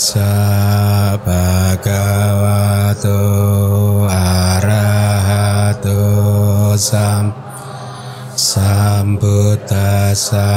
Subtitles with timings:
[0.00, 3.20] tassa bhagavato
[4.08, 6.00] arahato
[6.72, 7.28] sam
[8.32, 10.48] sambuddhassa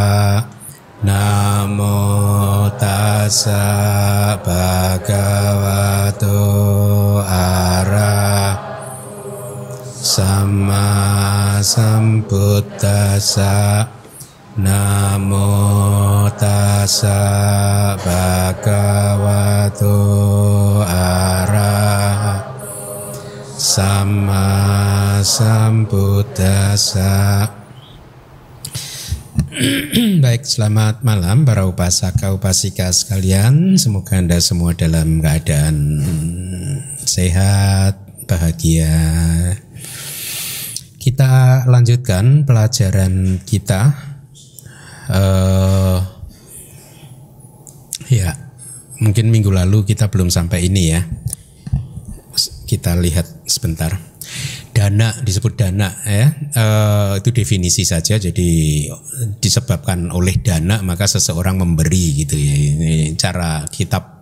[1.04, 6.40] namo tassa bhagavato
[7.28, 8.56] ara
[10.00, 10.88] sama
[11.60, 13.92] sambuddhassa
[14.54, 15.50] Namo
[16.32, 17.20] tassa
[18.00, 19.98] bhagavato
[20.88, 22.48] araha
[23.60, 24.48] sama
[25.24, 27.12] sambuddhasa
[30.24, 33.78] Baik, selamat malam para upasaka upasika sekalian.
[33.78, 36.02] Semoga Anda semua dalam keadaan
[36.98, 38.90] sehat, bahagia.
[40.98, 43.94] Kita lanjutkan pelajaran kita
[45.14, 46.02] uh,
[48.10, 48.34] ya
[49.02, 51.02] mungkin minggu lalu kita belum sampai ini ya.
[52.70, 53.94] Kita lihat sebentar.
[54.74, 56.28] Dana disebut dana ya.
[56.54, 58.52] Uh, itu definisi saja jadi
[59.38, 62.54] disebabkan oleh dana maka seseorang memberi gitu ya.
[62.54, 64.13] Ini cara kitab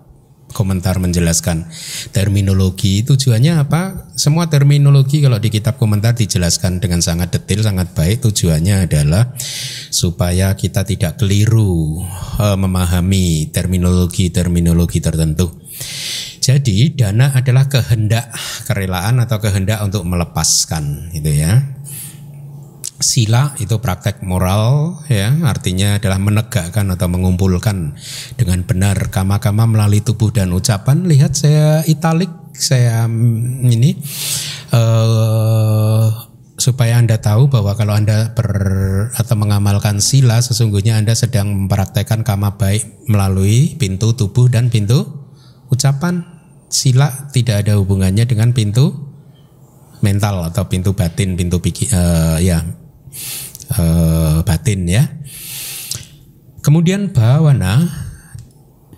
[0.53, 1.67] komentar menjelaskan
[2.13, 4.11] terminologi tujuannya apa?
[4.13, 8.21] Semua terminologi kalau di kitab komentar dijelaskan dengan sangat detail, sangat baik.
[8.21, 9.33] Tujuannya adalah
[9.89, 12.03] supaya kita tidak keliru
[12.38, 15.49] uh, memahami terminologi-terminologi tertentu.
[16.41, 18.33] Jadi dana adalah kehendak
[18.66, 21.81] kerelaan atau kehendak untuk melepaskan gitu ya
[23.02, 25.33] sila itu praktek moral ya.
[25.44, 27.97] Artinya adalah menegakkan atau mengumpulkan
[28.38, 31.05] dengan benar kama-kama melalui tubuh dan ucapan.
[31.09, 33.97] Lihat saya italik saya mm, ini
[34.72, 36.29] uh,
[36.61, 38.53] supaya anda tahu bahwa kalau anda ber
[39.17, 45.03] atau mengamalkan sila sesungguhnya anda sedang mempraktekkan kama baik melalui pintu tubuh dan pintu
[45.73, 46.40] ucapan.
[46.72, 49.11] Sila tidak ada hubungannya dengan pintu
[50.00, 52.63] mental atau pintu batin pintu pikir uh, ya
[53.77, 55.03] uh, batin ya.
[56.61, 57.89] Kemudian bawana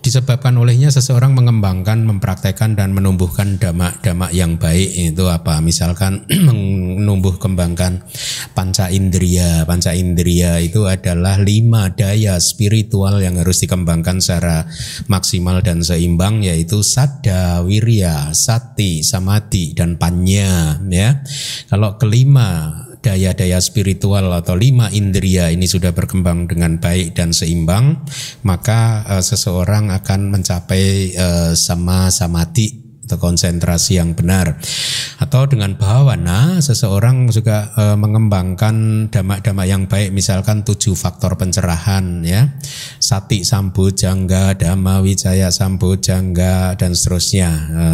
[0.04, 5.64] disebabkan olehnya seseorang mengembangkan, mempraktekkan dan menumbuhkan damak-damak yang baik itu apa?
[5.64, 6.28] Misalkan
[7.00, 8.04] menumbuh kembangkan
[8.52, 9.64] panca indria.
[9.64, 14.68] Panca indria itu adalah lima daya spiritual yang harus dikembangkan secara
[15.08, 21.24] maksimal dan seimbang yaitu sada, wirya, sati, samadhi dan panya ya.
[21.72, 28.00] Kalau kelima daya-daya spiritual atau lima indria ini sudah berkembang dengan baik dan seimbang,
[28.40, 34.56] maka uh, seseorang akan mencapai uh, sama samadhi atau konsentrasi yang benar.
[35.20, 42.56] Atau dengan bawana seseorang juga e, mengembangkan damak-damak yang baik misalkan tujuh faktor pencerahan ya.
[42.98, 47.50] Sati sambu jangga, dhamma wijaya sambu jangga dan seterusnya.
[47.70, 47.86] E,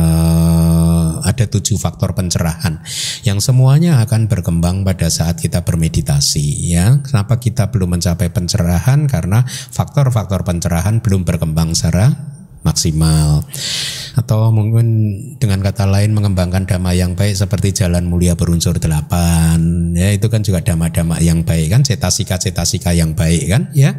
[1.23, 2.83] ada tujuh faktor pencerahan
[3.23, 7.01] yang semuanya akan berkembang pada saat kita bermeditasi ya.
[7.05, 9.07] Kenapa kita belum mencapai pencerahan?
[9.07, 13.41] Karena faktor-faktor pencerahan belum berkembang secara maksimal
[14.19, 20.13] atau mungkin dengan kata lain mengembangkan dhamma yang baik seperti jalan mulia berunsur delapan ya
[20.13, 23.97] itu kan juga dhamma-dhamma yang baik kan cetasika-cetasika yang baik kan ya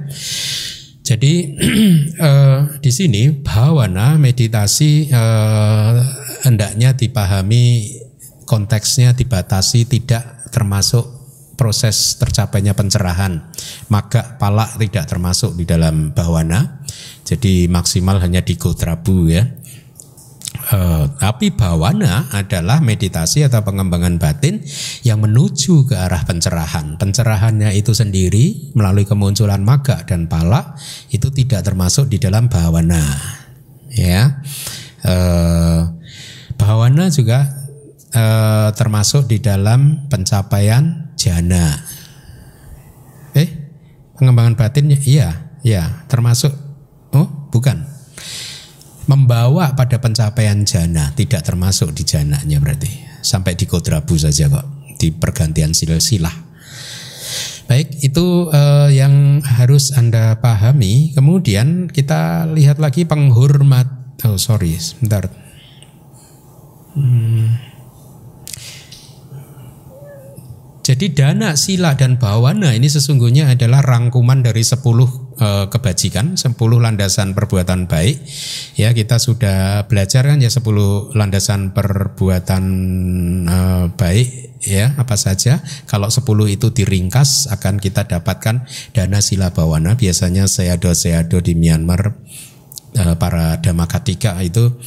[1.01, 1.33] jadi
[2.27, 5.95] eh, di sini bawana meditasi eh,
[6.43, 7.95] hendaknya dipahami
[8.45, 11.07] konteksnya dibatasi tidak termasuk
[11.55, 13.53] proses tercapainya pencerahan
[13.93, 16.81] maka palak tidak termasuk di dalam bawana
[17.31, 19.47] jadi maksimal hanya di Gotrabu ya.
[20.71, 24.59] Uh, tapi bawana adalah meditasi atau pengembangan batin
[25.03, 26.99] yang menuju ke arah pencerahan.
[26.99, 30.75] Pencerahannya itu sendiri melalui kemunculan maga dan pala
[31.11, 33.03] itu tidak termasuk di dalam bawana.
[33.91, 34.43] Ya,
[35.07, 35.91] uh,
[36.61, 37.49] bawana juga
[38.13, 41.81] uh, termasuk di dalam pencapaian jana.
[43.33, 43.49] Eh,
[44.13, 46.53] pengembangan batin iya, ya termasuk
[47.11, 47.83] Oh, bukan.
[49.07, 53.11] Membawa pada pencapaian jana tidak termasuk di jananya berarti.
[53.21, 56.49] Sampai di kodrabu saja kok di pergantian silsilah.
[57.67, 61.15] Baik, itu uh, yang harus Anda pahami.
[61.15, 63.87] Kemudian kita lihat lagi penghormat.
[64.27, 65.27] Oh, sorry, sebentar.
[66.95, 67.71] Hmm.
[70.81, 75.07] Jadi dana, sila dan bawana ini sesungguhnya adalah rangkuman dari sepuluh
[75.37, 78.17] e, kebajikan, sepuluh landasan perbuatan baik.
[78.75, 82.63] Ya kita sudah belajar kan ya sepuluh landasan perbuatan
[83.45, 83.57] e,
[83.93, 85.61] baik ya apa saja.
[85.85, 88.65] Kalau sepuluh itu diringkas akan kita dapatkan
[88.97, 89.93] dana sila bawana.
[89.97, 92.17] Biasanya seado seado di Myanmar
[92.97, 94.77] uh, para dhamakatika itu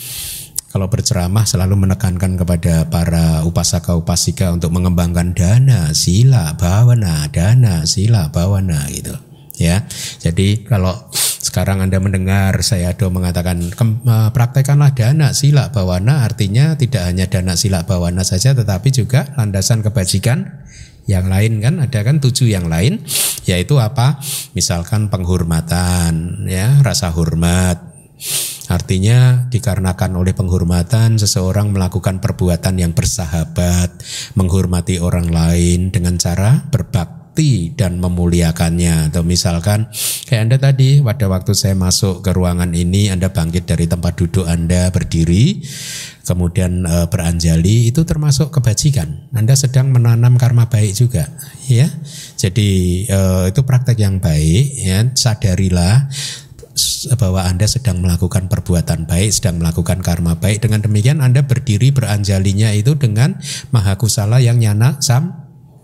[0.74, 8.34] kalau berceramah selalu menekankan kepada para upasaka upasika untuk mengembangkan dana, sila, bawana, dana, sila,
[8.34, 9.14] bawana gitu.
[9.54, 9.86] Ya.
[10.18, 17.06] Jadi kalau sekarang Anda mendengar saya do mengatakan eh, praktekanlah dana, sila, bawana artinya tidak
[17.06, 20.66] hanya dana, sila, bawana saja tetapi juga landasan kebajikan
[21.06, 23.04] yang lain kan ada kan tujuh yang lain
[23.44, 24.18] yaitu apa
[24.56, 27.76] misalkan penghormatan ya rasa hormat
[28.64, 34.00] Artinya dikarenakan oleh penghormatan seseorang melakukan perbuatan yang bersahabat,
[34.40, 39.12] menghormati orang lain dengan cara berbakti dan memuliakannya.
[39.12, 39.92] Atau misalkan
[40.24, 44.48] kayak Anda tadi pada waktu saya masuk ke ruangan ini Anda bangkit dari tempat duduk
[44.48, 45.60] Anda berdiri
[46.24, 49.28] kemudian e, beranjali itu termasuk kebajikan.
[49.36, 51.28] Anda sedang menanam karma baik juga,
[51.68, 51.86] ya.
[52.40, 53.20] Jadi e,
[53.52, 55.04] itu praktek yang baik, ya.
[55.12, 56.08] Sadarilah
[57.14, 60.66] bahwa Anda sedang melakukan perbuatan baik, sedang melakukan karma baik.
[60.66, 63.38] Dengan demikian Anda berdiri beranjalinya itu dengan
[63.70, 65.32] maha kusala yang nyana sam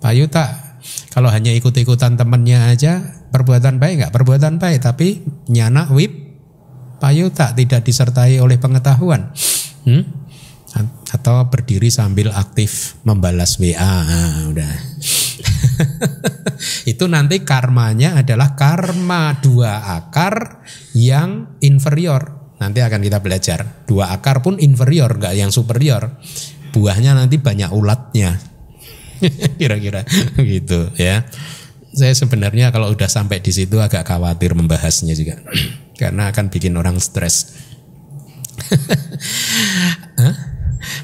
[0.02, 0.78] payuta.
[1.12, 4.12] Kalau hanya ikut-ikutan temannya aja perbuatan baik nggak?
[4.14, 6.10] Perbuatan baik tapi nyana wip
[6.98, 9.30] payuta tidak disertai oleh pengetahuan.
[9.86, 10.04] Hmm?
[11.10, 13.74] Atau berdiri sambil aktif membalas WA.
[13.76, 14.72] Nah, udah.
[16.92, 20.64] itu nanti karmanya adalah karma dua akar
[20.96, 22.54] yang inferior.
[22.60, 23.88] Nanti akan kita belajar.
[23.88, 26.20] Dua akar pun inferior, enggak yang superior.
[26.76, 28.36] Buahnya nanti banyak ulatnya.
[29.60, 30.04] Kira-kira
[30.36, 31.24] gitu ya.
[31.90, 35.40] Saya sebenarnya kalau udah sampai di situ agak khawatir membahasnya juga.
[36.00, 37.56] Karena akan bikin orang stres.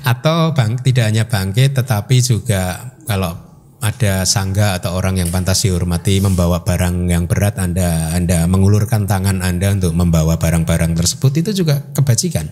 [0.05, 3.45] Atau bang, tidak hanya bangkit tetapi juga kalau
[3.76, 9.44] ada sangga atau orang yang pantas dihormati membawa barang yang berat Anda Anda mengulurkan tangan
[9.44, 12.49] Anda untuk membawa barang-barang tersebut itu juga kebajikan.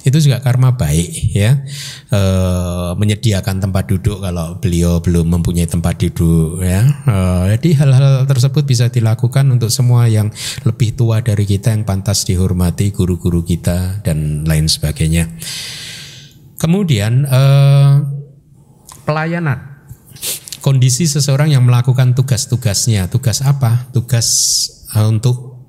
[0.00, 1.60] Itu juga karma baik ya.
[2.08, 2.20] E,
[2.96, 6.88] menyediakan tempat duduk kalau beliau belum mempunyai tempat duduk ya.
[7.04, 7.16] E,
[7.58, 10.32] jadi hal-hal tersebut bisa dilakukan untuk semua yang
[10.64, 15.28] lebih tua dari kita yang pantas dihormati, guru-guru kita dan lain sebagainya.
[16.56, 17.42] Kemudian e,
[19.04, 19.75] pelayanan
[20.66, 23.06] kondisi seseorang yang melakukan tugas-tugasnya.
[23.06, 23.86] Tugas apa?
[23.94, 24.26] Tugas
[24.98, 25.62] uh, untuk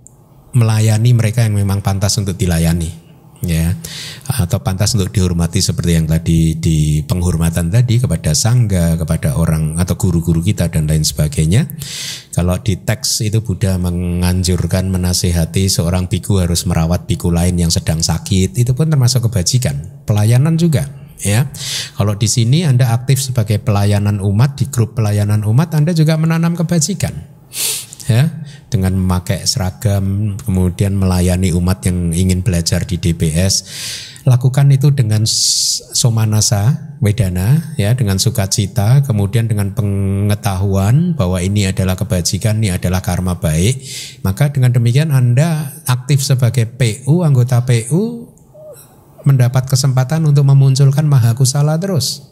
[0.57, 2.89] melayani mereka yang memang pantas untuk dilayani
[3.45, 3.77] ya.
[4.25, 9.93] Atau pantas untuk dihormati seperti yang tadi di penghormatan tadi kepada sangga kepada orang atau
[10.01, 11.69] guru-guru kita dan lain sebagainya.
[12.33, 18.01] Kalau di teks itu Buddha menganjurkan menasehati seorang biku harus merawat biku lain yang sedang
[18.01, 18.57] sakit.
[18.57, 20.09] Itu pun termasuk kebajikan.
[20.09, 21.49] Pelayanan juga ya.
[21.97, 26.53] Kalau di sini Anda aktif sebagai pelayanan umat di grup pelayanan umat Anda juga menanam
[26.53, 27.37] kebajikan.
[28.07, 33.63] Ya, dengan memakai seragam kemudian melayani umat yang ingin belajar di DPS
[34.27, 35.23] lakukan itu dengan
[35.95, 43.39] somanasa wedana ya dengan sukacita kemudian dengan pengetahuan bahwa ini adalah kebajikan ini adalah karma
[43.39, 43.87] baik
[44.27, 48.26] maka dengan demikian Anda aktif sebagai PU anggota PU
[49.27, 52.31] mendapat kesempatan untuk memunculkan mahakusala terus.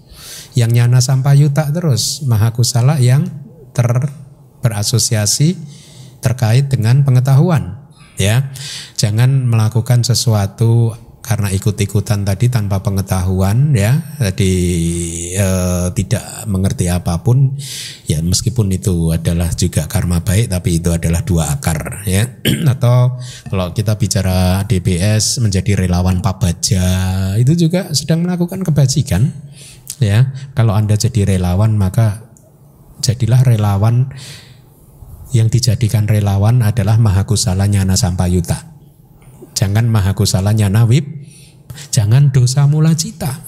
[0.56, 3.28] Yang nyana sampayuta terus, mahakusala yang
[3.76, 4.08] ter
[4.64, 5.60] berasosiasi
[6.24, 7.86] terkait dengan pengetahuan
[8.18, 8.50] ya.
[8.98, 10.96] Jangan melakukan sesuatu
[11.26, 14.54] karena ikut-ikutan tadi tanpa pengetahuan ya jadi
[15.34, 15.48] e,
[15.98, 17.58] tidak mengerti apa pun
[18.06, 22.30] ya meskipun itu adalah juga karma baik tapi itu adalah dua akar ya.
[22.78, 23.18] Atau
[23.50, 26.86] kalau kita bicara DBS menjadi relawan pabaja
[27.42, 29.34] itu juga sedang melakukan kebajikan
[29.98, 30.30] ya.
[30.54, 32.22] Kalau Anda jadi relawan maka
[33.02, 34.14] jadilah relawan
[35.34, 38.75] yang dijadikan relawan adalah mahakusala nyana sampayuta
[39.56, 41.08] Jangan mahakusala nyana wib
[41.92, 43.32] Jangan dosa mula cita.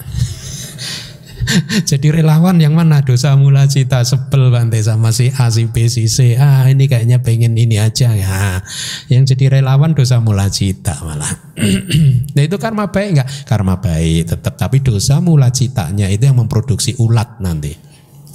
[1.88, 6.04] Jadi relawan yang mana dosa mula cita sebel bantai sama si A, si B, si
[6.04, 6.36] C.
[6.36, 8.60] Ah ini kayaknya pengen ini aja ya.
[9.08, 11.56] Yang jadi relawan dosa mula cita malah.
[12.36, 13.28] nah itu karma baik enggak?
[13.48, 14.60] Karma baik tetap.
[14.60, 17.87] Tapi dosa mula citanya itu yang memproduksi ulat nanti.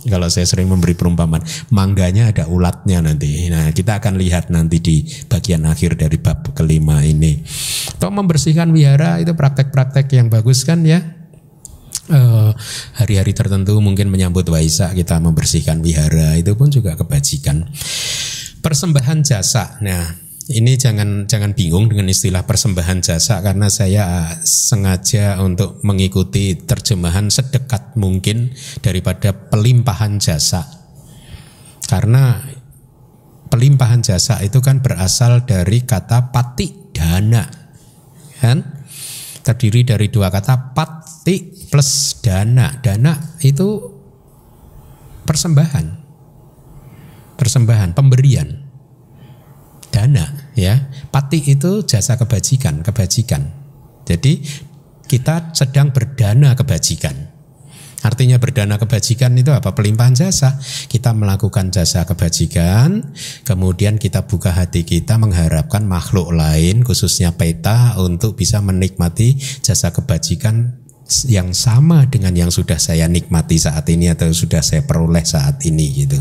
[0.04, 3.48] Kalau saya sering memberi perumpamaan, mangganya ada ulatnya nanti.
[3.48, 7.40] Nah, kita akan lihat nanti di bagian akhir dari bab kelima ini.
[7.96, 11.24] Atau membersihkan wihara itu praktek-praktek yang bagus kan ya.
[12.04, 12.52] Eh,
[13.00, 17.64] hari-hari uh, tertentu mungkin menyambut Waisak kita membersihkan wihara itu pun juga kebajikan.
[18.60, 19.80] Persembahan jasa.
[19.80, 27.32] Nah, ini jangan jangan bingung dengan istilah persembahan jasa karena saya sengaja untuk mengikuti terjemahan
[27.32, 28.52] sedekat mungkin
[28.84, 30.68] daripada pelimpahan jasa.
[31.88, 32.44] Karena
[33.48, 37.48] pelimpahan jasa itu kan berasal dari kata pati dana.
[38.44, 38.60] kan
[39.48, 42.84] terdiri dari dua kata pati plus dana.
[42.84, 43.80] Dana itu
[45.24, 46.04] persembahan.
[47.40, 48.63] Persembahan, pemberian.
[49.94, 50.90] Dana ya.
[51.14, 53.54] Pati itu jasa kebajikan, kebajikan.
[54.10, 54.42] Jadi
[55.06, 57.30] kita sedang berdana kebajikan.
[58.04, 59.72] Artinya berdana kebajikan itu apa?
[59.72, 60.60] Pelimpahan jasa.
[60.92, 63.16] Kita melakukan jasa kebajikan,
[63.48, 70.83] kemudian kita buka hati kita mengharapkan makhluk lain, khususnya peta, untuk bisa menikmati jasa kebajikan
[71.30, 76.06] yang sama dengan yang sudah saya nikmati saat ini atau sudah saya peroleh saat ini
[76.06, 76.20] gitu.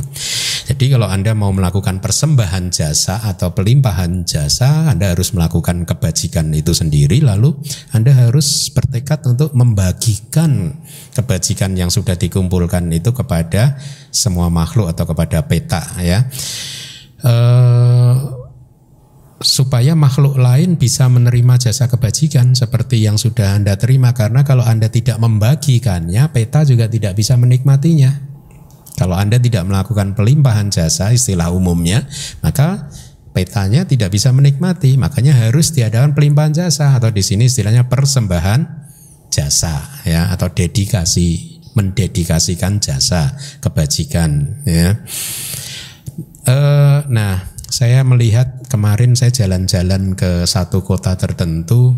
[0.69, 6.77] Jadi kalau Anda mau melakukan persembahan jasa atau pelimpahan jasa, Anda harus melakukan kebajikan itu
[6.77, 7.57] sendiri lalu
[7.97, 10.81] Anda harus bertekad untuk membagikan
[11.17, 13.81] kebajikan yang sudah dikumpulkan itu kepada
[14.13, 16.27] semua makhluk atau kepada peta ya.
[17.23, 18.42] Uh,
[19.43, 24.89] supaya makhluk lain bisa menerima jasa kebajikan seperti yang sudah Anda terima karena kalau Anda
[24.89, 28.33] tidak membagikannya peta juga tidak bisa menikmatinya.
[28.97, 32.07] Kalau Anda tidak melakukan pelimpahan jasa istilah umumnya,
[32.45, 32.93] maka
[33.35, 34.95] petanya tidak bisa menikmati.
[34.95, 38.61] Makanya harus diadakan pelimpahan jasa atau di sini istilahnya persembahan
[39.33, 43.33] jasa ya atau dedikasi mendedikasikan jasa
[43.65, 45.01] kebajikan ya.
[46.45, 46.57] E,
[47.09, 51.97] nah, saya melihat kemarin saya jalan-jalan ke satu kota tertentu,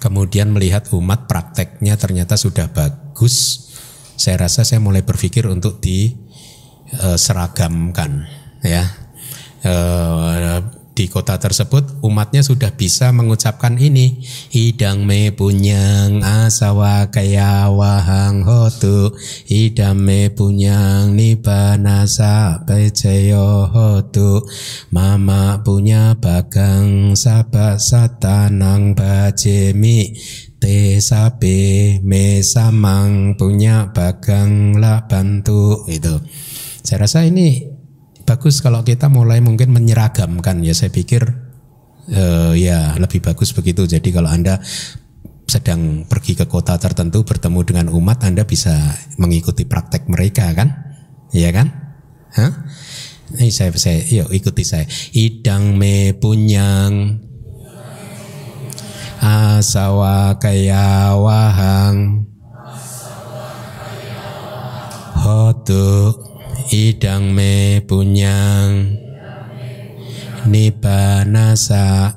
[0.00, 3.68] kemudian melihat umat prakteknya ternyata sudah bagus.
[4.16, 8.24] Saya rasa saya mulai berpikir untuk diseragamkan,
[8.64, 8.88] ya.
[9.60, 14.20] Uh, di kota tersebut umatnya sudah bisa mengucapkan ini.
[14.52, 19.14] Idang me punyang asawa kaya wahang hotu.
[19.48, 24.44] Idang me punyang nibanasa pejayo hotu.
[24.90, 30.12] Mama punya bagang sabak satanang bajemi
[30.60, 36.20] te sabe me samang punya bagang la bantu itu
[36.84, 37.69] saya rasa ini
[38.30, 41.26] bagus kalau kita mulai mungkin menyeragamkan ya saya pikir
[42.14, 43.90] uh, ya lebih bagus begitu.
[43.90, 44.62] Jadi kalau Anda
[45.50, 48.70] sedang pergi ke kota tertentu bertemu dengan umat Anda bisa
[49.18, 50.94] mengikuti praktek mereka kan?
[51.34, 51.66] Iya kan?
[52.38, 52.52] Hah?
[53.34, 54.86] Ini saya, saya yuk ikuti saya.
[55.10, 57.18] Idang me punyang
[59.18, 62.26] asawa kaya wahang
[65.18, 66.29] hotu
[66.68, 68.92] idang me punyang.
[70.44, 72.12] Nibanasa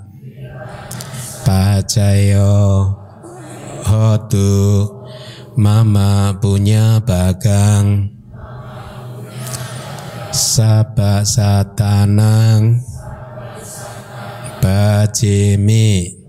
[1.47, 2.91] pacayo
[3.87, 4.89] hotu.
[5.55, 8.11] Mama punya bagang.
[10.35, 12.83] Sabak satanang.
[14.59, 16.23] Bajimi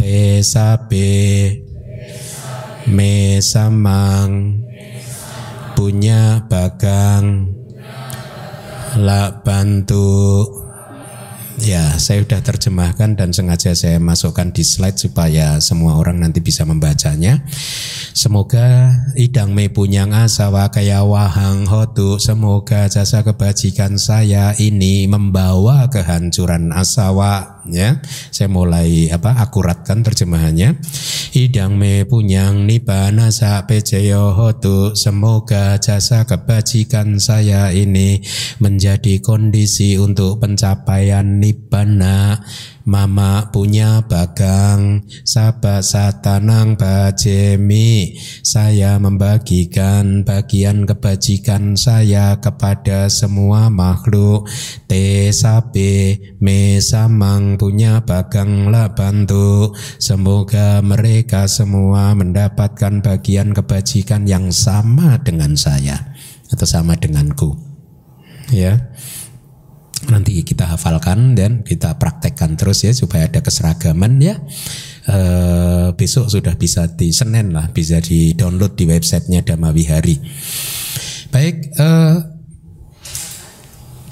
[0.00, 1.60] tesabe
[2.88, 4.63] me samang
[5.84, 7.44] punya bagang.
[8.96, 10.48] La bantu.
[11.60, 16.64] Ya saya sudah terjemahkan dan sengaja saya masukkan di slide supaya semua orang nanti bisa
[16.64, 17.44] membacanya.
[18.16, 22.16] Semoga idang me punyang asawa kaya wahang hotu.
[22.16, 28.00] Semoga jasa kebajikan saya ini membawa kehancuran asawa ya.
[28.32, 30.80] Saya mulai apa akuratkan terjemahannya.
[31.34, 34.94] Idang me punyang nibana sa pejeyo hotu.
[34.94, 38.22] Semoga jasa kebajikan saya ini
[38.62, 42.38] menjadi kondisi untuk pencapaian nibana
[42.84, 48.20] Mama punya bagang, sahabat satanang bajemi.
[48.44, 54.44] Saya membagikan bagian kebajikan saya kepada semua makhluk.
[54.84, 59.72] Te sabe me samang punya bagang lah bantu.
[59.96, 66.12] Semoga mereka semua mendapatkan bagian kebajikan yang sama dengan saya
[66.52, 67.56] atau sama denganku.
[68.52, 68.92] Ya
[70.08, 74.36] nanti kita hafalkan dan kita praktekkan terus ya supaya ada keseragaman ya.
[75.04, 75.18] E,
[75.96, 80.16] besok sudah bisa di Senin lah bisa di download di websitenya Damawihari.
[81.28, 81.88] Baik, e,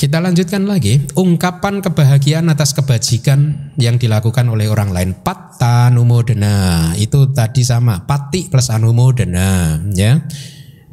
[0.02, 5.14] kita lanjutkan lagi ungkapan kebahagiaan atas kebajikan yang dilakukan oleh orang lain.
[5.14, 10.18] Patta numodena itu tadi sama pati plus anumodena ya.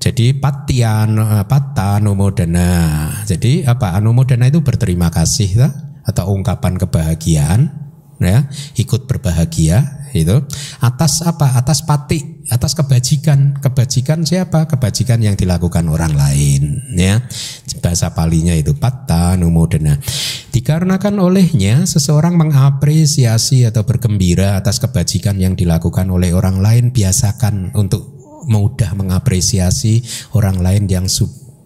[0.09, 2.73] Jadi patian eh, patta anumodana.
[3.29, 7.69] Jadi apa anumodana itu berterima kasih lah, atau ungkapan kebahagiaan
[8.17, 10.33] ya, ikut berbahagia itu
[10.81, 11.53] atas apa?
[11.61, 13.61] Atas pati, atas kebajikan.
[13.61, 14.65] Kebajikan siapa?
[14.65, 17.21] Kebajikan yang dilakukan orang lain ya.
[17.77, 20.01] Bahasa palinya itu patta anumodana.
[20.49, 27.77] Di Dikarenakan olehnya seseorang mengapresiasi atau bergembira atas kebajikan yang dilakukan oleh orang lain, biasakan
[27.77, 28.18] untuk
[28.49, 30.01] mudah mengapresiasi
[30.33, 31.05] orang lain yang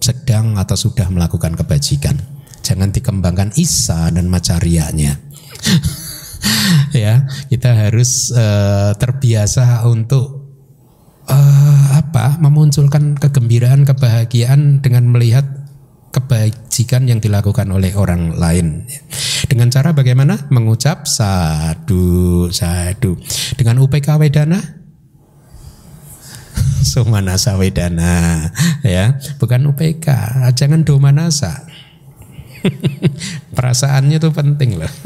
[0.03, 2.19] sedang atau sudah melakukan kebajikan.
[2.63, 5.19] Jangan dikembangkan isa dan macarianya.
[6.95, 10.43] ya, kita harus uh, terbiasa untuk
[11.27, 12.39] uh, apa?
[12.39, 15.43] memunculkan kegembiraan, kebahagiaan dengan melihat
[16.13, 18.85] kebajikan yang dilakukan oleh orang lain.
[19.49, 20.47] Dengan cara bagaimana?
[20.53, 23.17] Mengucap sadu, sadu.
[23.57, 24.82] Dengan UPK Wedana?
[26.83, 28.51] Sumanasa Wedana.
[28.85, 30.07] Ya, bukan UPK.
[30.53, 31.65] Jangan domanasa.
[33.55, 34.91] Perasaannya itu penting loh.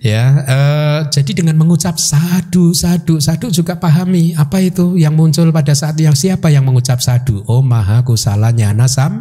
[0.00, 5.76] Ya, eh, jadi dengan mengucap sadu, sadu, sadu juga pahami apa itu yang muncul pada
[5.76, 7.44] saat yang siapa yang mengucap sadu?
[7.44, 9.20] Oh Maha Kusalanya Nasam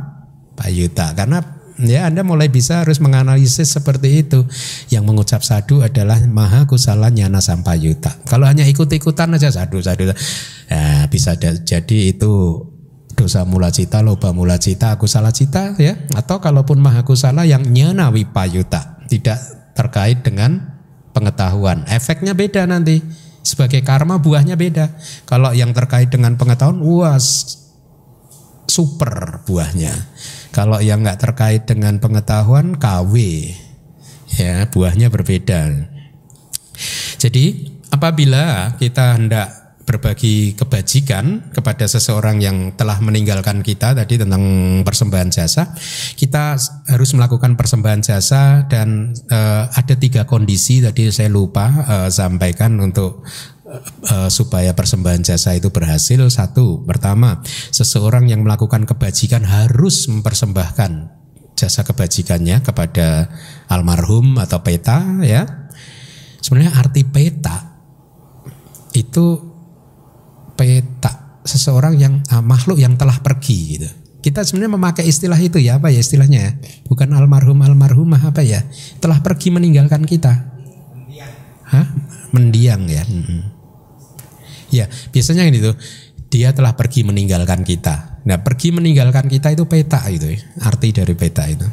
[0.55, 1.43] Pak Yuta karena
[1.79, 4.43] ya Anda mulai bisa harus menganalisis seperti itu.
[4.91, 7.39] Yang mengucap sadu adalah maha kusala nyana
[7.79, 8.15] yuta.
[8.27, 10.15] Kalau hanya ikut-ikutan aja sadu sadu ya
[11.09, 12.63] bisa jadi itu
[13.19, 15.95] dosa mula cita, loba mula cita, aku salah cita ya.
[16.15, 19.39] Atau kalaupun maha kusala yang nyana wipayuta, tidak
[19.75, 20.79] terkait dengan
[21.11, 21.83] pengetahuan.
[21.91, 23.03] Efeknya beda nanti.
[23.39, 24.99] Sebagai karma buahnya beda.
[25.23, 27.17] Kalau yang terkait dengan pengetahuan, wah
[28.67, 29.95] super buahnya.
[30.49, 33.13] Kalau yang nggak terkait dengan pengetahuan KW
[34.37, 35.89] ya buahnya berbeda.
[37.19, 44.45] Jadi apabila kita hendak berbagi kebajikan kepada seseorang yang telah meninggalkan kita tadi tentang
[44.85, 45.73] persembahan jasa,
[46.13, 46.61] kita
[46.93, 53.25] harus melakukan persembahan jasa dan uh, ada tiga kondisi tadi saya lupa uh, sampaikan untuk
[54.09, 56.81] uh, supaya persembahan jasa itu berhasil satu.
[56.83, 60.91] Pertama seseorang yang melakukan kebajikan harus mempersembahkan
[61.53, 63.29] jasa kebajikannya kepada
[63.69, 65.45] almarhum atau peta ya.
[66.39, 67.77] Sebenarnya arti peta
[68.95, 69.25] itu
[70.55, 73.89] peta seseorang yang uh, makhluk yang telah pergi gitu.
[74.19, 76.51] Kita sebenarnya memakai istilah itu ya apa ya istilahnya ya?
[76.91, 78.67] Bukan almarhum almarhumah apa ya?
[78.99, 80.59] Telah pergi meninggalkan kita.
[80.91, 81.33] Mendiang.
[81.63, 81.87] Hah?
[82.33, 83.58] mendiang ya hmm.
[84.69, 85.73] Ya, biasanya gitu.
[86.29, 88.21] Dia telah pergi meninggalkan kita.
[88.25, 90.39] Nah, pergi meninggalkan kita itu peta itu, ya.
[90.61, 91.65] arti dari peta itu.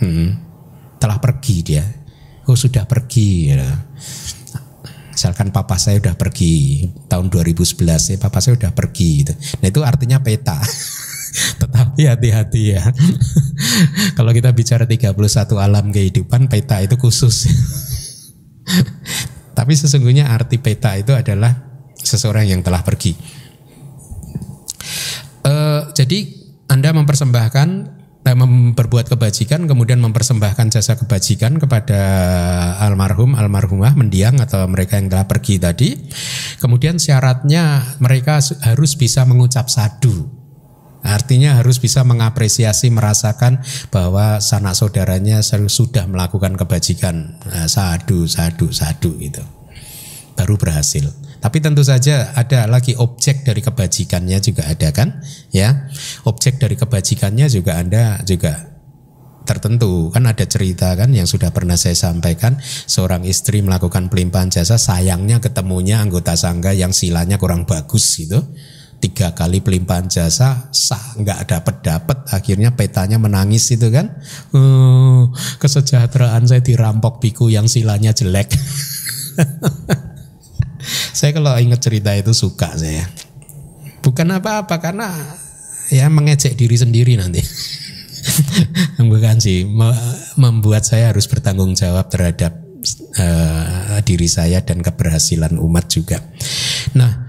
[0.00, 0.40] Hmm,
[0.96, 1.84] telah pergi dia.
[2.48, 3.52] Oh sudah pergi.
[3.52, 3.68] Ya.
[5.12, 9.32] Misalkan papa saya sudah pergi tahun 2011 ya, papa saya sudah pergi gitu.
[9.62, 10.58] Nah itu artinya peta.
[11.62, 12.82] Tetapi hati-hati ya.
[14.18, 15.14] Kalau kita bicara 31
[15.56, 17.46] alam kehidupan, peta itu khusus.
[19.56, 21.71] Tapi sesungguhnya arti peta itu adalah
[22.02, 23.14] seseorang yang telah pergi.
[25.42, 26.30] Uh, jadi
[26.70, 27.68] Anda mempersembahkan
[28.22, 28.36] eh,
[28.78, 32.00] berbuat kebajikan kemudian mempersembahkan jasa kebajikan kepada
[32.78, 35.90] almarhum almarhumah mendiang atau mereka yang telah pergi tadi.
[36.62, 40.30] Kemudian syaratnya mereka harus bisa mengucap sadu.
[41.02, 43.58] Artinya harus bisa mengapresiasi merasakan
[43.90, 47.42] bahwa sanak saudaranya sudah melakukan kebajikan.
[47.42, 49.42] Nah, sadu sadu sadu gitu.
[50.38, 51.10] Baru berhasil
[51.42, 55.18] tapi tentu saja ada lagi objek dari kebajikannya juga ada kan?
[55.50, 55.90] Ya.
[56.22, 58.70] Objek dari kebajikannya juga Anda juga
[59.42, 64.78] tertentu kan ada cerita kan yang sudah pernah saya sampaikan seorang istri melakukan pelimpahan jasa
[64.78, 68.38] sayangnya ketemunya anggota sangga yang silanya kurang bagus gitu
[69.02, 74.14] tiga kali pelimpahan jasa sah nggak dapat dapat akhirnya petanya menangis itu kan
[74.54, 75.26] uh,
[75.58, 78.54] kesejahteraan saya dirampok biku yang silanya jelek
[81.12, 83.06] saya kalau ingat cerita itu suka saya.
[84.02, 85.08] Bukan apa-apa karena
[85.92, 87.44] ya mengejek diri sendiri nanti.
[89.12, 89.66] Bukan sih,
[90.38, 92.54] membuat saya harus bertanggung jawab terhadap
[93.18, 96.22] uh, diri saya dan keberhasilan umat juga.
[96.96, 97.28] Nah,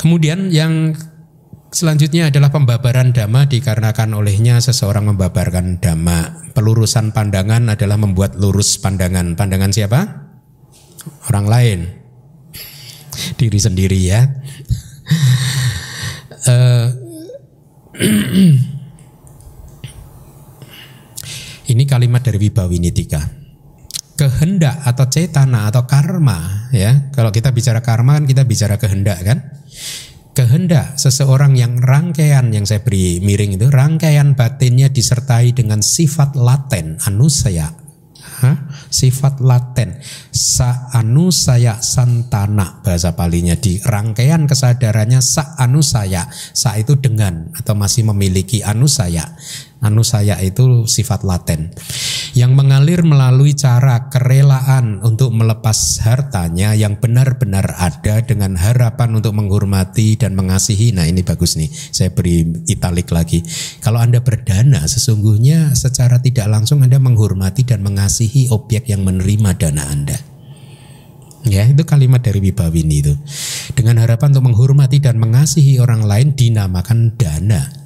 [0.00, 0.94] kemudian yang
[1.70, 6.50] selanjutnya adalah pembabaran dhamma dikarenakan olehnya seseorang membabarkan dhamma.
[6.50, 9.38] Pelurusan pandangan adalah membuat lurus pandangan.
[9.38, 10.00] Pandangan siapa?
[11.30, 11.99] Orang lain
[13.36, 14.24] diri sendiri ya.
[16.48, 16.88] uh,
[21.70, 23.20] ini kalimat dari Wibawinitika.
[24.16, 27.08] Kehendak atau cetana atau karma ya.
[27.14, 29.38] Kalau kita bicara karma kan kita bicara kehendak kan.
[30.30, 37.02] Kehendak seseorang yang rangkaian yang saya beri miring itu rangkaian batinnya disertai dengan sifat laten
[37.02, 37.74] anusaya
[38.40, 38.52] ha?
[38.88, 40.00] sifat laten.
[40.32, 42.80] Sa anu saya santana.
[42.82, 48.88] Bahasa palinya di rangkaian kesadarannya sa anu saya sa itu dengan atau masih memiliki anu
[48.90, 49.36] saya
[49.80, 51.72] anu saya itu sifat laten
[52.34, 60.14] yang mengalir melalui cara kerelaan untuk melepas hartanya yang benar-benar ada dengan harapan untuk menghormati
[60.14, 60.94] dan mengasihi.
[60.94, 61.70] Nah, ini bagus nih.
[61.70, 63.42] Saya beri italik lagi.
[63.82, 69.90] Kalau Anda berdana, sesungguhnya secara tidak langsung Anda menghormati dan mengasihi objek yang menerima dana
[69.90, 70.18] Anda.
[71.48, 73.14] Ya, itu kalimat dari Wibawini itu.
[73.72, 77.80] Dengan harapan untuk menghormati dan mengasihi orang lain dinamakan dana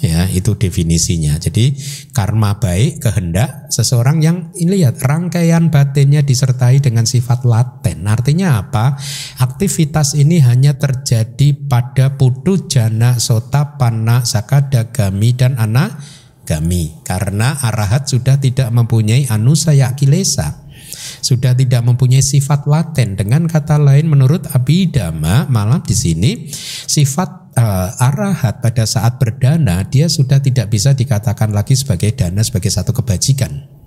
[0.00, 1.36] ya itu definisinya.
[1.36, 1.76] Jadi
[2.12, 8.08] karma baik kehendak seseorang yang ini lihat rangkaian batinnya disertai dengan sifat laten.
[8.08, 8.96] Artinya apa?
[9.40, 17.00] Aktivitas ini hanya terjadi pada putu jana sota pana sakadagami dan anagami.
[17.04, 20.59] Karena arahat sudah tidak mempunyai anusaya kilesa
[21.18, 26.46] sudah tidak mempunyai sifat laten dengan kata lain menurut Abhidhamma malam di sini
[26.86, 32.70] sifat uh, arahat pada saat berdana dia sudah tidak bisa dikatakan lagi sebagai dana sebagai
[32.70, 33.80] satu kebajikan.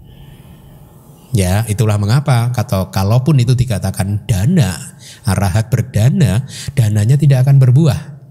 [1.34, 4.78] Ya, itulah mengapa kata kalaupun itu dikatakan dana,
[5.26, 6.46] arahat berdana,
[6.78, 8.22] dananya tidak akan berbuah.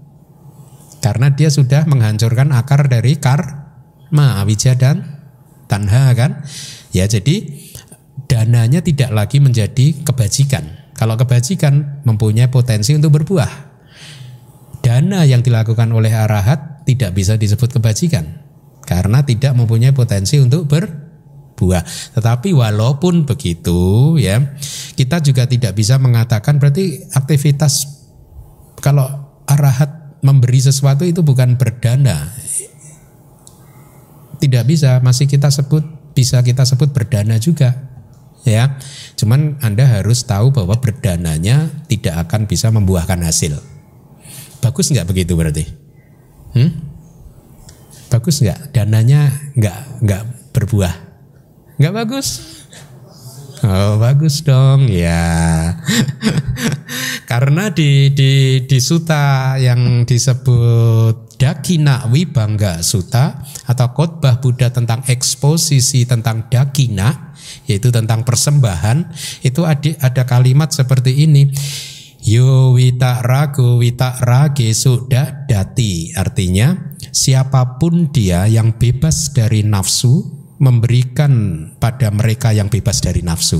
[1.03, 5.19] Karena dia sudah menghancurkan akar dari karma, awija dan
[5.67, 6.47] tanha kan.
[6.95, 7.62] Ya, jadi
[8.27, 10.93] dananya tidak lagi menjadi kebajikan.
[10.93, 13.73] Kalau kebajikan mempunyai potensi untuk berbuah
[14.83, 18.43] dana yang dilakukan oleh arahat tidak bisa disebut kebajikan
[18.83, 21.87] karena tidak mempunyai potensi untuk berbuah.
[22.19, 24.43] Tetapi walaupun begitu ya,
[24.99, 27.87] kita juga tidak bisa mengatakan berarti aktivitas
[28.83, 29.07] kalau
[29.47, 32.27] arahat memberi sesuatu itu bukan berdana.
[34.43, 37.92] Tidak bisa, masih kita sebut bisa kita sebut berdana juga
[38.43, 38.79] ya.
[39.19, 43.59] Cuman Anda harus tahu bahwa berdananya tidak akan bisa membuahkan hasil.
[44.63, 45.67] Bagus nggak begitu berarti?
[46.55, 46.71] Hmm?
[48.07, 48.71] Bagus nggak?
[48.71, 50.23] Dananya nggak nggak
[50.55, 50.93] berbuah?
[51.81, 52.27] Nggak bagus?
[53.63, 55.71] Oh bagus dong ya.
[57.31, 66.05] Karena di di di suta yang disebut Dakina Wibangga Suta atau khotbah Buddha tentang eksposisi
[66.05, 67.32] tentang Dakina
[67.67, 69.11] yaitu tentang persembahan
[69.43, 71.51] itu ada, ada kalimat seperti ini.
[72.23, 76.15] Yo wita ragu wita rage sudah dati.
[76.15, 81.33] Artinya siapa pun dia yang bebas dari nafsu Memberikan
[81.75, 83.59] pada mereka yang bebas dari nafsu.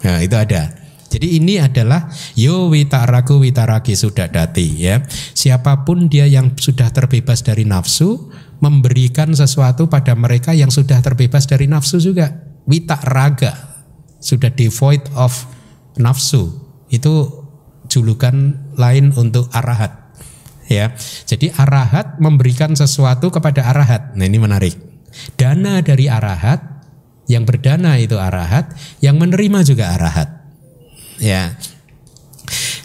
[0.00, 0.72] Nah itu ada.
[1.12, 5.04] Jadi ini adalah yo wita ragu wita rage sudah dati ya.
[5.36, 8.32] Siapa pun dia yang sudah terbebas dari nafsu
[8.64, 13.80] Memberikan sesuatu pada mereka yang sudah terbebas dari nafsu juga Wita raga
[14.20, 15.32] Sudah devoid of
[15.96, 16.52] nafsu
[16.92, 17.44] Itu
[17.88, 20.12] julukan lain untuk arahat.
[20.68, 20.92] Ya.
[21.24, 24.12] Jadi arahat memberikan sesuatu kepada arahat.
[24.14, 24.76] Nah, ini menarik.
[25.40, 26.60] Dana dari arahat
[27.28, 28.72] yang berdana itu arahat,
[29.04, 30.28] yang menerima juga arahat.
[31.20, 31.56] Ya.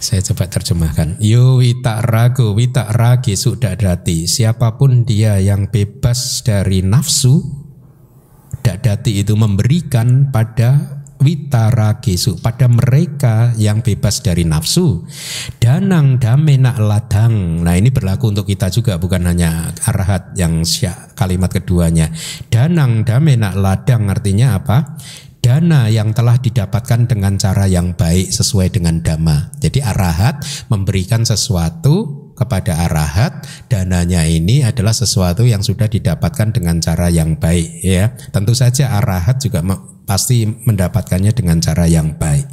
[0.03, 1.15] Saya coba terjemahkan.
[1.23, 4.27] Yo wita ragu wita ragi dati.
[4.27, 7.62] Siapa pun dia yang bebas dari nafsu,
[8.63, 15.07] dadati itu memberikan pada witaragesu pada mereka yang bebas dari nafsu.
[15.57, 17.63] Danang damena ladang.
[17.63, 22.11] Nah ini berlaku untuk kita juga bukan hanya arahat yang syak kalimat keduanya.
[22.51, 24.99] Danang damena ladang artinya apa?
[25.43, 29.51] Dana yang telah didapatkan dengan cara yang baik sesuai dengan dhamma.
[29.59, 30.39] Jadi arahat
[30.71, 37.81] memberikan sesuatu kepada arahat, dananya ini adalah sesuatu yang sudah didapatkan dengan cara yang baik
[37.81, 38.13] ya.
[38.33, 39.61] Tentu saja arahat juga
[40.03, 42.49] pasti mendapatkannya dengan cara yang baik.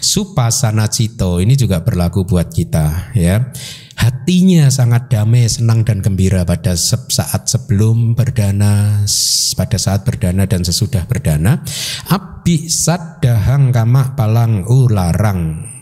[0.00, 3.52] Supasana cito ini juga berlaku buat kita ya.
[3.96, 9.02] Hatinya sangat damai, senang dan gembira pada saat sebelum berdana,
[9.56, 11.64] pada saat berdana dan sesudah berdana.
[12.12, 15.75] Abi sadahang kama palang ularang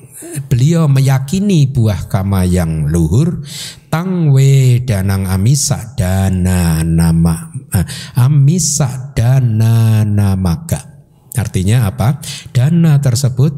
[0.50, 3.42] beliau meyakini buah kama yang luhur
[3.88, 7.86] tangwe danang amisa dana nama eh,
[8.18, 10.94] amisa dana namaga
[11.34, 12.22] Artinya apa?
[12.54, 13.52] Dana tersebut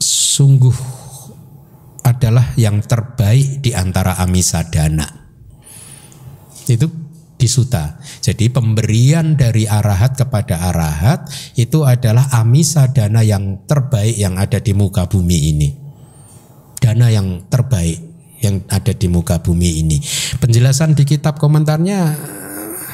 [0.00, 0.76] sungguh
[2.04, 5.04] adalah yang terbaik di antara amisa dana.
[6.64, 6.88] Itu
[7.36, 8.00] disuta.
[8.24, 11.28] Jadi pemberian dari arahat kepada arahat
[11.60, 15.83] itu adalah amisa dana yang terbaik yang ada di muka bumi ini.
[16.80, 18.00] Dana yang terbaik
[18.44, 19.98] yang ada di muka bumi ini.
[20.36, 22.14] Penjelasan di kitab komentarnya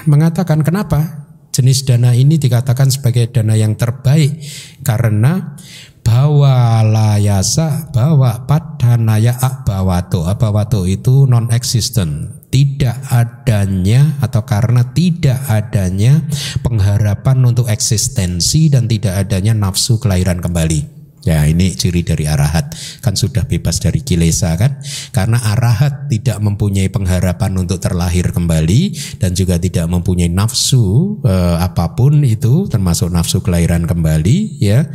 [0.06, 1.20] mengatakan kenapa?
[1.50, 4.38] jenis dana ini dikatakan sebagai dana yang terbaik
[4.86, 5.58] karena
[6.00, 16.22] bawa layasa bawa padanaya akbawato akbawato itu non existent tidak adanya atau karena tidak adanya
[16.66, 20.99] pengharapan untuk eksistensi dan tidak adanya nafsu kelahiran kembali.
[21.20, 22.72] Ya ini ciri dari arahat
[23.04, 24.80] kan sudah bebas dari kilesa kan
[25.12, 31.92] karena arahat tidak mempunyai pengharapan untuk terlahir kembali dan juga tidak mempunyai nafsu eh, apa
[31.92, 34.88] pun itu termasuk nafsu kelahiran kembali ya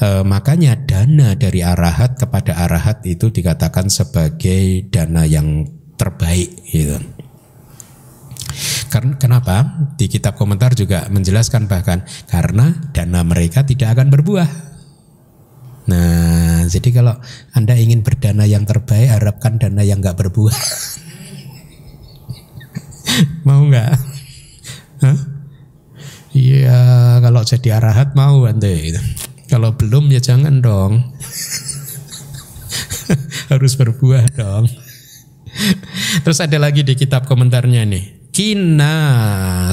[0.00, 5.68] eh, makanya dana dari arahat kepada arahat itu dikatakan sebagai dana yang
[6.00, 6.96] terbaik gitu.
[8.88, 9.84] Karena kenapa?
[10.00, 14.48] Di kitab komentar juga menjelaskan bahkan karena dana mereka tidak akan berbuah.
[15.88, 17.16] Nah, jadi kalau
[17.56, 20.56] Anda ingin berdana yang terbaik, harapkan dana yang nggak berbuah.
[23.48, 24.18] mau nggak?
[26.38, 28.68] Iya, kalau jadi arahat mau Anda.
[29.48, 31.16] Kalau belum ya jangan dong.
[33.50, 34.68] Harus berbuah dong.
[36.22, 38.04] Terus ada lagi di kitab komentarnya nih.
[38.28, 38.94] Kina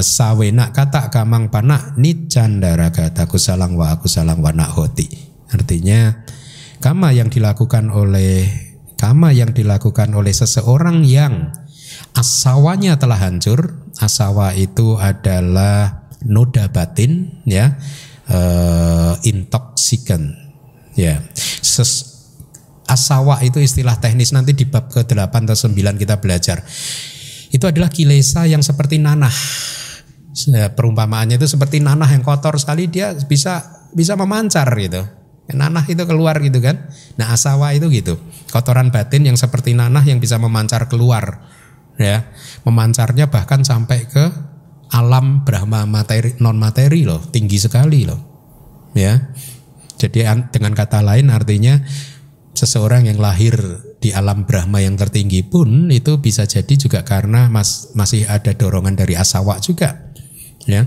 [0.02, 5.35] sawena kata kamang panak ni candara kata salang wa aku salang wa hoti.
[5.50, 6.26] Artinya
[6.82, 8.50] kama yang dilakukan oleh
[8.96, 11.52] kama yang dilakukan oleh seseorang yang
[12.16, 13.84] asawanya telah hancur.
[13.96, 17.80] Asawa itu adalah noda batin ya
[18.28, 20.36] uh, intoksikan
[20.92, 21.24] ya.
[22.86, 26.62] Asawa itu istilah teknis nanti di bab ke-8 atau 9 kita belajar.
[27.50, 29.32] Itu adalah kilesa yang seperti nanah.
[30.52, 35.08] Ya, perumpamaannya itu seperti nanah yang kotor sekali dia bisa bisa memancar gitu
[35.46, 36.90] Nanah itu keluar gitu kan.
[37.14, 38.18] Nah asawa itu gitu.
[38.50, 41.46] Kotoran batin yang seperti nanah yang bisa memancar keluar.
[41.96, 42.26] ya
[42.66, 44.26] Memancarnya bahkan sampai ke
[44.90, 47.22] alam Brahma materi non materi loh.
[47.30, 48.20] Tinggi sekali loh.
[48.96, 49.34] Ya.
[49.96, 51.78] Jadi dengan kata lain artinya
[52.52, 53.56] seseorang yang lahir
[54.00, 58.96] di alam Brahma yang tertinggi pun itu bisa jadi juga karena mas, masih ada dorongan
[58.96, 60.05] dari asawa juga
[60.66, 60.84] ya.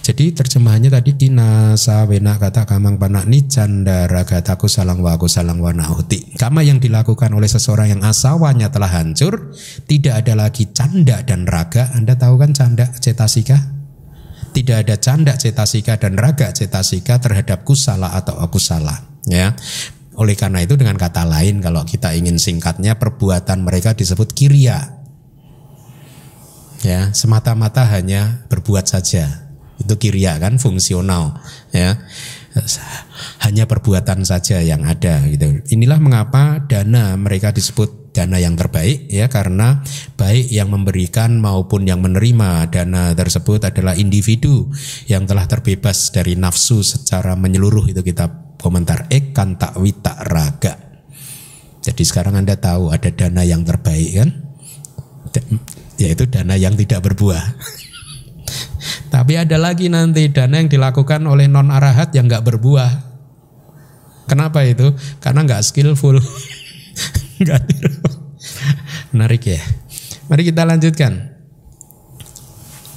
[0.00, 5.86] Jadi terjemahannya tadi kina sawena kata kamang panak ni candara kataku salang waku salang wana
[5.92, 6.34] uti.
[6.34, 9.54] Kama yang dilakukan oleh seseorang yang asawanya telah hancur,
[9.86, 11.92] tidak ada lagi canda dan raga.
[11.94, 13.60] Anda tahu kan canda cetasika?
[14.50, 19.06] Tidak ada canda cetasika dan raga cetasika terhadap kusala atau akusala.
[19.28, 19.54] Ya,
[20.20, 24.99] oleh karena itu dengan kata lain kalau kita ingin singkatnya perbuatan mereka disebut kiria
[26.84, 29.50] ya semata-mata hanya berbuat saja.
[29.80, 31.40] Itu kiria kan fungsional
[31.72, 31.96] ya.
[33.46, 35.62] Hanya perbuatan saja yang ada gitu.
[35.70, 39.86] Inilah mengapa dana mereka disebut dana yang terbaik ya karena
[40.18, 44.66] baik yang memberikan maupun yang menerima dana tersebut adalah individu
[45.06, 49.06] yang telah terbebas dari nafsu secara menyeluruh itu kita komentar.
[49.08, 50.74] Ekan takwita raga.
[51.80, 54.30] Jadi sekarang anda tahu ada dana yang terbaik kan
[56.00, 57.44] yaitu dana yang tidak berbuah.
[59.12, 62.90] Tapi ada lagi nanti dana yang dilakukan oleh non arahat yang nggak berbuah.
[64.24, 64.94] Kenapa itu?
[65.20, 66.16] Karena nggak skillful.
[69.12, 69.60] Menarik ya.
[70.30, 71.29] Mari kita lanjutkan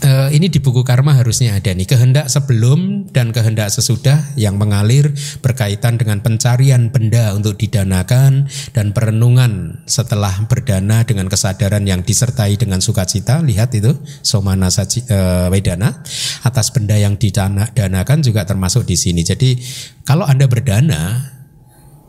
[0.04, 1.88] uh, ini di buku karma harusnya ada nih.
[1.88, 9.84] Kehendak sebelum dan kehendak sesudah yang mengalir berkaitan dengan pencarian benda untuk didanakan dan perenungan
[9.88, 13.40] setelah berdana dengan kesadaran yang disertai dengan sukacita.
[13.42, 16.04] Lihat itu somana saji, uh, wedana.
[16.44, 19.24] Atas benda yang didanakan juga termasuk di sini.
[19.24, 19.58] Jadi
[20.04, 21.34] kalau anda berdana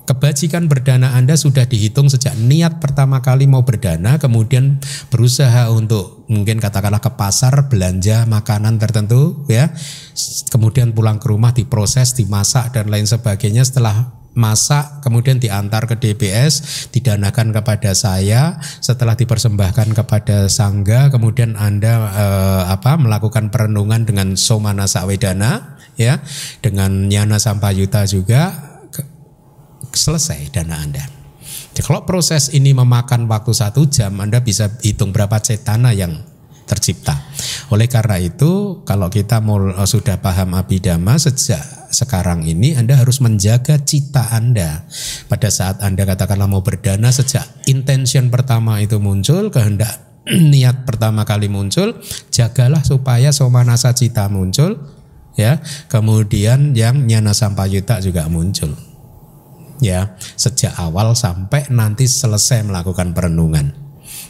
[0.04, 6.60] kebajikan berdana Anda sudah dihitung sejak niat pertama kali mau berdana, kemudian berusaha untuk mungkin
[6.60, 9.72] katakanlah ke pasar belanja makanan tertentu ya,
[10.52, 13.64] kemudian pulang ke rumah diproses, dimasak dan lain sebagainya.
[13.64, 18.58] Setelah masak kemudian diantar ke DBS didanakan kepada saya.
[18.82, 26.20] Setelah dipersembahkan kepada sangga kemudian Anda eh, apa melakukan perenungan dengan somana sawedana ya.
[26.60, 28.73] Dengan nyana sampayuta juga
[29.96, 31.04] selesai dana Anda.
[31.74, 36.22] Jadi kalau proses ini memakan waktu satu jam, Anda bisa hitung berapa cetana yang
[36.70, 37.18] tercipta.
[37.74, 43.18] Oleh karena itu, kalau kita mau eh, sudah paham abidama sejak sekarang ini, Anda harus
[43.18, 44.86] menjaga cita Anda.
[45.26, 49.98] Pada saat Anda katakanlah mau berdana, sejak intention pertama itu muncul, kehendak
[50.54, 51.98] niat pertama kali muncul,
[52.30, 54.78] jagalah supaya somanasa cita muncul,
[55.34, 55.58] ya.
[55.90, 58.93] Kemudian yang nyana sampayuta juga muncul
[59.78, 63.74] ya sejak awal sampai nanti selesai melakukan perenungan.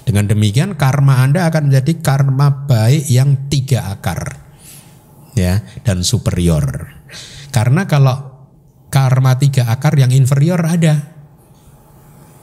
[0.05, 4.37] Dengan demikian karma Anda akan menjadi karma baik yang tiga akar
[5.33, 6.93] ya dan superior.
[7.51, 8.47] Karena kalau
[8.93, 11.15] karma tiga akar yang inferior ada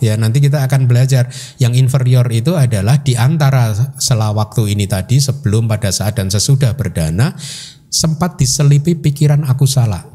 [0.01, 1.29] Ya, nanti kita akan belajar
[1.61, 3.69] yang inferior itu adalah di antara
[4.01, 7.37] sela waktu ini tadi sebelum pada saat dan sesudah berdana
[7.85, 10.10] sempat diselipi pikiran aku salah.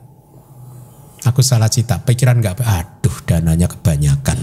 [1.27, 4.39] Aku salah cita, pikiran nggak aduh dananya kebanyakan.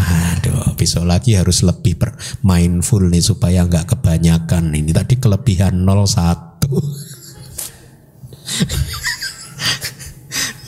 [0.00, 2.00] Aduh, besok lagi harus lebih
[2.40, 4.72] mindful nih supaya nggak kebanyakan.
[4.72, 6.64] Ini tadi kelebihan 01.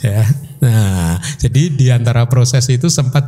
[0.05, 0.21] ya.
[0.63, 3.27] Nah, jadi di antara proses itu sempat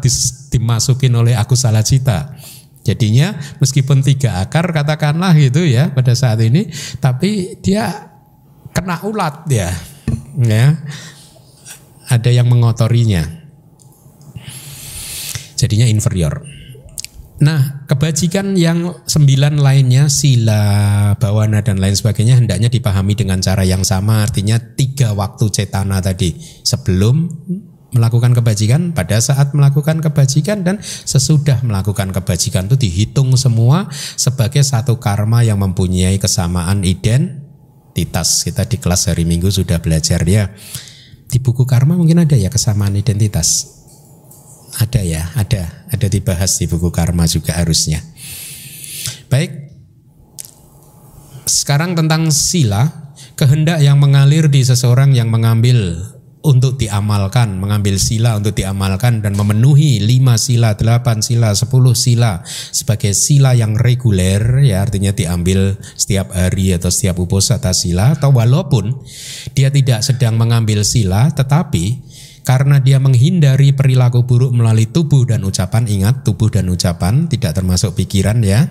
[0.53, 2.37] dimasukin oleh aku salah cita.
[2.85, 6.69] Jadinya meskipun tiga akar katakanlah gitu ya pada saat ini,
[7.01, 8.13] tapi dia
[8.69, 9.73] kena ulat ya,
[10.37, 10.77] ya.
[12.05, 13.25] Ada yang mengotorinya.
[15.55, 16.45] Jadinya inferior.
[17.35, 23.83] Nah, kebajikan yang sembilan lainnya, sila, bawana, dan lain sebagainya hendaknya dipahami dengan cara yang
[23.83, 24.23] sama.
[24.23, 26.31] Artinya tiga waktu cetana tadi.
[26.63, 27.27] Sebelum
[27.91, 34.95] melakukan kebajikan, pada saat melakukan kebajikan, dan sesudah melakukan kebajikan itu dihitung semua sebagai satu
[34.99, 38.47] karma yang mempunyai kesamaan identitas.
[38.47, 40.55] Kita di kelas hari Minggu sudah belajar ya.
[41.25, 43.75] Di buku karma mungkin ada ya kesamaan identitas
[44.75, 48.03] ada ya, ada, ada dibahas di buku karma juga harusnya.
[49.31, 49.51] Baik,
[51.47, 56.03] sekarang tentang sila, kehendak yang mengalir di seseorang yang mengambil
[56.45, 63.17] untuk diamalkan, mengambil sila untuk diamalkan dan memenuhi lima sila, delapan sila, sepuluh sila sebagai
[63.17, 68.93] sila yang reguler, ya artinya diambil setiap hari atau setiap uposata sila, atau walaupun
[69.57, 72.05] dia tidak sedang mengambil sila, tetapi
[72.45, 75.89] karena dia menghindari perilaku buruk melalui tubuh dan ucapan.
[75.89, 78.69] Ingat, tubuh dan ucapan tidak termasuk pikiran ya.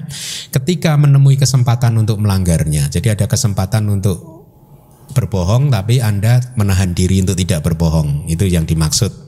[0.55, 2.87] Ketika menemui kesempatan untuk melanggarnya.
[2.87, 4.44] Jadi ada kesempatan untuk
[5.15, 8.27] berbohong tapi Anda menahan diri untuk tidak berbohong.
[8.27, 9.25] Itu yang dimaksud.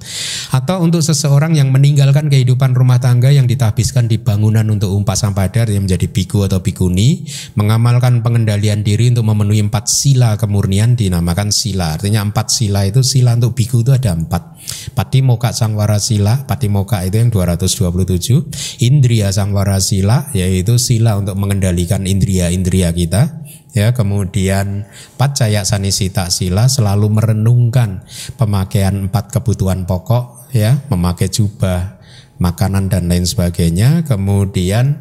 [0.53, 5.71] Atau untuk seseorang yang meninggalkan kehidupan rumah tangga yang ditahbiskan di bangunan untuk umpat sampadar
[5.71, 7.27] yang menjadi biku atau bikuni,
[7.59, 11.99] mengamalkan pengendalian diri untuk memenuhi empat sila kemurnian dinamakan sila.
[11.99, 14.59] Artinya empat sila itu sila untuk biku itu ada empat.
[14.99, 22.91] Patimoka Sangwara Sila, Patimoka itu yang 227, Indria Sangwara Sila yaitu sila untuk mengendalikan indria-indria
[22.91, 23.46] kita
[23.77, 24.89] ya kemudian
[25.21, 28.01] pacaya sanisita sila selalu merenungkan
[28.41, 32.01] pemakaian empat kebutuhan pokok ya memakai jubah
[32.41, 34.09] makanan dan lain sebagainya.
[34.09, 34.97] Kemudian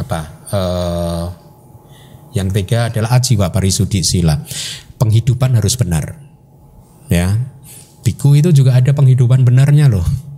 [0.00, 1.26] apa eh,
[2.32, 4.40] yang ketiga adalah ajiwa parisudi sila.
[4.96, 6.16] Penghidupan harus benar
[7.12, 7.36] ya.
[8.02, 10.31] Biku itu juga ada penghidupan benarnya loh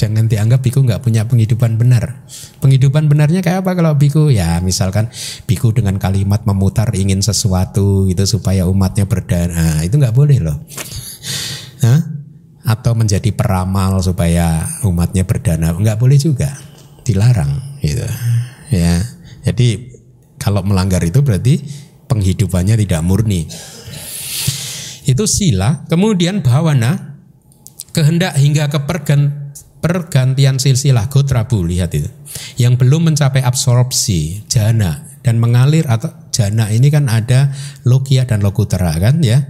[0.00, 2.24] Jangan dianggap biku nggak punya penghidupan benar.
[2.64, 4.32] Penghidupan benarnya kayak apa kalau biku?
[4.32, 5.12] Ya misalkan
[5.44, 9.52] biku dengan kalimat memutar ingin sesuatu gitu supaya umatnya berdana.
[9.52, 10.56] Nah, itu nggak boleh loh.
[11.84, 12.00] Hah?
[12.64, 15.76] Atau menjadi peramal supaya umatnya berdana.
[15.76, 16.48] Nggak boleh juga.
[17.04, 18.08] Dilarang gitu.
[18.72, 19.04] Ya.
[19.44, 20.00] Jadi
[20.40, 21.60] kalau melanggar itu berarti
[22.08, 23.44] penghidupannya tidak murni.
[25.04, 25.84] Itu sila.
[25.92, 27.20] Kemudian bawana
[27.92, 29.39] kehendak hingga kepergan
[29.80, 32.08] pergantian silsilah gotrabu lihat itu.
[32.60, 37.50] Yang belum mencapai absorpsi jana dan mengalir atau jana ini kan ada
[37.88, 39.42] logia dan lokutera kan ya.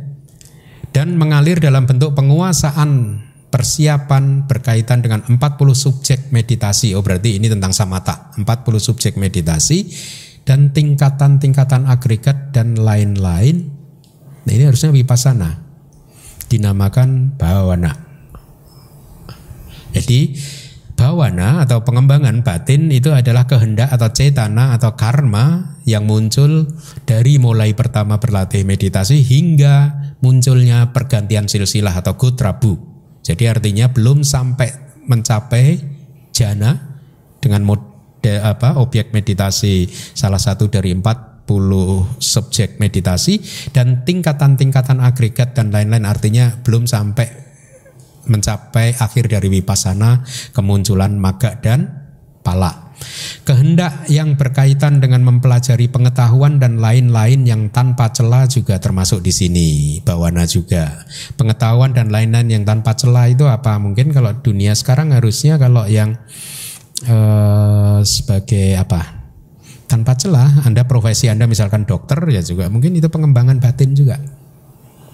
[0.91, 5.39] Dan mengalir dalam bentuk penguasaan persiapan berkaitan dengan 40
[5.75, 6.95] subjek meditasi.
[6.99, 8.47] Oh berarti ini tentang samata 40
[8.79, 9.87] subjek meditasi
[10.43, 13.71] dan tingkatan-tingkatan agregat dan lain-lain.
[14.47, 15.63] Nah ini harusnya vipassana.
[16.51, 18.10] Dinamakan bawana
[19.95, 20.35] jadi
[21.01, 26.69] bawana atau pengembangan batin itu adalah kehendak atau cetana atau karma yang muncul
[27.09, 32.77] dari mulai pertama berlatih meditasi hingga munculnya pergantian silsilah atau gutrabu.
[33.25, 35.81] Jadi artinya belum sampai mencapai
[36.37, 37.01] jana
[37.41, 37.89] dengan mode
[38.45, 41.31] apa objek meditasi salah satu dari empat
[42.23, 43.43] subjek meditasi
[43.75, 47.50] dan tingkatan-tingkatan agregat dan lain-lain artinya belum sampai
[48.27, 52.01] mencapai akhir dari wipasana kemunculan maga dan
[52.41, 52.91] pala.
[53.49, 59.69] Kehendak yang berkaitan dengan mempelajari pengetahuan dan lain-lain yang tanpa celah juga termasuk di sini.
[60.05, 61.09] Bawana juga.
[61.41, 63.81] Pengetahuan dan lain-lain yang tanpa celah itu apa?
[63.81, 66.21] Mungkin kalau dunia sekarang harusnya kalau yang
[67.09, 69.25] eh, sebagai apa?
[69.91, 74.21] Tanpa celah, Anda profesi Anda misalkan dokter ya juga mungkin itu pengembangan batin juga.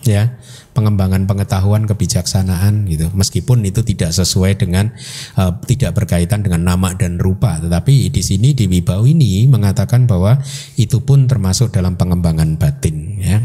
[0.06, 0.38] Ya
[0.72, 3.10] pengembangan pengetahuan kebijaksanaan gitu.
[3.10, 4.94] Meskipun itu tidak sesuai dengan
[5.34, 10.38] uh, tidak berkaitan dengan nama dan rupa tetapi di sini di Wibau ini mengatakan bahwa
[10.78, 13.42] itu pun termasuk dalam pengembangan batin ya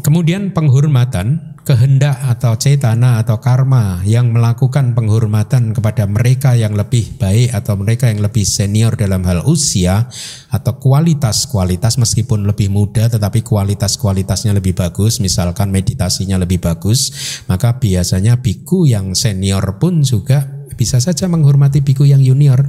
[0.00, 7.52] Kemudian penghormatan, kehendak atau cetana atau karma yang melakukan penghormatan kepada mereka yang lebih baik
[7.52, 10.08] atau mereka yang lebih senior dalam hal usia
[10.48, 17.12] atau kualitas-kualitas meskipun lebih muda tetapi kualitas-kualitasnya lebih bagus, misalkan meditasinya lebih bagus,
[17.46, 22.64] maka biasanya biku yang senior pun juga bisa saja menghormati biku yang junior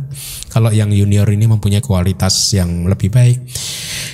[0.52, 3.40] kalau yang junior ini mempunyai kualitas yang lebih baik.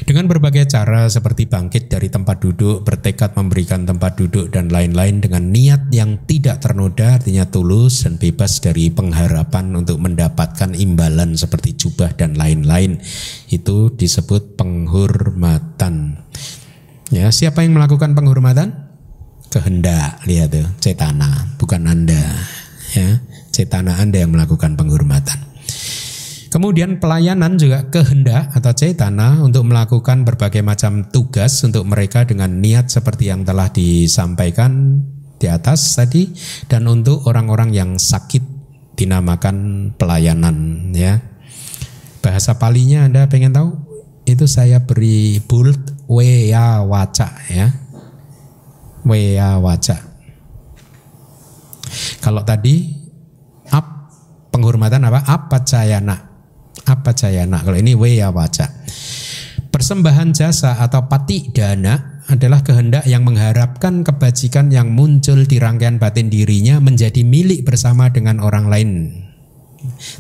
[0.06, 5.50] Dengan berbagai cara seperti bangkit dari tempat duduk, bertekad memberikan tempat duduk dan lain-lain dengan
[5.50, 12.14] niat yang tidak ternoda artinya tulus dan bebas dari pengharapan untuk mendapatkan imbalan seperti jubah
[12.14, 13.02] dan lain-lain.
[13.50, 16.22] Itu disebut penghormatan.
[17.10, 18.94] Ya, siapa yang melakukan penghormatan?
[19.50, 22.22] Kehendak, lihat tuh, cetana, bukan Anda.
[22.94, 23.18] Ya
[23.58, 25.42] cetana Anda yang melakukan penghormatan.
[26.54, 32.88] Kemudian pelayanan juga kehendak atau cetana untuk melakukan berbagai macam tugas untuk mereka dengan niat
[32.88, 35.02] seperti yang telah disampaikan
[35.38, 36.30] di atas tadi
[36.70, 38.42] dan untuk orang-orang yang sakit
[38.96, 41.20] dinamakan pelayanan ya.
[42.24, 43.70] Bahasa palinya Anda pengen tahu?
[44.24, 47.68] Itu saya beri bold wea waca ya.
[49.04, 49.98] Wea waca.
[52.24, 53.07] Kalau tadi
[54.58, 55.22] penghormatan apa?
[55.22, 56.18] Apa cayana?
[56.90, 57.62] Apa cayana?
[57.62, 58.66] Kalau ini weya waca.
[59.70, 66.34] Persembahan jasa atau pati dana adalah kehendak yang mengharapkan kebajikan yang muncul di rangkaian batin
[66.34, 68.90] dirinya menjadi milik bersama dengan orang lain.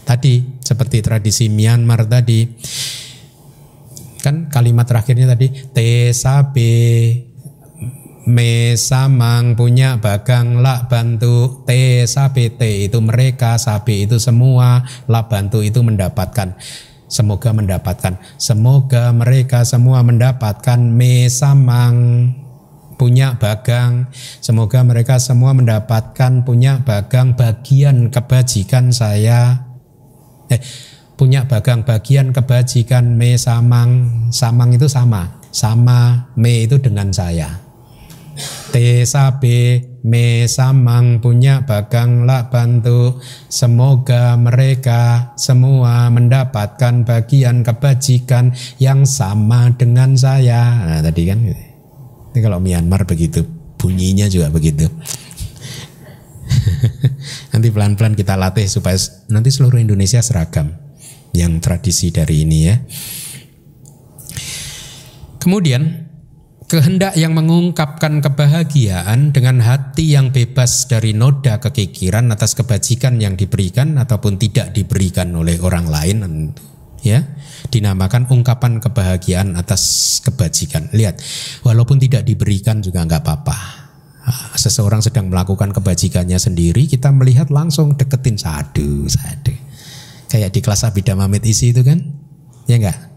[0.05, 2.45] Tadi seperti tradisi Myanmar tadi
[4.21, 6.73] kan kalimat terakhirnya tadi tesabe
[8.27, 15.31] me samang punya bagang lak bantu t sabe t itu mereka sabe itu semua lak
[15.31, 16.59] bantu itu mendapatkan.
[17.07, 18.19] Semoga mendapatkan.
[18.35, 21.95] Semoga mereka semua mendapatkan me samang
[22.99, 24.11] punya bagang.
[24.43, 29.71] Semoga mereka semua mendapatkan punya bagang bagian kebajikan saya.
[30.51, 30.59] Eh
[31.15, 34.27] punya bagang bagian kebajikan me samang.
[34.35, 35.39] Samang itu sama.
[35.55, 37.66] Sama me itu dengan saya
[38.71, 43.19] Tesabe me samang punya bagang lak bantu.
[43.49, 50.85] Semoga mereka semua mendapatkan bagian kebajikan yang sama dengan saya.
[50.85, 53.41] Nah tadi kan Ini kalau Myanmar begitu
[53.77, 54.89] Bunyinya juga begitu.
[57.53, 58.97] Nanti pelan-pelan kita latih supaya
[59.29, 60.73] nanti seluruh Indonesia seragam
[61.35, 62.75] Yang tradisi dari ini ya.
[65.37, 66.06] Kemudian
[66.67, 73.95] Kehendak yang mengungkapkan kebahagiaan dengan hati yang bebas dari noda kekikiran atas kebajikan yang diberikan
[73.95, 76.51] ataupun tidak diberikan oleh orang lain
[76.99, 77.23] ya
[77.71, 80.91] dinamakan ungkapan kebahagiaan atas kebajikan.
[80.91, 81.23] Lihat
[81.63, 83.57] walaupun tidak diberikan juga nggak apa-apa.
[84.27, 89.55] Ah, seseorang sedang melakukan kebajikannya sendiri kita melihat langsung deketin sadu sadu
[90.27, 92.03] kayak di kelas abidama isi itu kan?
[92.67, 93.16] Ya enggak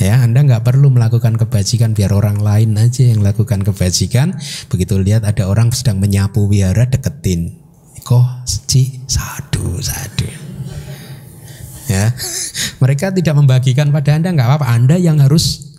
[0.00, 4.32] Ya, Anda nggak perlu melakukan kebajikan biar orang lain aja yang lakukan kebajikan.
[4.72, 7.60] Begitu lihat ada orang sedang menyapu biara deketin.
[8.00, 10.24] Kok ci sadu sadu.
[11.84, 12.16] Ya,
[12.82, 14.72] mereka tidak membagikan pada Anda nggak apa-apa.
[14.72, 15.76] Anda yang harus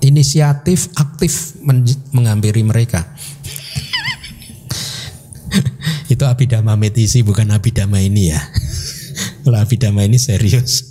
[0.00, 1.60] inisiatif aktif
[2.16, 3.04] menghampiri mereka.
[6.12, 8.40] Itu abidama metisi bukan abidama ini ya.
[9.44, 10.88] Kalau abidama ini serius.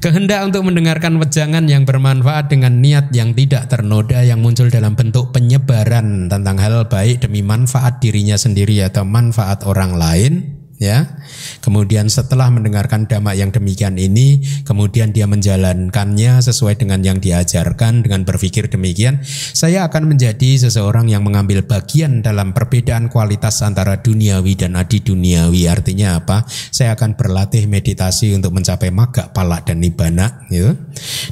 [0.00, 5.28] Kehendak untuk mendengarkan wejangan yang bermanfaat dengan niat yang tidak ternoda yang muncul dalam bentuk
[5.28, 11.20] penyebaran tentang hal baik demi manfaat dirinya sendiri atau manfaat orang lain ya.
[11.60, 18.24] Kemudian setelah mendengarkan dhamma yang demikian ini, kemudian dia menjalankannya sesuai dengan yang diajarkan dengan
[18.24, 19.20] berpikir demikian,
[19.52, 25.68] saya akan menjadi seseorang yang mengambil bagian dalam perbedaan kualitas antara duniawi dan adi duniawi.
[25.68, 26.48] Artinya apa?
[26.48, 30.72] Saya akan berlatih meditasi untuk mencapai maga, pala dan nibana, gitu.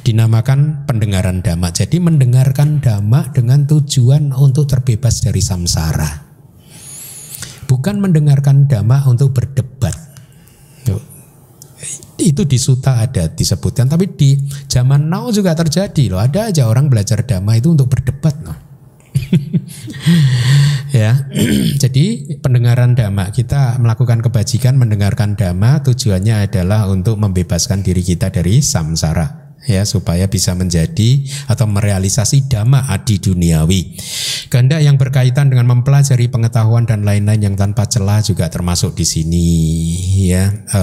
[0.05, 1.73] Dinamakan pendengaran dhamma.
[1.73, 6.28] Jadi mendengarkan dhamma dengan tujuan untuk terbebas dari samsara
[7.69, 9.93] bukan mendengarkan dhamma untuk berdebat.
[12.19, 14.35] Itu di suta ada disebutkan, tapi di
[14.67, 16.19] zaman now juga terjadi loh.
[16.19, 18.57] Ada aja orang belajar dhamma itu untuk berdebat loh.
[20.99, 21.29] ya,
[21.83, 22.05] jadi
[22.43, 29.48] pendengaran dhamma kita melakukan kebajikan mendengarkan dhamma tujuannya adalah untuk membebaskan diri kita dari samsara
[29.69, 33.95] ya supaya bisa menjadi atau merealisasi dhamma adi duniawi.
[34.49, 39.47] Kehendak yang berkaitan dengan mempelajari pengetahuan dan lain-lain yang tanpa celah juga termasuk di sini
[40.33, 40.49] ya.
[40.49, 40.81] E,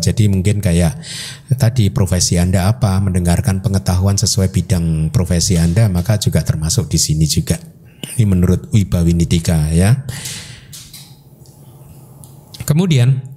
[0.00, 0.96] jadi mungkin kayak
[1.60, 7.28] tadi profesi Anda apa, mendengarkan pengetahuan sesuai bidang profesi Anda maka juga termasuk di sini
[7.28, 7.60] juga.
[8.16, 10.08] Ini menurut Wibawinitika ya.
[12.64, 13.33] Kemudian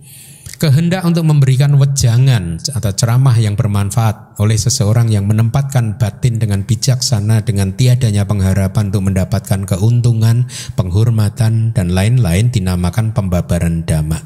[0.58, 7.46] kehendak untuk memberikan wejangan atau ceramah yang bermanfaat oleh seseorang yang menempatkan batin dengan bijaksana
[7.46, 14.18] dengan tiadanya pengharapan untuk mendapatkan keuntungan, penghormatan dan lain-lain dinamakan pembabaran dhamma.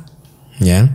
[0.64, 0.88] Ya.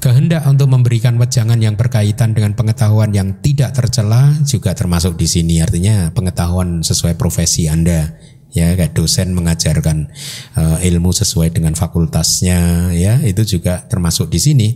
[0.00, 5.60] Kehendak untuk memberikan wejangan yang berkaitan dengan pengetahuan yang tidak tercela juga termasuk di sini
[5.60, 8.08] artinya pengetahuan sesuai profesi Anda
[8.50, 10.10] ya kayak dosen mengajarkan
[10.58, 14.68] uh, ilmu sesuai dengan fakultasnya ya itu juga termasuk di sini.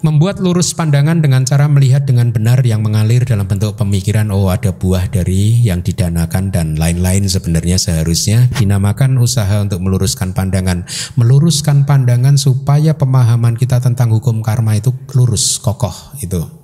[0.00, 4.72] Membuat lurus pandangan dengan cara melihat dengan benar yang mengalir dalam bentuk pemikiran oh ada
[4.72, 8.48] buah dari yang didanakan dan lain-lain sebenarnya seharusnya.
[8.56, 10.88] Dinamakan usaha untuk meluruskan pandangan.
[11.20, 16.59] Meluruskan pandangan supaya pemahaman kita tentang hukum karma itu lurus kokoh itu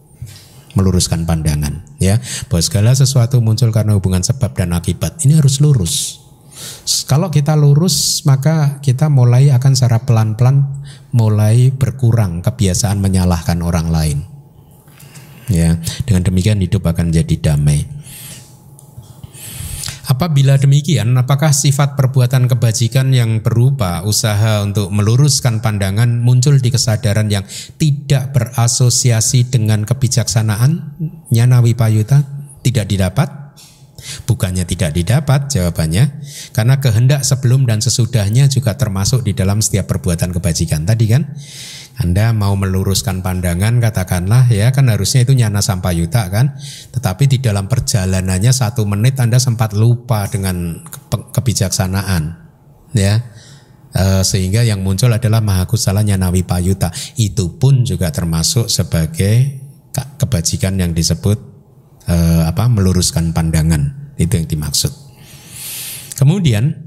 [0.76, 2.20] meluruskan pandangan ya.
[2.46, 5.18] Bahwa segala sesuatu muncul karena hubungan sebab dan akibat.
[5.24, 6.22] Ini harus lurus.
[7.08, 10.64] Kalau kita lurus maka kita mulai akan secara pelan-pelan
[11.12, 14.18] mulai berkurang kebiasaan menyalahkan orang lain.
[15.46, 17.86] Ya dengan demikian hidup akan jadi damai
[20.06, 27.26] Apabila demikian, apakah sifat perbuatan kebajikan yang berupa usaha untuk meluruskan pandangan muncul di kesadaran
[27.26, 27.42] yang
[27.74, 30.94] tidak berasosiasi dengan kebijaksanaan?
[31.34, 32.22] Nyana Wipayuta
[32.62, 33.58] tidak didapat?
[34.30, 36.22] Bukannya tidak didapat jawabannya,
[36.54, 41.34] karena kehendak sebelum dan sesudahnya juga termasuk di dalam setiap perbuatan kebajikan tadi kan.
[41.96, 46.52] Anda mau meluruskan pandangan katakanlah ya kan harusnya itu nyana sampayuta kan?
[46.92, 52.22] Tetapi di dalam perjalanannya satu menit Anda sempat lupa dengan kebijaksanaan
[52.92, 53.24] ya.
[53.96, 59.64] E, sehingga yang muncul adalah mahakusala nyana wipayuta itu pun juga termasuk sebagai
[60.20, 61.40] kebajikan yang disebut
[62.04, 64.12] e, apa meluruskan pandangan.
[64.20, 64.92] Itu yang dimaksud.
[66.16, 66.85] Kemudian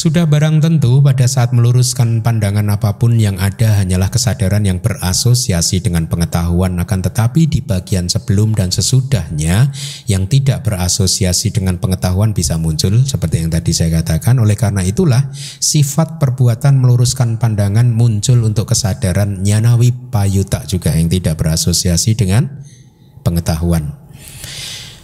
[0.00, 5.84] sudah barang tentu pada saat meluruskan pandangan apa pun yang ada hanyalah kesadaran yang berasosiasi
[5.84, 9.68] dengan pengetahuan akan tetapi di bagian sebelum dan sesudahnya
[10.08, 14.40] yang tidak berasosiasi dengan pengetahuan bisa muncul seperti yang tadi saya katakan.
[14.40, 15.28] Oleh karena itulah
[15.60, 22.48] sifat perbuatan meluruskan pandangan muncul untuk kesadaran nyanawi payuta juga yang tidak berasosiasi dengan
[23.20, 23.99] pengetahuan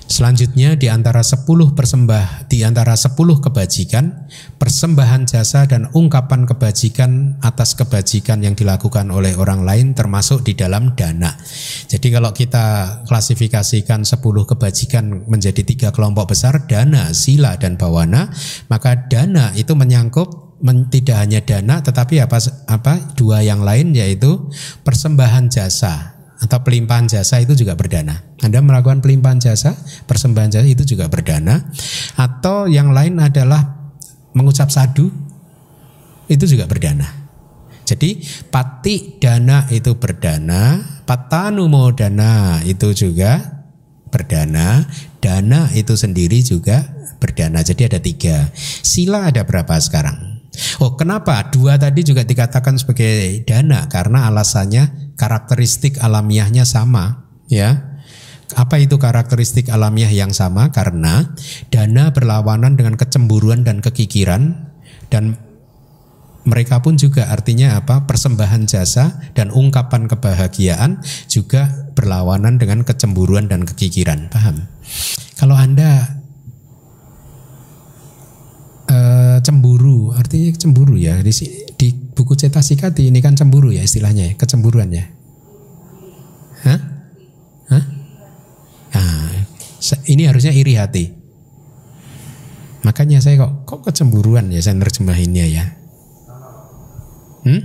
[0.07, 7.75] Selanjutnya di antara sepuluh persembah di antara sepuluh kebajikan, persembahan jasa dan ungkapan kebajikan atas
[7.75, 11.35] kebajikan yang dilakukan oleh orang lain termasuk di dalam dana.
[11.91, 18.31] Jadi kalau kita klasifikasikan sepuluh kebajikan menjadi tiga kelompok besar, dana, sila dan bawana,
[18.71, 22.39] maka dana itu menyangkut men, tidak hanya dana tetapi apa
[22.71, 24.49] apa dua yang lain yaitu
[24.87, 28.20] persembahan jasa atau pelimpahan jasa itu juga berdana.
[28.45, 29.72] Anda melakukan pelimpahan jasa,
[30.05, 31.72] persembahan jasa itu juga berdana.
[32.20, 33.93] Atau yang lain adalah
[34.37, 35.09] mengucap sadu,
[36.28, 37.09] itu juga berdana.
[37.87, 38.18] Jadi
[38.51, 43.62] pati dana itu berdana, patanumo dana itu juga
[44.11, 44.82] berdana,
[45.22, 46.82] dana itu sendiri juga
[47.22, 47.62] berdana.
[47.62, 48.51] Jadi ada tiga.
[48.82, 50.36] Sila ada berapa sekarang?
[50.81, 53.87] Oh, kenapa dua tadi juga dikatakan sebagai dana?
[53.87, 57.97] Karena alasannya karakteristik alamiahnya sama, ya.
[58.55, 60.71] Apa itu karakteristik alamiah yang sama?
[60.71, 61.35] Karena
[61.69, 64.71] dana berlawanan dengan kecemburuan dan kekikiran
[65.11, 65.35] dan
[66.47, 68.07] mereka pun juga artinya apa?
[68.07, 74.31] Persembahan jasa dan ungkapan kebahagiaan juga berlawanan dengan kecemburuan dan kekikiran.
[74.31, 74.71] Paham?
[75.35, 76.16] Kalau Anda
[78.91, 81.32] uh, cemburu artinya cemburu ya di,
[81.76, 85.07] di buku cetasika ini kan cemburu ya istilahnya ya kecemburuan ya
[86.66, 86.80] Hah?
[87.70, 87.84] Hah?
[88.97, 89.30] Nah,
[90.11, 91.05] ini harusnya iri hati
[92.87, 95.64] makanya saya kok kok kecemburuan ya saya nerjemahinnya ya
[97.47, 97.62] hmm?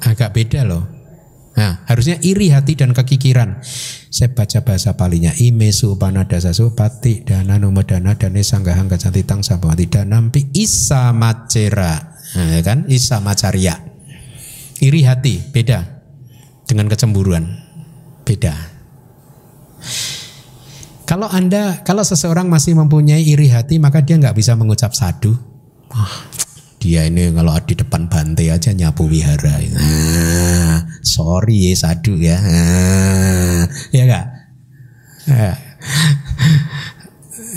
[0.00, 0.99] agak beda loh
[1.60, 3.60] Nah, harusnya iri hati dan kekikiran.
[4.08, 6.40] Saya baca bahasa palinya ime supanada
[6.72, 12.16] pati dana numedana dane sanggahang kacantitang sabawati danampi isa macera.
[12.40, 12.88] Nah, ya kan?
[12.88, 13.76] Isa macaria.
[14.80, 15.84] Iri hati beda
[16.64, 17.44] dengan kecemburuan.
[18.24, 18.56] Beda.
[21.04, 25.36] Kalau Anda, kalau seseorang masih mempunyai iri hati, maka dia nggak bisa mengucap sadu.
[25.92, 26.12] Oh,
[26.80, 29.60] dia ini kalau di depan bantai aja nyapu wihara.
[29.76, 32.40] Nah, sorry ya sadu ya.
[32.40, 34.26] Nah, ya enggak?
[35.28, 35.56] Nah,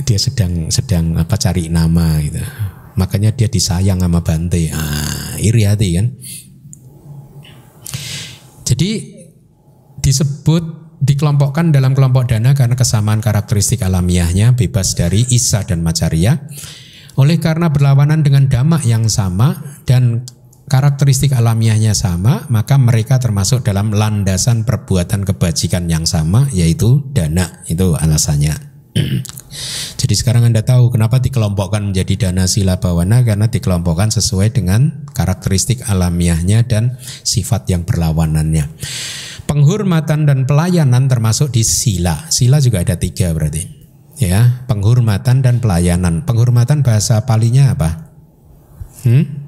[0.03, 2.43] dia sedang sedang apa cari nama gitu.
[2.99, 4.69] Makanya dia disayang sama Bante.
[4.75, 6.07] Ah, iri hati kan.
[8.67, 8.91] Jadi
[10.03, 10.63] disebut
[10.99, 16.43] dikelompokkan dalam kelompok dana karena kesamaan karakteristik alamiahnya bebas dari Isa dan Macaria.
[17.13, 20.25] Oleh karena berlawanan dengan dhamma yang sama dan
[20.65, 27.61] karakteristik alamiahnya sama, maka mereka termasuk dalam landasan perbuatan kebajikan yang sama, yaitu dana.
[27.69, 28.73] Itu alasannya.
[30.01, 35.85] Jadi sekarang Anda tahu kenapa dikelompokkan menjadi dana sila bawana karena dikelompokkan sesuai dengan karakteristik
[35.85, 38.69] alamiahnya dan sifat yang berlawanannya.
[39.45, 42.29] Penghormatan dan pelayanan termasuk di sila.
[42.33, 43.82] Sila juga ada tiga berarti
[44.19, 44.65] ya.
[44.65, 46.25] Penghormatan dan pelayanan.
[46.27, 48.11] Penghormatan bahasa palinya apa?
[49.03, 49.43] Hmm?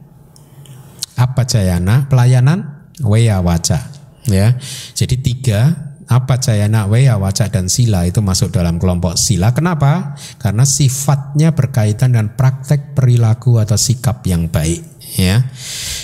[1.15, 2.11] apa jayana?
[2.11, 2.91] Pelayanan?
[3.03, 3.91] Weya waca
[4.27, 4.55] ya.
[4.95, 9.51] Jadi tiga apa jayana weya waca dan sila itu masuk dalam kelompok sila.
[9.51, 10.15] Kenapa?
[10.37, 15.47] Karena sifatnya berkaitan dengan praktek perilaku atau sikap yang baik ya.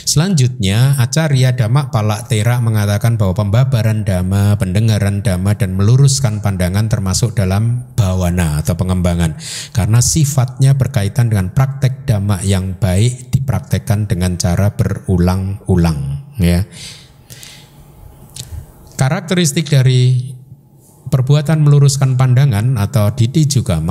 [0.08, 7.32] Selanjutnya Acarya Damak Palak Tera mengatakan bahwa pembabaran dhamma, pendengaran dhamma dan meluruskan pandangan termasuk
[7.32, 9.40] dalam bawana atau pengembangan
[9.72, 16.68] karena sifatnya berkaitan dengan praktek dhamma yang baik dipraktekkan dengan cara berulang-ulang ya.
[19.00, 20.34] Karakteristik dari
[21.10, 23.82] perbuatan meluruskan pandangan atau didi juga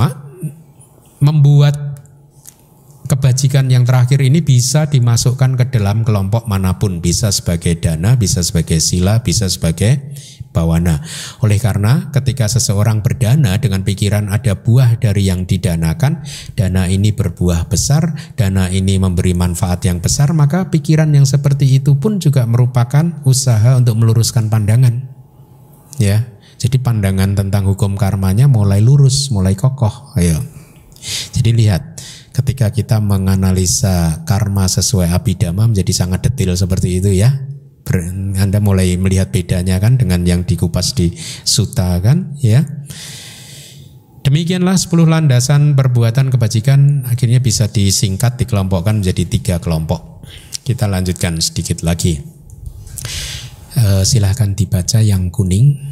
[1.21, 1.90] membuat
[3.11, 8.39] kebajikan yang terakhir ini bisa dimasukkan ke dalam kelompok mana pun, bisa sebagai dana, bisa
[8.39, 10.15] sebagai sila, bisa sebagai
[10.55, 11.03] bawana.
[11.43, 16.23] Oleh karena ketika seseorang berdana dengan pikiran ada buah dari yang didanakan,
[16.55, 21.99] dana ini berbuah besar, dana ini memberi manfaat yang besar, maka pikiran yang seperti itu
[21.99, 25.11] pun juga merupakan usaha untuk meluruskan pandangan.
[25.99, 26.31] Ya.
[26.61, 30.13] Jadi pandangan tentang hukum karmanya mulai lurus, mulai kokoh.
[30.13, 30.39] Ayo.
[31.33, 31.97] Jadi lihat,
[32.31, 37.31] ketika kita menganalisa karma sesuai abidama menjadi sangat detail seperti itu ya.
[38.39, 41.11] Anda mulai melihat bedanya kan dengan yang dikupas di
[41.43, 42.63] suta kan ya.
[44.21, 50.23] Demikianlah 10 landasan perbuatan kebajikan akhirnya bisa disingkat dikelompokkan menjadi tiga kelompok.
[50.61, 52.21] Kita lanjutkan sedikit lagi.
[53.75, 55.90] E, silahkan dibaca yang kuning.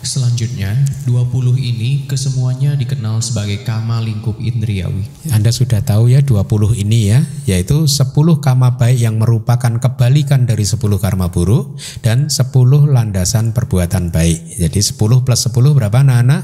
[0.00, 0.72] Selanjutnya,
[1.04, 5.04] 20 ini kesemuanya dikenal sebagai kama lingkup indriawi.
[5.28, 10.64] Anda sudah tahu ya 20 ini ya, yaitu 10 kama baik yang merupakan kebalikan dari
[10.64, 12.48] 10 karma buruk dan 10
[12.88, 14.56] landasan perbuatan baik.
[14.56, 16.42] Jadi 10 plus 10 berapa anak-anak?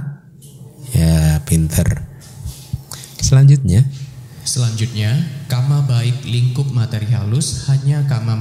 [0.93, 2.05] Ya, pinter.
[3.17, 3.89] Selanjutnya.
[4.45, 5.17] Selanjutnya,
[5.49, 8.37] kama baik lingkup materi halus hanya kama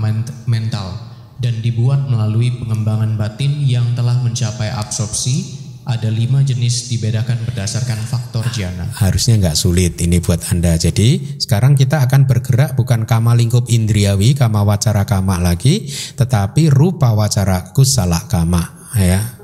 [0.46, 8.02] mental dan dibuat melalui pengembangan batin yang telah mencapai absorpsi ada lima jenis dibedakan berdasarkan
[8.02, 8.90] faktor jana.
[8.98, 10.74] Harusnya nggak sulit ini buat Anda.
[10.82, 15.86] Jadi sekarang kita akan bergerak bukan kama lingkup indriawi, kama wacara kama lagi,
[16.18, 18.90] tetapi rupa wacara kusala kama.
[18.98, 19.38] Ya,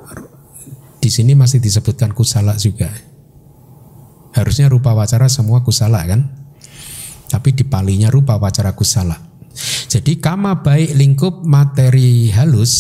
[0.98, 2.89] di sini masih disebutkan kusala juga.
[4.34, 6.26] Harusnya rupa wacara semua kusala kan?
[7.30, 9.30] Tapi di palinya rupa wacara kusala.
[9.91, 12.74] Jadi kama baik lingkup materi halus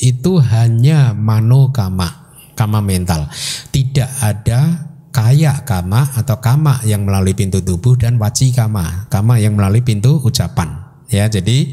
[0.00, 3.28] itu hanya mano kama, kama mental.
[3.72, 9.56] Tidak ada kaya kama atau kama yang melalui pintu tubuh dan waci kama, kama yang
[9.56, 10.84] melalui pintu ucapan.
[11.06, 11.72] Ya, jadi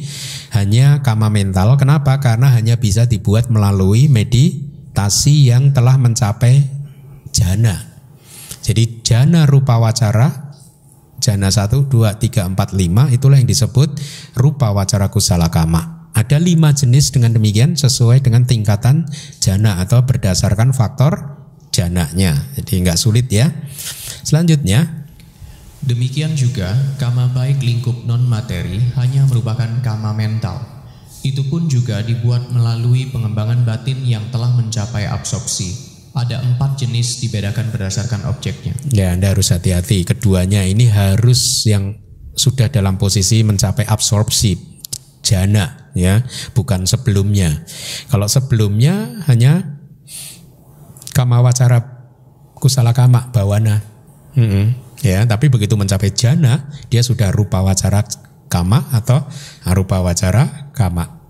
[0.53, 1.75] hanya kama mental.
[1.75, 2.21] Kenapa?
[2.21, 6.69] Karena hanya bisa dibuat melalui meditasi yang telah mencapai
[7.33, 7.93] jana.
[8.63, 10.42] Jadi jana rupa wacara
[11.23, 13.95] Jana 1, 2, 3, 4, 5 itulah yang disebut
[14.35, 16.11] rupa wacara kusala kama.
[16.11, 19.07] Ada lima jenis dengan demikian sesuai dengan tingkatan
[19.39, 21.39] jana atau berdasarkan faktor
[21.71, 22.51] jananya.
[22.59, 23.47] Jadi nggak sulit ya.
[24.27, 24.99] Selanjutnya
[25.83, 30.59] Demikian juga kama baik lingkup non materi hanya merupakan kama mental.
[31.23, 37.73] Itu pun juga dibuat melalui pengembangan batin yang telah mencapai absorpsi ada empat jenis dibedakan
[37.73, 38.77] berdasarkan objeknya.
[38.93, 40.05] Ya, Anda harus hati-hati.
[40.05, 41.97] Keduanya ini harus yang
[42.37, 44.53] sudah dalam posisi mencapai absorpsi
[45.25, 46.21] jana, ya,
[46.53, 47.65] bukan sebelumnya.
[48.13, 49.81] Kalau sebelumnya hanya
[51.17, 51.81] kama wacara
[52.53, 53.81] kusala kama bawana,
[54.37, 54.65] mm -hmm.
[55.01, 58.05] ya, tapi begitu mencapai jana, dia sudah rupa wacara
[58.53, 59.25] kama atau
[59.65, 61.25] arupa wacara kama.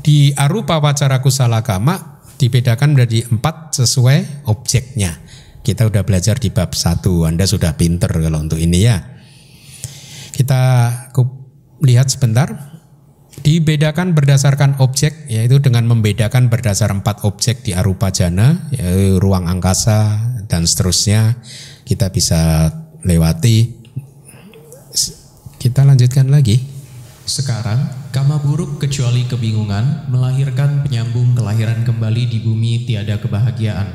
[0.00, 5.18] Di arupa wacara kusala kama dibedakan menjadi empat sesuai objeknya.
[5.64, 9.00] Kita udah belajar di bab satu, Anda sudah pinter kalau untuk ini ya.
[10.34, 10.62] Kita
[11.80, 12.76] lihat sebentar.
[13.34, 20.22] Dibedakan berdasarkan objek, yaitu dengan membedakan berdasar empat objek di arupa jana, yaitu ruang angkasa
[20.46, 21.42] dan seterusnya.
[21.84, 22.72] kita bisa
[23.04, 23.84] lewati.
[25.60, 26.60] Kita lanjutkan lagi.
[27.24, 33.90] Sekarang, kama buruk kecuali kebingungan melahirkan penyambung kelahiran kembali di bumi tiada kebahagiaan.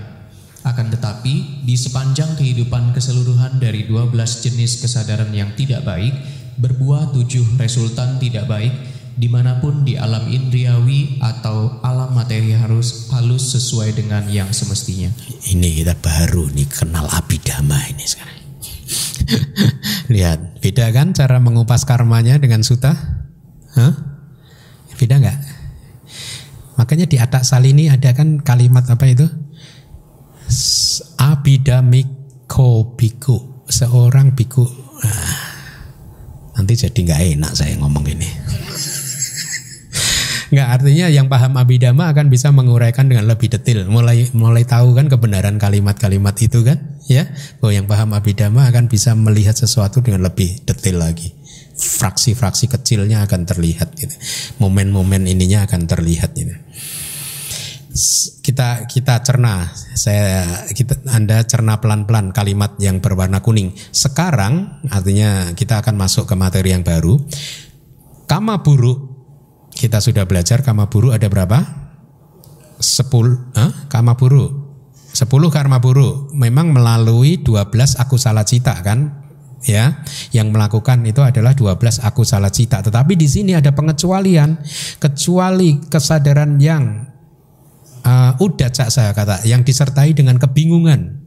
[0.67, 4.11] Akan tetapi, di sepanjang kehidupan keseluruhan dari 12
[4.43, 6.11] jenis kesadaran yang tidak baik,
[6.59, 8.76] berbuah tujuh resultan tidak baik,
[9.15, 15.15] di mana pun di alam indriawi atau alam materi harus halus sesuai dengan yang semestinya.
[15.47, 18.39] Ini kita baru nih kenal abidama ini sekarang.
[20.11, 22.99] Lihat, beda kan cara mengupas karmanya dengan suta?
[23.80, 24.09] Hah?
[25.00, 25.39] Beda nggak?
[26.76, 29.24] Makanya di Atak Salini ada kan kalimat apa itu?
[31.16, 34.68] Abidamiko biku, seorang biku.
[35.00, 35.39] Nah,
[36.60, 38.28] nanti jadi nggak enak saya ngomong ini.
[40.50, 43.86] Nggak artinya yang paham abidama akan bisa menguraikan dengan lebih detail.
[43.86, 47.30] Mulai mulai tahu kan kebenaran kalimat-kalimat itu kan, ya.
[47.62, 51.38] Bahwa yang paham abidama akan bisa melihat sesuatu dengan lebih detail lagi.
[51.80, 54.11] Fraksi-fraksi kecilnya akan terlihat gitu.
[54.59, 56.51] Momen-momen ininya akan terlihat gitu.
[58.43, 63.71] Kita kita cerna, saya kita Anda cerna pelan-pelan kalimat yang berwarna kuning.
[63.95, 67.17] Sekarang artinya kita akan masuk ke materi yang baru.
[68.27, 69.09] Kama buruk
[69.80, 71.63] kita sudah belajar kama buruk ada berapa?
[72.80, 73.71] Sepuluh, eh?
[73.88, 74.51] kama buruk.
[75.15, 76.36] Sepuluh karma buruk.
[76.36, 79.28] Memang melalui 12 aku salah cita kan?
[79.60, 82.80] Ya, yang melakukan itu adalah 12 aku salah cita.
[82.80, 84.55] Tetapi di sini ada pengecualian,
[85.03, 87.12] kecuali kesadaran yang
[88.07, 91.20] uh, udah cak saya kata, yang disertai dengan kebingungan.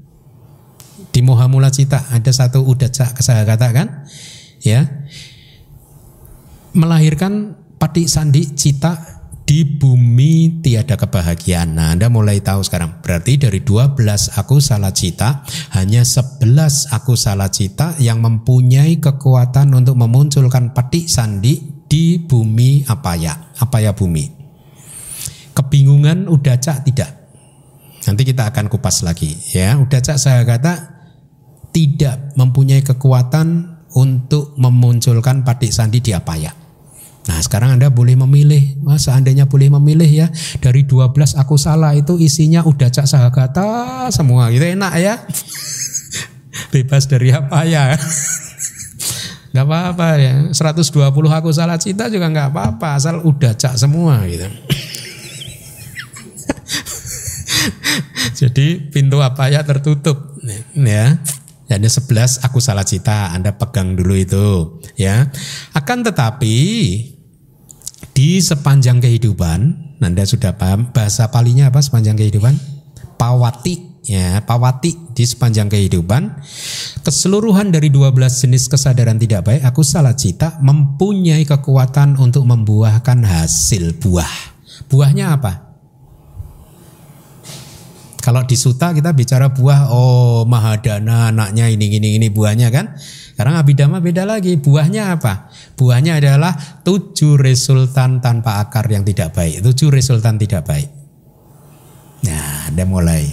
[1.13, 4.09] Di Mohamula Cita ada satu udah cak saya kata kan?
[4.65, 5.05] Ya,
[6.73, 9.12] melahirkan Pati sandi cita
[9.53, 11.77] di bumi tiada kebahagiaan.
[11.77, 13.05] Nah, Anda mulai tahu sekarang.
[13.05, 14.01] Berarti dari 12
[14.33, 15.45] aku salah cita,
[15.77, 23.13] hanya 11 aku salah cita yang mempunyai kekuatan untuk memunculkan pati sandi di bumi apa
[23.13, 23.53] ya?
[23.61, 24.25] Apa ya bumi?
[25.53, 27.13] Kebingungan udah cak tidak.
[28.09, 29.77] Nanti kita akan kupas lagi ya.
[29.77, 30.97] Udah cak saya kata
[31.77, 33.69] tidak mempunyai kekuatan
[34.01, 36.62] untuk memunculkan pati sandi di apa ya?
[37.23, 38.83] Nah sekarang Anda boleh memilih.
[38.83, 40.27] Wah, Seandainya boleh memilih ya.
[40.59, 44.51] Dari 12 aku salah itu isinya udah cak sahagata semua.
[44.51, 45.15] Gitu enak ya.
[46.75, 47.95] Bebas dari apa ya?
[49.55, 50.35] Gak apa-apa ya.
[50.51, 54.49] 120 aku salah cita juga gak apa-apa Asal udah cak semua gitu.
[58.43, 60.41] Jadi pintu apa ya tertutup
[60.75, 61.21] ya
[61.71, 65.31] jadi 11 aku salah cita, Anda pegang dulu itu ya.
[65.73, 66.57] Akan tetapi
[68.13, 69.61] di sepanjang kehidupan,
[70.03, 72.59] Anda sudah paham bahasa palinya apa sepanjang kehidupan?
[73.17, 76.43] Pawati ya, pawati di sepanjang kehidupan.
[77.07, 83.97] Keseluruhan dari 12 jenis kesadaran tidak baik, aku salah cita mempunyai kekuatan untuk membuahkan hasil
[83.97, 84.53] buah.
[84.93, 85.72] Buahnya apa?
[88.23, 92.95] Kalau di suta kita bicara buah, oh mahadana anaknya ini ini ini buahnya kan.
[93.35, 94.55] Sekarang abidama beda lagi.
[94.55, 95.51] Buahnya apa?
[95.75, 96.55] Buahnya adalah
[96.87, 99.67] tujuh resultan tanpa akar yang tidak baik.
[99.67, 100.87] Tujuh resultan tidak baik.
[102.23, 103.27] Nah, ada mulai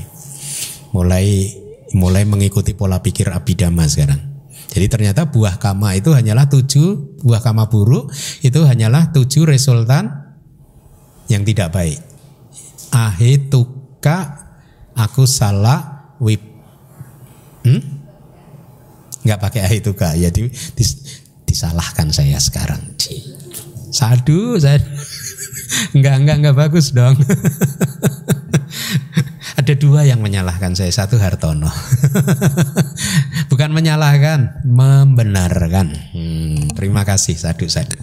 [0.89, 1.53] mulai
[1.93, 4.17] mulai mengikuti pola pikir abidama sekarang.
[4.73, 8.09] Jadi ternyata buah kama itu hanyalah tujuh buah kama buruk
[8.41, 10.09] itu hanyalah tujuh resultan
[11.29, 12.01] yang tidak baik.
[12.89, 14.48] Ahituka
[14.99, 16.43] aku salah wip
[17.63, 17.81] hmm?
[19.23, 20.15] nggak pakai ah itu kak.
[20.19, 22.79] Ya di, dis, disalahkan saya sekarang.
[23.89, 24.79] Sadu saya
[25.97, 27.15] nggak nggak nggak bagus dong.
[29.59, 30.87] Ada dua yang menyalahkan saya.
[30.87, 31.67] Satu Hartono.
[33.51, 35.91] Bukan menyalahkan membenarkan.
[36.15, 37.99] Hmm, terima kasih sadu sadu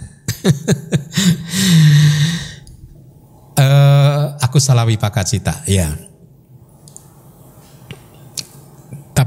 [3.57, 5.91] uh, aku salah wipakacita ya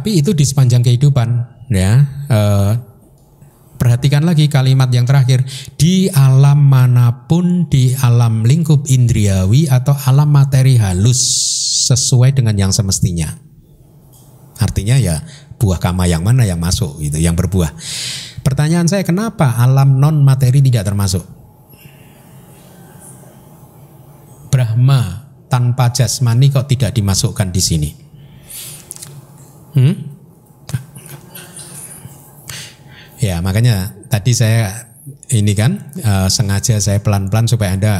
[0.00, 1.28] Tapi itu di sepanjang kehidupan
[1.68, 2.00] ya.
[2.32, 2.72] Eh,
[3.76, 5.44] perhatikan lagi kalimat yang terakhir
[5.76, 11.20] di alam mana pun di alam lingkup indriawi atau alam materi halus
[11.84, 13.28] sesuai dengan yang semestinya.
[14.56, 15.20] Artinya ya
[15.60, 17.76] buah kama yang mana yang masuk itu yang berbuah.
[18.40, 21.28] Pertanyaan saya kenapa alam non materi tidak termasuk?
[24.48, 27.99] Brahma tanpa jasmani kok tidak dimasukkan di sini?
[29.76, 29.94] Hmm?
[33.20, 34.90] Ya makanya tadi saya
[35.28, 37.94] ini kan uh, sengaja saya pelan-pelan supaya anda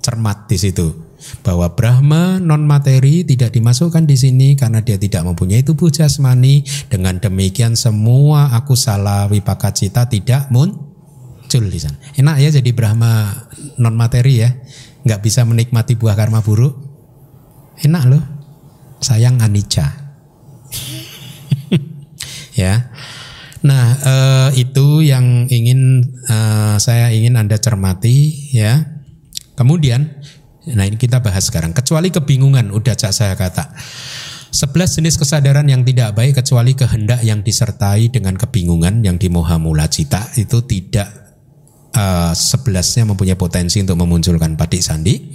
[0.00, 1.08] cermat di situ.
[1.42, 6.62] bahwa Brahma non materi tidak dimasukkan di sini karena dia tidak mempunyai tubuh jasmani.
[6.86, 11.98] Dengan demikian semua aku salah wipaka cita tidak muncul di sana.
[12.14, 13.34] Enak ya jadi Brahma
[13.82, 14.50] non materi ya,
[15.04, 16.78] nggak bisa menikmati buah karma buruk.
[17.82, 18.24] Enak loh,
[19.02, 20.07] sayang anicca.
[22.58, 22.90] Ya.
[23.62, 28.98] Nah eh, itu yang ingin eh, saya ingin anda cermati ya.
[29.54, 30.18] Kemudian
[30.74, 31.72] Nah ini kita bahas sekarang.
[31.72, 33.72] Kecuali kebingungan, udah cak saya kata.
[34.48, 39.84] Sebelas jenis kesadaran yang tidak baik kecuali kehendak yang disertai dengan kebingungan yang dimoha mula
[39.92, 41.27] cita itu tidak
[41.94, 45.32] uh, sebelasnya mempunyai potensi untuk memunculkan patik sandi.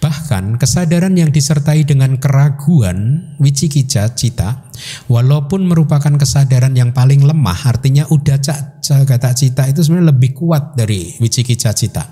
[0.00, 4.70] Bahkan kesadaran yang disertai dengan keraguan wicikica cita
[5.12, 10.74] walaupun merupakan kesadaran yang paling lemah artinya udah cak kata cita itu sebenarnya lebih kuat
[10.78, 12.04] dari wicikica cita.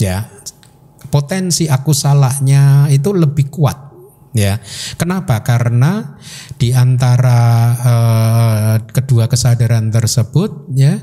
[0.00, 0.32] Ya,
[1.12, 3.76] potensi aku salahnya itu lebih kuat
[4.32, 4.56] ya.
[4.96, 5.44] Kenapa?
[5.44, 6.16] Karena
[6.56, 7.40] di antara
[7.76, 10.96] uh, kedua kesadaran tersebut ya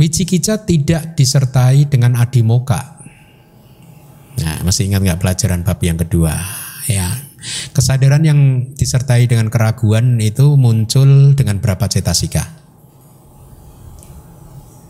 [0.00, 3.04] Wicikica tidak disertai dengan adimoka.
[4.40, 6.32] Nah, masih ingat nggak pelajaran bab yang kedua?
[6.88, 7.20] Ya,
[7.76, 12.48] kesadaran yang disertai dengan keraguan itu muncul dengan berapa cetasika?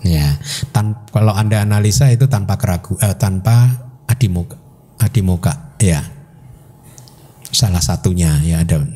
[0.07, 0.39] Ya,
[0.71, 4.55] tan kalau anda analisa itu tanpa keragu, eh, tanpa adimoka,
[5.03, 6.07] adimoka, ya.
[7.51, 8.87] Salah satunya ya ada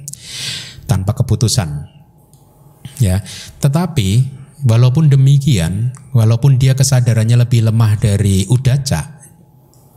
[0.87, 1.91] tanpa keputusan.
[3.03, 3.27] Ya,
[3.59, 9.15] tetapi walaupun demikian, walaupun dia kesadarannya lebih lemah dari udaca,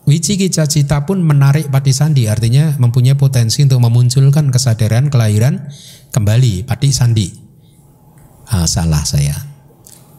[0.08, 5.68] Wicikica cita pun menarik pati sandi, artinya mempunyai potensi untuk memunculkan kesadaran kelahiran
[6.16, 7.28] kembali pati sandi.
[8.48, 9.36] Ah, salah saya.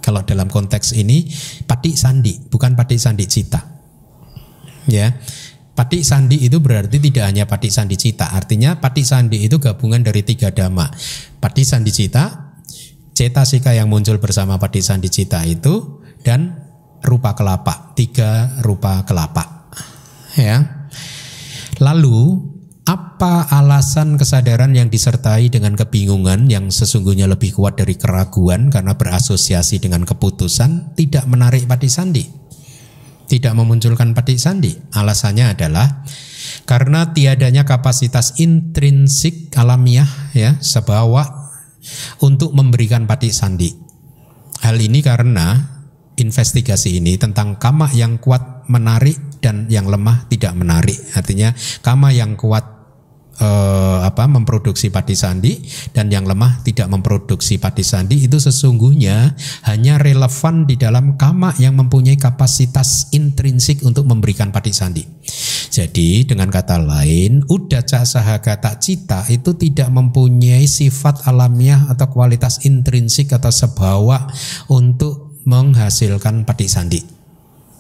[0.04, 1.32] Kalau dalam konteks ini
[1.64, 3.64] patik sandi, bukan patik sandi cita.
[4.92, 5.16] Ya.
[5.72, 10.20] Patik sandi itu berarti tidak hanya patik sandi cita, artinya patik sandi itu gabungan dari
[10.20, 10.90] tiga dhamma.
[11.40, 12.47] Patik sandi cita,
[13.18, 16.54] cetasika yang muncul bersama patik sandi cita itu dan
[17.02, 19.66] rupa kelapa, tiga rupa kelapa.
[20.38, 20.86] Ya.
[21.82, 22.46] Lalu
[22.86, 29.82] apa alasan kesadaran yang disertai dengan kebingungan yang sesungguhnya lebih kuat dari keraguan karena berasosiasi
[29.82, 32.22] dengan keputusan tidak menarik pati sandi?
[33.28, 34.72] Tidak memunculkan pati sandi.
[34.94, 36.06] Alasannya adalah
[36.70, 41.47] karena tiadanya kapasitas intrinsik alamiah ya sebawa
[42.22, 43.70] untuk memberikan pati sandi.
[44.62, 45.78] Hal ini karena
[46.18, 50.98] investigasi ini tentang kama yang kuat menarik dan yang lemah tidak menarik.
[51.14, 52.77] Artinya kama yang kuat
[53.38, 55.62] eh, apa memproduksi padi sandi
[55.94, 59.34] dan yang lemah tidak memproduksi padi sandi itu sesungguhnya
[59.70, 65.02] hanya relevan di dalam kama yang mempunyai kapasitas intrinsik untuk memberikan padi sandi.
[65.68, 73.30] Jadi dengan kata lain, udaca sahagata cita itu tidak mempunyai sifat alamiah atau kualitas intrinsik
[73.30, 74.26] atau sebawa
[74.72, 77.00] untuk menghasilkan padi sandi.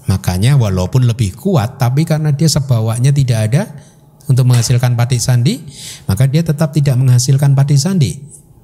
[0.08, 3.62] Makanya walaupun lebih kuat tapi karena dia sebawanya tidak ada
[4.28, 5.58] untuk menghasilkan pati sandi,
[6.04, 8.12] maka dia tetap tidak menghasilkan pati sandi,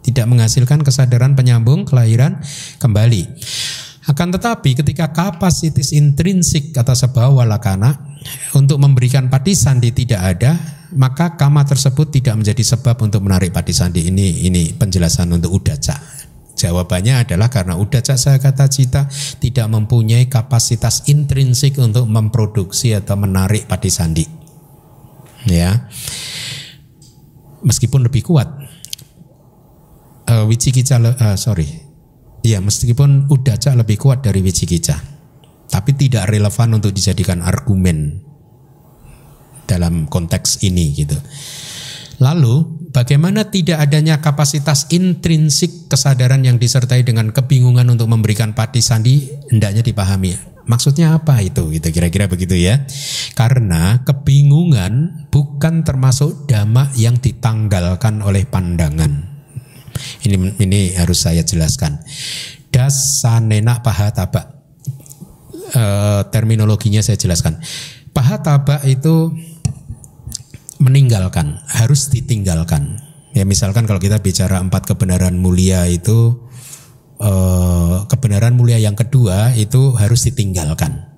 [0.05, 2.39] tidak menghasilkan kesadaran penyambung kelahiran
[2.79, 3.25] kembali.
[4.05, 7.97] Akan tetapi ketika kapasitas intrinsik atau sebuah walakana
[8.53, 10.53] untuk memberikan pati sandi tidak ada,
[10.93, 14.05] maka kama tersebut tidak menjadi sebab untuk menarik pati sandi.
[14.13, 15.97] Ini ini penjelasan untuk udaca.
[16.55, 19.09] Jawabannya adalah karena udaca saya kata cita
[19.41, 24.44] tidak mempunyai kapasitas intrinsik untuk memproduksi atau menarik pati sandi
[25.49, 25.89] ya.
[27.65, 28.49] Meskipun lebih kuat.
[30.25, 31.69] Uh, Wicikica uh, sorry.
[32.45, 35.15] Ya meskipun Udaca lebih kuat dari Wicikica
[35.75, 38.23] tapi tidak relevan untuk dijadikan argumen
[39.67, 41.19] dalam konteks ini gitu.
[42.23, 49.27] Lalu bagaimana tidak adanya kapasitas intrinsik kesadaran yang disertai dengan kebingungan untuk memberikan pati sandi?
[49.51, 51.69] Hendaknya dipahami Maksudnya apa itu?
[51.69, 52.89] Gitu kira-kira begitu ya.
[53.37, 59.35] Karena kebingungan bukan termasuk dhamma yang ditanggalkan oleh pandangan.
[60.25, 62.01] Ini ini harus saya jelaskan.
[62.73, 64.65] Dasanena pahataba.
[65.71, 65.85] E,
[66.33, 67.61] terminologinya saya jelaskan.
[68.15, 69.35] Pahataba itu
[70.79, 72.99] meninggalkan, harus ditinggalkan.
[73.35, 76.47] Ya misalkan kalau kita bicara empat kebenaran mulia itu
[77.15, 81.15] Eh, kebenaran mulia yang kedua itu harus ditinggalkan.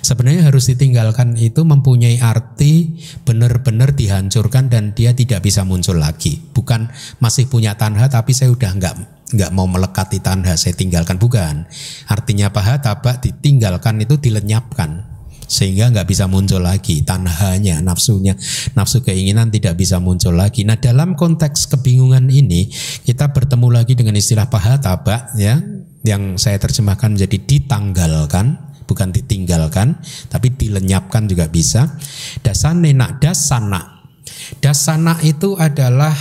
[0.00, 2.96] Sebenarnya harus ditinggalkan itu mempunyai arti
[3.28, 6.40] benar-benar dihancurkan dan dia tidak bisa muncul lagi.
[6.40, 6.88] Bukan
[7.20, 8.94] masih punya tanha tapi saya udah nggak
[9.36, 11.68] nggak mau melekati tanha saya tinggalkan bukan.
[12.08, 15.13] Artinya paha tabak ditinggalkan itu dilenyapkan
[15.44, 18.34] sehingga nggak bisa muncul lagi tanahnya nafsunya
[18.72, 20.64] nafsu keinginan tidak bisa muncul lagi.
[20.64, 22.68] Nah dalam konteks kebingungan ini
[23.04, 25.60] kita bertemu lagi dengan istilah paha tabak ya
[26.04, 29.96] yang saya terjemahkan menjadi ditanggalkan bukan ditinggalkan
[30.28, 31.96] tapi dilenyapkan juga bisa.
[32.44, 34.04] Dasane nak dasana.
[34.60, 36.12] Dasana itu adalah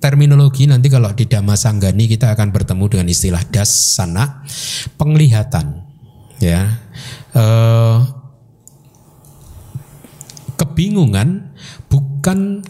[0.00, 4.44] terminologi nanti kalau di Dhamma Sanggani kita akan bertemu dengan istilah dasana
[5.00, 5.80] penglihatan
[6.44, 6.76] ya.
[7.32, 8.23] Eh,
[10.54, 11.54] kebingungan
[11.90, 12.62] bukan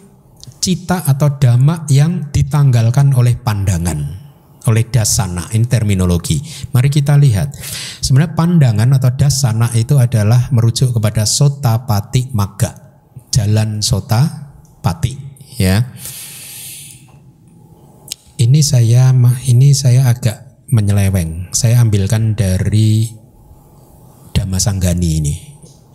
[0.59, 4.25] cita atau dhamma yang ditanggalkan oleh pandangan
[4.65, 6.41] oleh dasana ini terminologi.
[6.73, 7.53] Mari kita lihat.
[8.01, 12.73] Sebenarnya pandangan atau dasana itu adalah merujuk kepada sota pati maga.
[13.29, 15.17] Jalan sota pati
[15.61, 15.85] ya.
[18.35, 19.13] Ini saya
[19.47, 21.53] ini saya agak menyeleweng.
[21.55, 23.09] Saya ambilkan dari
[24.35, 25.35] Dhammasanggani ini.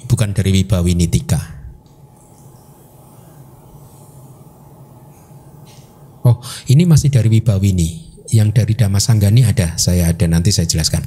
[0.08, 1.59] Bukan dari Wibawinitika.
[6.26, 8.10] Oh, ini masih dari Wibawini.
[8.30, 11.02] Yang dari Dhammasanggani ada, saya ada nanti saya jelaskan.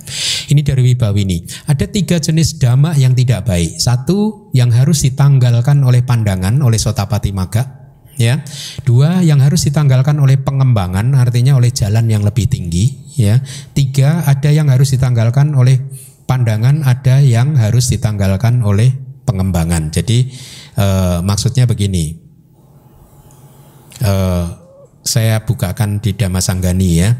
[0.50, 1.46] Ini dari Wibawini.
[1.70, 3.78] Ada tiga jenis dhamma yang tidak baik.
[3.78, 8.42] Satu yang harus ditanggalkan oleh pandangan oleh Sotapati Maga, ya.
[8.82, 13.38] Dua yang harus ditanggalkan oleh pengembangan, artinya oleh jalan yang lebih tinggi, ya.
[13.70, 15.78] Tiga ada yang harus ditanggalkan oleh
[16.26, 19.94] pandangan, ada yang harus ditanggalkan oleh pengembangan.
[19.94, 20.26] Jadi
[20.74, 22.18] eh, maksudnya begini.
[24.02, 24.61] Eh,
[25.02, 27.10] saya bukakan di Dhammasanggani ya.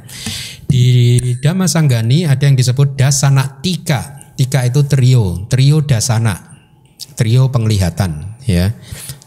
[0.67, 4.33] Di Dhammasanggani ada yang disebut dasana tika.
[4.39, 6.59] Tika itu trio, trio dasana.
[7.19, 8.73] Trio penglihatan ya.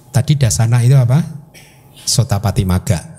[0.10, 1.22] Tadi dasana itu apa?
[2.06, 3.16] Sotapati maga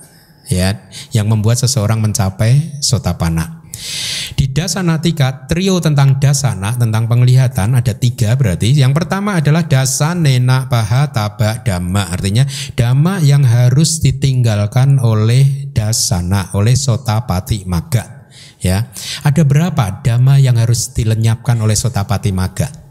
[0.51, 3.63] ya, yang membuat seseorang mencapai sotapana.
[4.35, 8.75] Di dasana tiga, trio tentang dasana, tentang penglihatan ada tiga berarti.
[8.75, 12.11] Yang pertama adalah dasanena paha taba dhamma.
[12.11, 12.43] Artinya
[12.75, 18.27] dhamma yang harus ditinggalkan oleh dasana, oleh sotapati maga.
[18.59, 18.91] Ya,
[19.23, 22.87] ada berapa dhamma yang harus dilenyapkan oleh sotapati maga?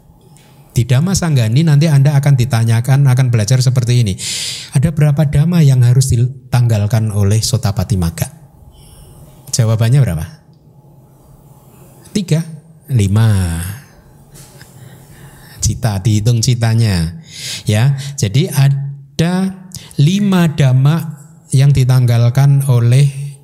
[0.76, 4.12] Di Dhamma Sanggani nanti Anda akan ditanyakan, akan belajar seperti ini.
[4.76, 8.28] Ada berapa dhamma yang harus ditanggalkan oleh sotapati maga?
[9.56, 10.35] Jawabannya berapa?
[12.16, 12.40] Tiga,
[12.88, 13.60] lima.
[15.60, 17.20] Cita, dihitung citanya.
[17.68, 19.52] Ya, jadi ada
[20.00, 20.96] lima dhamma
[21.52, 23.36] yang ditanggalkan oleh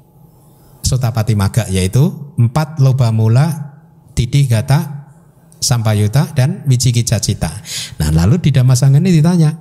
[0.80, 3.76] Sotapati Maga yaitu empat loba mula,
[4.16, 5.12] didik gata,
[5.60, 7.52] sampayuta dan wicikica cita.
[8.00, 9.52] Nah lalu di Dhammasanga ini ditanya,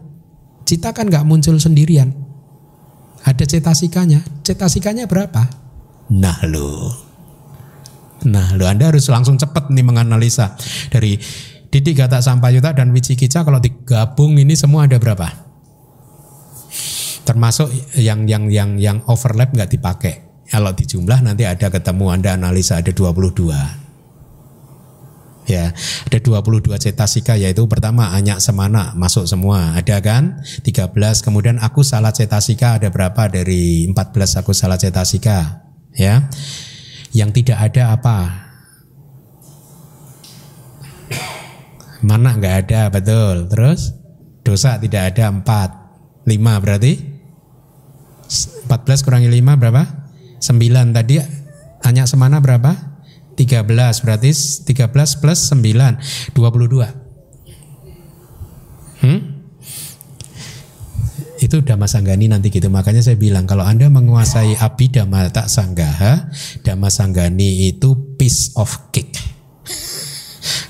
[0.63, 2.15] cita kan nggak muncul sendirian,
[3.27, 5.51] ada cetasikanya, cetasikanya berapa?
[6.15, 7.10] Nah lo
[8.29, 10.53] Nah, lo Anda harus langsung cepat nih menganalisa
[10.93, 11.17] dari
[11.73, 15.25] titik kata sampayuta dan wicikica kalau digabung ini semua ada berapa?
[17.25, 20.45] Termasuk yang yang yang yang overlap nggak dipakai.
[20.51, 23.89] Kalau dijumlah nanti ada ketemu Anda analisa ada 22.
[25.49, 25.73] Ya,
[26.05, 30.45] ada 22 cetasika yaitu pertama anyak semana masuk semua, ada kan?
[30.61, 30.93] 13.
[31.25, 35.65] Kemudian aku salah cetasika ada berapa dari 14 aku salah cetasika?
[35.97, 36.29] Ya
[37.11, 38.17] yang tidak ada apa?
[42.01, 43.47] Mana nggak ada betul.
[43.51, 43.93] Terus
[44.41, 45.69] dosa tidak ada empat,
[46.25, 46.97] lima berarti
[48.71, 49.83] 14 kurangi lima berapa?
[50.41, 51.21] 9 tadi
[51.85, 52.73] hanya semana berapa?
[53.35, 53.67] 13
[54.03, 57.01] berarti 13 plus 9 22.
[59.01, 59.40] Hmm?
[61.51, 62.71] Itu Dhamma Sanggani nanti gitu.
[62.71, 66.31] Makanya saya bilang kalau Anda menguasai Abhidhamma tak sanggaha,
[66.63, 69.19] Dhamma Sanggani itu piece of cake.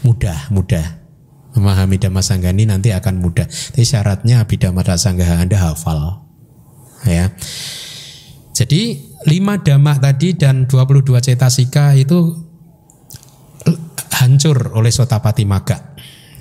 [0.06, 1.06] mudah, mudah.
[1.54, 3.46] Memahami Dhamma Sanggani nanti akan mudah.
[3.46, 6.26] Tapi syaratnya Abhidhamma tak sanggaha Anda hafal.
[7.06, 7.30] Ya.
[8.58, 12.42] Jadi lima dhamma tadi dan 22 cetasika itu
[14.18, 15.94] hancur oleh Sotapati Maga.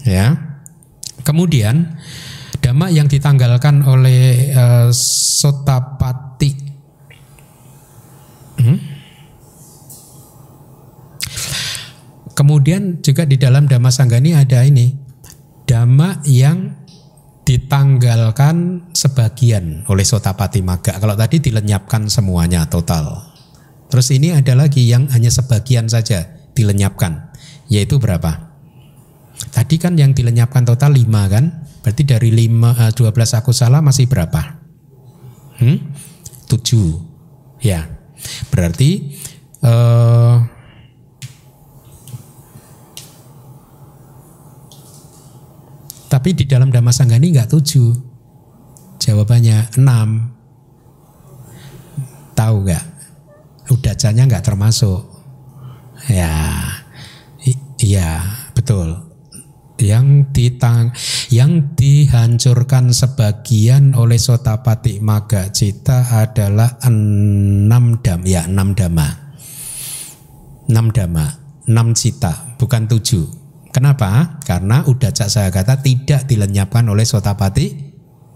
[0.09, 0.33] Ya.
[1.21, 2.01] Kemudian
[2.71, 6.55] Dhamma yang ditanggalkan oleh uh, Sotapati
[8.63, 8.79] hmm?
[12.31, 14.95] Kemudian juga di dalam Dhamma Sanggani ada ini
[15.67, 16.79] Dhamma yang
[17.43, 20.95] ditanggalkan sebagian oleh Sotapati Maga.
[21.03, 23.35] Kalau tadi dilenyapkan semuanya total.
[23.91, 26.23] Terus ini ada lagi yang hanya sebagian saja
[26.55, 27.35] dilenyapkan.
[27.67, 28.55] Yaitu berapa?
[29.51, 31.60] Tadi kan yang dilenyapkan total 5 kan?
[31.81, 34.61] Berarti dari 5, 12 eh, aku salah masih berapa?
[35.61, 35.79] Hmm?
[36.49, 37.61] 7.
[37.65, 37.89] Ya.
[38.53, 39.17] Berarti
[39.61, 40.37] Eh,
[46.09, 47.93] tapi di dalam Dhamma Sanggani nggak tujuh.
[49.01, 50.33] Jawabannya enam.
[52.33, 52.85] Tahu nggak?
[53.69, 55.05] Udacanya nggak termasuk.
[56.09, 56.65] Ya,
[57.85, 58.25] iya
[58.57, 59.10] betul.
[59.81, 60.93] Yang ditang,
[61.33, 69.09] yang dihancurkan sebagian oleh Sotapati Maga Cita adalah enam dam, ya enam dama,
[70.69, 71.27] enam dama,
[71.65, 73.25] enam cita, bukan tujuh.
[73.73, 74.43] Kenapa?
[74.45, 77.73] Karena Udaca Sahagata tidak dilenyapkan oleh Sotapati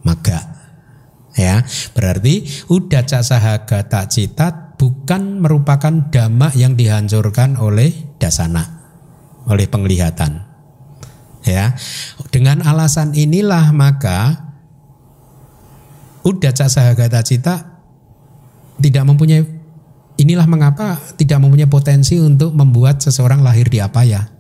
[0.09, 0.40] Maga.
[1.36, 8.80] Ya, berarti Udaca Sahagata Cita bukan merupakan dhamma yang dihancurkan oleh dasana,
[9.51, 10.54] oleh penglihatan.
[11.45, 11.76] Ya,
[12.32, 14.49] dengan alasan inilah maka
[16.24, 17.84] Udaca Sahagata Cita
[18.80, 19.45] tidak mempunyai
[20.16, 24.32] inilah mengapa tidak mempunyai potensi untuk membuat seseorang lahir di apaya.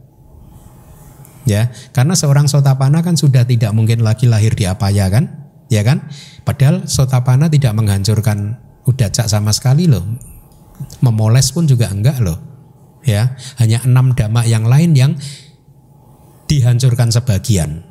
[1.44, 5.52] Ya, karena seorang sotapana kan sudah tidak mungkin lagi lahir di apaya kan?
[5.68, 6.08] Ya kan?
[6.48, 8.56] Padahal sotapana tidak menghancurkan
[8.88, 10.08] udaca sama sekali loh.
[11.04, 12.40] Memoles pun juga enggak loh.
[13.04, 15.12] Ya, hanya enam dhamma yang lain yang
[16.50, 17.84] dihancurkan sebagian.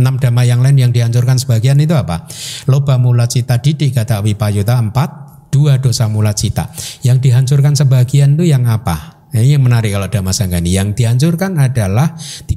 [0.00, 2.24] Enam dhamma yang lain yang dihancurkan sebagian itu apa?
[2.64, 5.10] Loba mula cita didik kata wipayuta empat,
[5.52, 6.72] dua dosa mula cita.
[7.04, 9.28] Yang dihancurkan sebagian itu yang apa?
[9.32, 10.72] Ini yang menarik kalau Dhamma Sanggani.
[10.72, 12.56] Yang dihancurkan adalah di,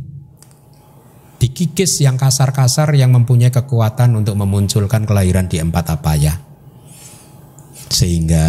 [1.39, 6.35] dikikis yang kasar-kasar yang mempunyai kekuatan untuk memunculkan kelahiran di empat apaya.
[7.87, 8.47] Sehingga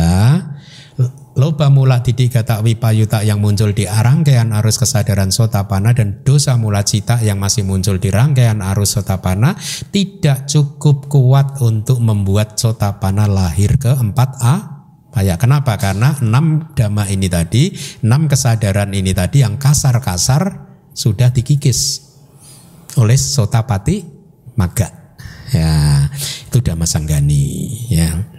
[1.37, 6.81] loba mula didik kata wipayuta yang muncul di rangkaian arus kesadaran sotapana dan dosa mula
[6.81, 9.53] cita yang masih muncul di rangkaian arus sotapana
[9.93, 14.77] tidak cukup kuat untuk membuat sotapana lahir ke 4A
[15.17, 15.81] Kayak kenapa?
[15.81, 17.73] Karena enam dhamma ini tadi,
[18.05, 22.05] enam kesadaran ini tadi yang kasar-kasar sudah dikikis
[23.01, 24.05] oleh sotapati
[24.61, 25.17] maga.
[25.57, 26.05] Ya,
[26.53, 27.49] itu dhamma sanggani.
[27.89, 28.36] Ya.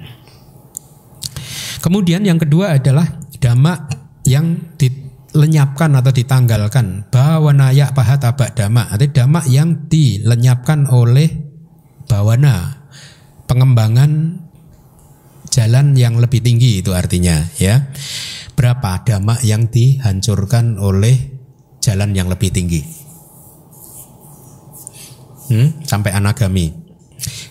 [1.77, 3.05] Kemudian yang kedua adalah
[3.37, 3.87] dhamma
[4.25, 7.07] yang dilenyapkan atau ditanggalkan.
[7.13, 8.91] Bawanaya pahatabak dhamma.
[8.91, 11.29] Artinya dhamma yang dilenyapkan oleh
[12.09, 12.85] bawana.
[13.47, 14.43] Pengembangan
[15.47, 17.87] jalan yang lebih tinggi itu artinya ya.
[18.57, 21.39] Berapa dhamma yang dihancurkan oleh
[21.79, 22.81] jalan yang lebih tinggi?
[25.47, 26.75] Hmm, sampai anagami.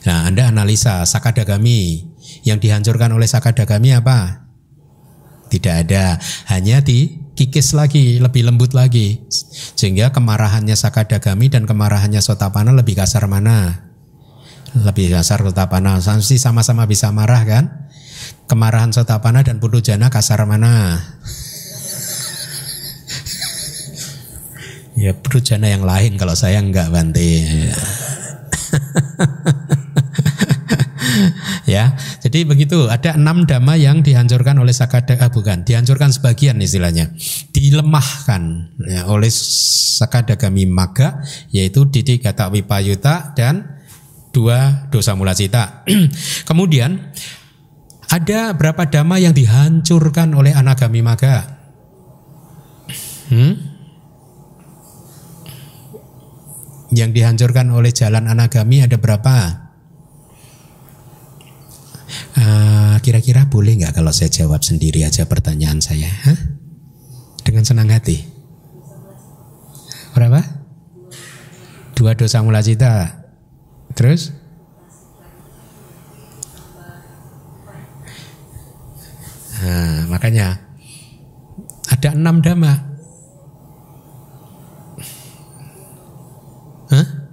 [0.04, 2.04] Nah, Anda analisa sakadagami
[2.46, 4.46] yang dihancurkan oleh sakadagami apa?
[5.50, 6.18] Tidak ada,
[6.50, 9.26] hanya dikikis lagi, lebih lembut lagi.
[9.74, 13.90] Sehingga kemarahannya sakadagami dan kemarahannya sotapana lebih kasar mana?
[14.78, 15.98] Lebih kasar sotapana.
[15.98, 17.64] Pasti sama-sama bisa marah kan?
[18.46, 21.02] Kemarahan sotapana dan pudujana kasar mana?
[24.96, 27.42] Ya pudujana yang lain kalau saya enggak Bante.
[31.76, 31.92] ya,
[32.24, 32.88] jadi begitu.
[32.88, 37.12] Ada enam dhamma yang dihancurkan oleh sakada, ah, bukan, dihancurkan sebagian istilahnya,
[37.52, 41.20] dilemahkan ya, oleh sakadagami maga,
[41.52, 43.76] yaitu didik kata wipayuta dan
[44.32, 45.84] dua dosa mula cita.
[46.48, 47.12] Kemudian
[48.06, 51.58] ada berapa dhamma yang dihancurkan oleh anagami maga?
[53.26, 53.58] Hmm?
[56.94, 59.65] Yang dihancurkan oleh jalan anagami ada berapa?
[62.36, 66.06] Uh, kira-kira boleh nggak kalau saya jawab sendiri aja pertanyaan saya?
[66.06, 66.38] Hah?
[67.42, 68.22] Dengan senang hati.
[70.14, 70.40] Berapa?
[71.98, 73.24] Dua dosa mula cita.
[73.96, 74.30] Terus?
[79.66, 80.62] Nah, makanya
[81.90, 82.74] ada enam dhamma.
[86.86, 87.25] Hah?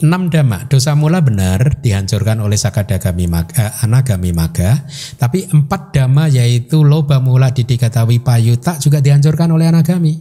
[0.00, 4.88] Enam dhamma, dosa mula benar dihancurkan oleh sakadagami maga, eh, anagami maga,
[5.20, 10.16] tapi empat dhamma yaitu loba mula didikata wipayuta juga dihancurkan oleh anagami.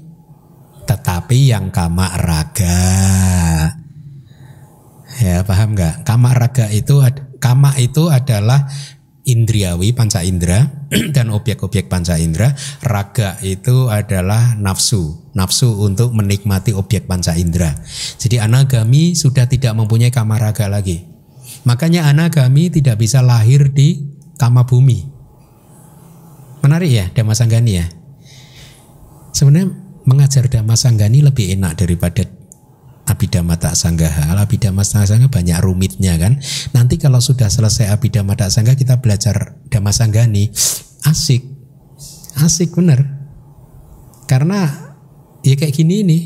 [0.83, 2.75] Tetapi yang kama raga,
[5.23, 6.03] ya paham nggak?
[6.03, 6.99] Kama raga itu
[7.39, 8.67] kama itu adalah
[9.23, 10.65] indriawi panca indera
[11.15, 12.51] dan objek-objek panca indera.
[12.83, 17.71] Raga itu adalah nafsu nafsu untuk menikmati objek panca indera
[18.19, 21.07] jadi anagami sudah tidak mempunyai kama raga lagi
[21.63, 24.03] makanya anagami tidak bisa lahir di
[24.35, 25.07] kama bumi
[26.59, 27.87] menarik ya Dhamma Sanggani ya
[29.31, 29.71] sebenarnya
[30.03, 32.27] mengajar Dhamma Sanggani lebih enak daripada
[33.09, 34.37] Abhidhamma tak sanggaha.
[34.37, 36.37] Abhidhamma tak sangga banyak rumitnya kan.
[36.77, 40.53] Nanti kalau sudah selesai Abhidhamma tak sangga kita belajar Dhamma Sanggani
[41.09, 41.41] asik.
[42.39, 43.17] asik bener.
[44.29, 44.88] Karena
[45.43, 46.23] ya kayak gini nih.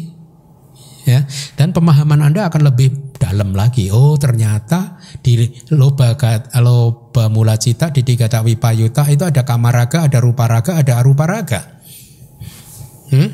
[1.03, 1.27] Ya,
[1.59, 3.91] dan pemahaman Anda akan lebih dalam lagi.
[3.91, 6.15] Oh, ternyata di loba
[6.63, 11.61] loba mula cita di tiga wipayuta itu ada kamaraga, ada rupa raga, ada arupa raga.
[13.11, 13.29] Hmm?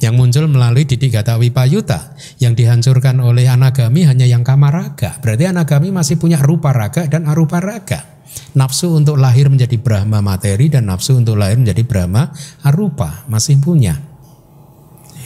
[0.00, 5.20] Yang muncul melalui didik gata wipayuta yang dihancurkan oleh anagami hanya yang kamaraga.
[5.20, 8.22] Berarti anagami masih punya rupa raga dan arupa raga.
[8.54, 12.30] Nafsu untuk lahir menjadi Brahma materi dan nafsu untuk lahir menjadi Brahma
[12.64, 14.09] arupa masih punya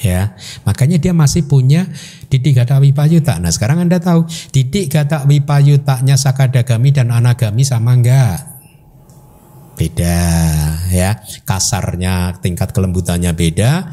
[0.05, 0.37] ya.
[0.69, 1.89] Makanya dia masih punya
[2.29, 3.41] didik gata wipayuta.
[3.41, 8.39] Nah sekarang Anda tahu didik gata wipayutanya sakadagami dan anagami sama enggak?
[9.75, 10.21] Beda
[10.93, 11.19] ya.
[11.49, 13.91] Kasarnya tingkat kelembutannya beda.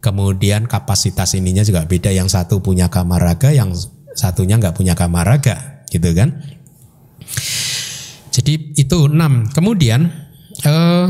[0.00, 2.08] Kemudian kapasitas ininya juga beda.
[2.08, 3.76] Yang satu punya kamaraga, yang
[4.16, 6.40] satunya enggak punya kamaraga, gitu kan?
[8.32, 9.44] Jadi itu enam.
[9.52, 10.08] Kemudian
[10.64, 11.06] eh,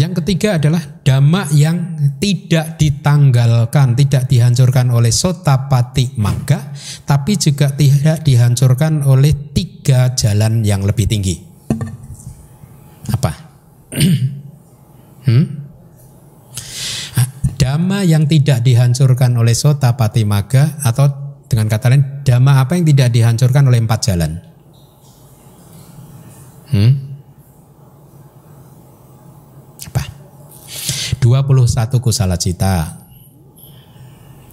[0.00, 1.76] Yang ketiga adalah dhamma yang
[2.16, 6.72] tidak ditanggalkan, tidak dihancurkan oleh sotapati maga,
[7.04, 11.36] tapi juga tidak dihancurkan oleh tiga jalan yang lebih tinggi.
[13.12, 13.32] Apa?
[15.28, 15.44] hmm?
[17.60, 21.12] Dhamma yang tidak dihancurkan oleh sotapati maga atau
[21.44, 24.40] dengan kata lain dhamma apa yang tidak dihancurkan oleh empat jalan?
[26.72, 27.09] Hmm?
[31.18, 33.00] 21 kusala cita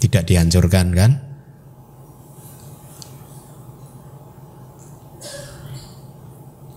[0.01, 1.11] tidak dihancurkan kan?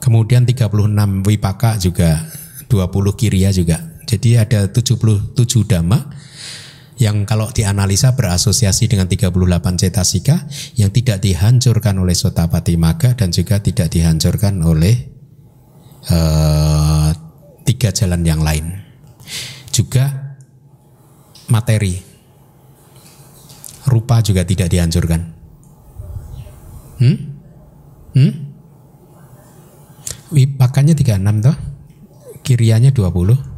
[0.01, 2.25] Kemudian 36 wipaka juga,
[2.67, 3.79] 20 kiria juga.
[4.09, 5.39] Jadi ada 77
[5.71, 6.03] dhamma
[6.99, 9.33] yang kalau dianalisa berasosiasi dengan 38
[9.81, 15.15] cetasika yang tidak dihancurkan oleh sotapati maga dan juga tidak dihancurkan oleh
[16.11, 17.09] uh,
[17.65, 18.90] tiga jalan yang lain
[19.71, 20.37] juga
[21.51, 21.99] materi.
[23.91, 25.21] Rupa juga tidak dihancurkan.
[27.01, 27.17] Hmm?
[28.15, 28.33] Hmm?
[30.31, 31.57] Wipakanya 36 toh.
[32.45, 33.51] Kirianya 20.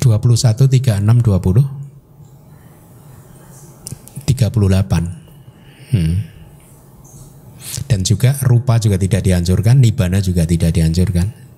[0.00, 1.80] 21 36 20.
[4.24, 5.92] 38.
[5.92, 6.14] Hmm.
[7.90, 11.49] Dan juga rupa juga tidak dihancurkan, nibana juga tidak dihancurkan.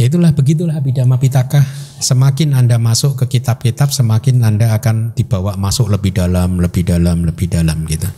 [0.00, 1.60] Ya itulah begitulah Abhidhamma Pitaka.
[2.02, 7.46] Semakin Anda masuk ke kitab-kitab, semakin Anda akan dibawa masuk lebih dalam, lebih dalam, lebih
[7.46, 8.08] dalam gitu.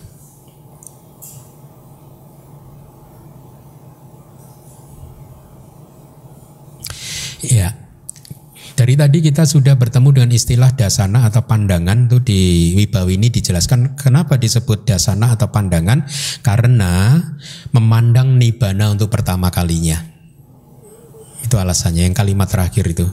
[7.45, 7.77] Ya,
[8.73, 14.01] dari tadi kita sudah bertemu dengan istilah dasana atau pandangan tuh di Wibawi ini dijelaskan
[14.01, 16.09] kenapa disebut dasana atau pandangan
[16.41, 17.21] karena
[17.77, 20.14] memandang nibana untuk pertama kalinya.
[21.55, 23.07] Itu alasannya yang kalimat terakhir itu.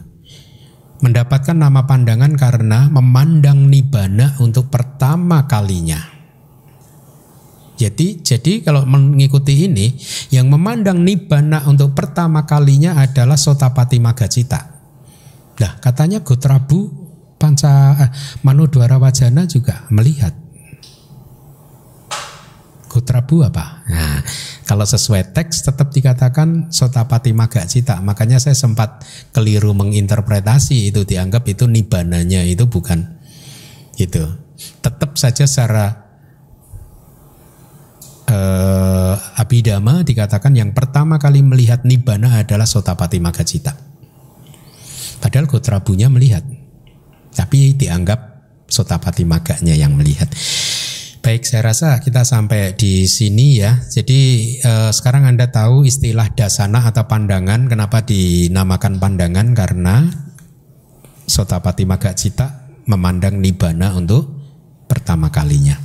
[1.06, 6.02] Mendapatkan nama pandangan karena memandang nibana untuk pertama kalinya.
[7.78, 9.94] Jadi, jadi kalau mengikuti ini,
[10.34, 14.74] yang memandang nibana untuk pertama kalinya adalah Sotapati Magacita.
[15.62, 16.90] Nah, katanya Gotrabu
[17.38, 18.10] Panca eh,
[18.42, 20.41] Manudwara Wajana juga melihat.
[23.02, 23.82] Gotrabu apa?
[23.90, 24.22] Nah,
[24.70, 27.98] kalau sesuai teks tetap dikatakan sotapati maga cita.
[28.06, 29.02] Makanya saya sempat
[29.34, 33.18] keliru menginterpretasi itu dianggap itu nibananya itu bukan
[33.98, 34.22] itu.
[34.86, 36.14] Tetap saja secara
[38.30, 43.74] uh, abidama dikatakan yang pertama kali melihat nibana adalah sotapati maga cita.
[45.18, 46.46] Padahal Gotrabunya melihat.
[47.34, 48.20] Tapi dianggap
[48.70, 50.30] sotapati maganya yang melihat.
[51.22, 53.78] Baik, saya rasa kita sampai di sini ya.
[53.78, 54.20] Jadi
[54.58, 57.70] eh, sekarang Anda tahu istilah dasana atau pandangan.
[57.70, 59.54] Kenapa dinamakan pandangan?
[59.54, 60.10] Karena
[61.30, 64.34] Sotapati Maga Cita memandang Nibbana untuk
[64.90, 65.78] pertama kalinya.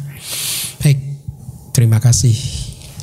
[0.80, 1.04] Baik,
[1.76, 2.32] terima kasih.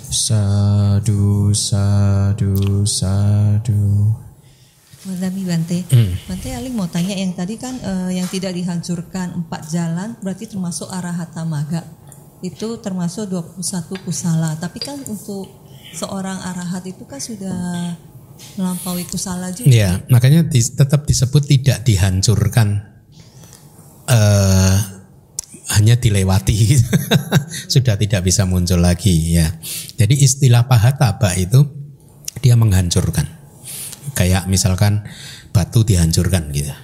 [0.10, 4.10] Sadu, sadu, sadu.
[5.06, 6.26] Madami Bante, hmm.
[6.26, 10.90] Bante Aling mau tanya yang tadi kan eh, yang tidak dihancurkan empat jalan berarti termasuk
[10.90, 11.84] arahata maga
[12.44, 14.60] itu termasuk 21 kusala.
[14.60, 15.48] Tapi kan untuk
[15.96, 17.96] seorang arahat itu kan sudah
[18.60, 19.72] melampaui kusala juga.
[19.72, 22.94] Iya, makanya di, tetap disebut tidak dihancurkan.
[24.04, 24.76] Uh,
[25.80, 26.76] hanya dilewati
[27.74, 29.48] sudah tidak bisa muncul lagi ya.
[29.96, 31.64] Jadi istilah pahataba itu
[32.44, 33.26] dia menghancurkan.
[34.14, 35.08] Kayak misalkan
[35.56, 36.76] batu dihancurkan gitu.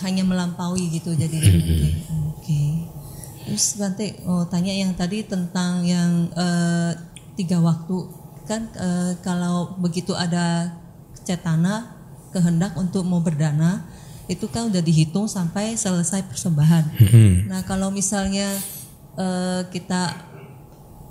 [0.00, 1.38] hanya melampaui gitu jadi
[2.08, 2.60] oke
[3.50, 6.94] terus Bante oh, tanya yang tadi tentang yang eh,
[7.34, 8.06] tiga waktu.
[8.46, 10.70] Kan eh, kalau begitu ada
[11.26, 11.98] cetana
[12.30, 13.90] kehendak untuk mau berdana
[14.30, 16.84] itu kan udah dihitung sampai selesai persembahan.
[17.50, 18.46] Nah kalau misalnya
[19.18, 20.14] eh, kita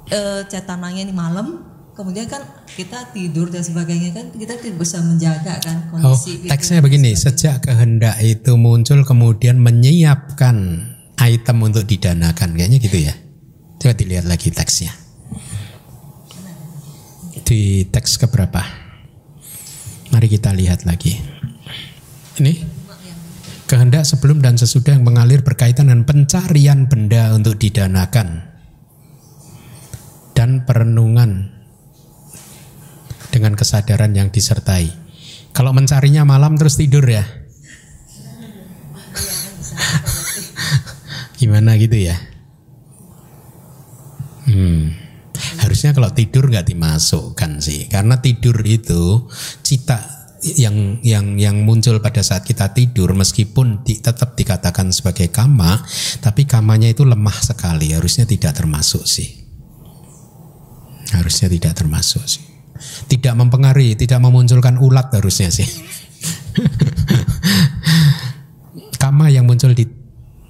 [0.07, 1.67] eh, cetananya ini malam
[1.99, 2.39] kemudian kan
[2.79, 7.59] kita tidur dan sebagainya kan kita tidak bisa menjaga kan Oh, kondisi teksnya begini, sejak
[7.67, 10.87] kehendak itu muncul kemudian menyiapkan
[11.19, 13.13] item untuk didanakan, kayaknya gitu ya.
[13.79, 14.91] Coba dilihat lagi teksnya.
[17.43, 18.61] Di teks keberapa?
[20.11, 21.17] Mari kita lihat lagi.
[22.39, 22.53] Ini
[23.69, 28.47] kehendak sebelum dan sesudah yang mengalir berkaitan dengan pencarian benda untuk didanakan
[30.33, 31.51] dan perenungan
[33.29, 34.89] dengan kesadaran yang disertai.
[35.53, 37.21] Kalau mencarinya malam terus tidur ya.
[41.39, 42.19] Gimana gitu ya?
[44.49, 44.91] Hmm.
[45.63, 49.23] Harusnya kalau tidur nggak dimasukkan sih, karena tidur itu
[49.63, 50.19] cita
[50.59, 55.79] yang yang yang muncul pada saat kita tidur meskipun di- tetap dikatakan sebagai kama,
[56.19, 59.47] tapi kamanya itu lemah sekali, harusnya tidak termasuk sih.
[61.15, 62.43] Harusnya tidak termasuk sih.
[63.09, 65.67] Tidak mempengaruhi, tidak memunculkan ulat harusnya sih.
[69.01, 69.98] Kama yang muncul di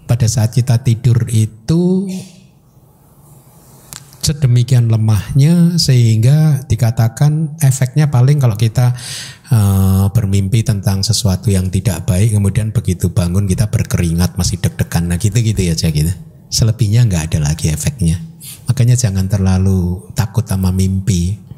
[0.10, 2.10] pada saat kita tidur itu
[4.26, 8.98] sedemikian lemahnya sehingga dikatakan efeknya paling kalau kita
[9.54, 15.22] eh, bermimpi tentang sesuatu yang tidak baik kemudian begitu bangun kita berkeringat masih deg-degan nah
[15.22, 16.10] gitu-gitu ya gitu
[16.50, 18.18] selebihnya nggak ada lagi efeknya
[18.66, 21.50] makanya jangan terlalu takut sama mimpi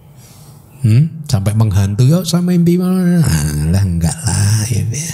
[0.82, 1.22] Hmm?
[1.30, 3.22] Sampai menghantu ya sama mimpi mana?
[3.22, 5.14] Ah, lah enggak lah gitu ya.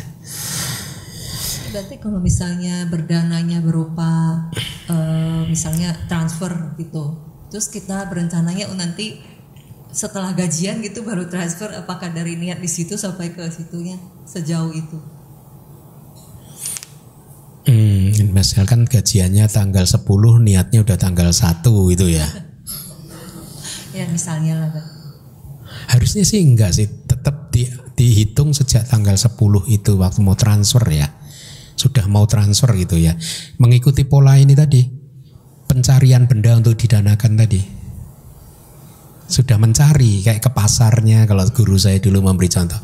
[1.67, 4.45] Berarti kalau misalnya berdananya berupa
[4.87, 7.19] eh, misalnya transfer gitu,
[7.51, 9.19] terus kita berencananya oh, nanti
[9.91, 13.97] setelah gajian gitu baru transfer, apakah dari niat di situ sampai ke situnya
[14.29, 14.97] sejauh itu?
[17.67, 20.07] Hmm, misalkan gajiannya tanggal 10
[20.39, 22.27] niatnya udah tanggal 1 itu ya.
[23.97, 24.89] Ya misalnya lah, Bang.
[25.89, 31.09] Harusnya sih enggak sih, tetap di- dihitung sejak tanggal 10 itu waktu mau transfer ya.
[31.77, 33.13] Sudah mau transfer gitu ya.
[33.61, 34.81] Mengikuti pola ini tadi.
[35.67, 37.61] Pencarian benda untuk didanakan tadi.
[39.27, 42.79] Sudah mencari kayak ke pasarnya kalau guru saya dulu memberi contoh.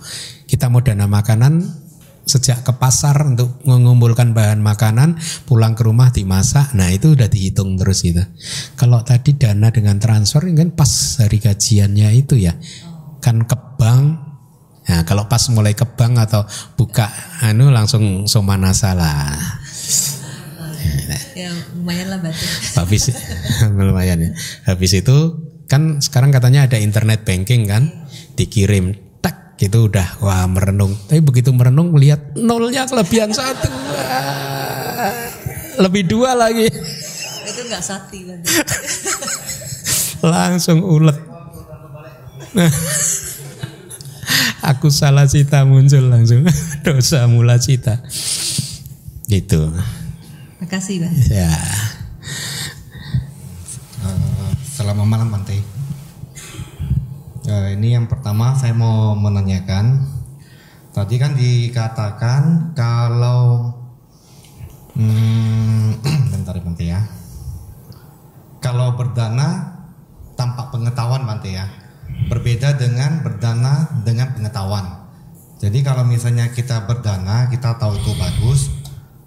[0.46, 1.84] Kita mau dana makanan
[2.24, 6.72] sejak ke pasar untuk mengumpulkan bahan makanan, pulang ke rumah dimasak.
[6.76, 8.24] Nah, itu udah dihitung terus gitu.
[8.80, 12.56] Kalau tadi dana dengan transfer kan pas hari gajiannya itu ya.
[13.24, 14.33] Kan ke bank
[14.84, 16.44] Nah, kalau pas mulai ke bank atau
[16.76, 17.08] buka
[17.40, 19.40] anu langsung somanasa lah.
[21.34, 22.46] Ya lumayan lah berarti.
[22.78, 23.04] Habis
[23.80, 24.32] lumayan ya.
[24.68, 25.18] Habis itu
[25.72, 28.94] kan sekarang katanya ada internet banking kan, dikirim
[29.24, 30.94] tak gitu udah wah merenung.
[31.08, 35.16] Tapi begitu merenung melihat nolnya kelebihan satu, Wah,
[35.80, 36.68] lebih dua lagi,
[37.48, 38.20] itu nggak sati
[40.24, 41.18] langsung ulet.
[44.64, 46.48] Aku salah cita muncul langsung
[46.88, 48.00] dosa mula cita.
[49.28, 49.60] Gitu.
[50.64, 51.16] Makasih, Bang.
[51.28, 51.52] Ya.
[54.04, 55.60] Eh, selamat malam Bante.
[57.44, 60.08] Eh, ini yang pertama saya mau menanyakan.
[60.96, 63.76] Tadi kan dikatakan kalau
[64.96, 66.00] hmm,
[66.32, 67.02] bentar ya Bante ya.
[68.64, 69.76] Kalau berdana
[70.40, 71.83] tanpa pengetahuan Bante ya.
[72.30, 75.04] Berbeda dengan berdana dengan pengetahuan.
[75.64, 78.68] Jadi kalau misalnya kita berdana, kita tahu itu bagus,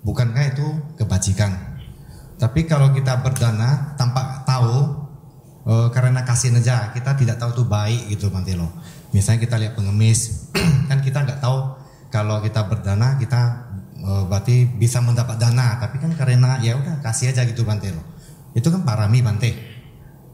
[0.05, 0.69] bukankah itu
[1.01, 1.77] kebajikan?
[2.37, 5.09] Tapi kalau kita berdana tanpa tahu
[5.65, 8.69] eh, karena kasih aja kita tidak tahu itu baik gitu Mantelo.
[9.17, 10.53] Misalnya kita lihat pengemis
[10.93, 11.73] kan kita nggak tahu
[12.13, 13.41] kalau kita berdana kita
[13.97, 18.05] eh, berarti bisa mendapat dana tapi kan karena ya udah kasih aja gitu Mantelo.
[18.53, 19.57] Itu kan parami Bante.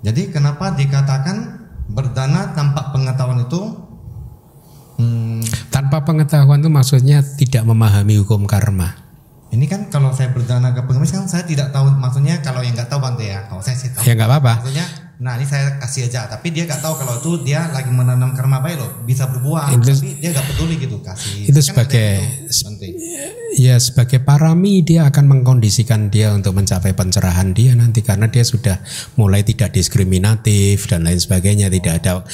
[0.02, 3.60] Jadi kenapa dikatakan berdana tanpa pengetahuan itu
[5.02, 5.42] hmm,
[5.72, 8.94] Tanpa pengetahuan itu maksudnya tidak memahami hukum karma.
[9.52, 12.88] ini kan kalau saya berdana ke pengemis kan saya tidak tahu maksudnya kalau yang nggak
[12.88, 14.52] tahu Bante ya kalau saya sih tahu Ya nggak apa-apa.
[14.64, 14.86] Maksudnya,
[15.20, 18.58] nah ini saya kasih aja, tapi dia nggak tahu kalau itu dia lagi menanam karma
[18.58, 21.52] baik loh, bisa berbuah, Itu- tapi dia nggak peduli gitu kasih.
[21.52, 22.88] Itu Kan sebagai- itu.
[23.52, 28.80] Ya sebagai parami dia akan mengkondisikan dia untuk mencapai pencerahan dia nanti karena dia sudah
[29.14, 32.24] mulai tidak diskriminatif dan lain sebagainya tidak ada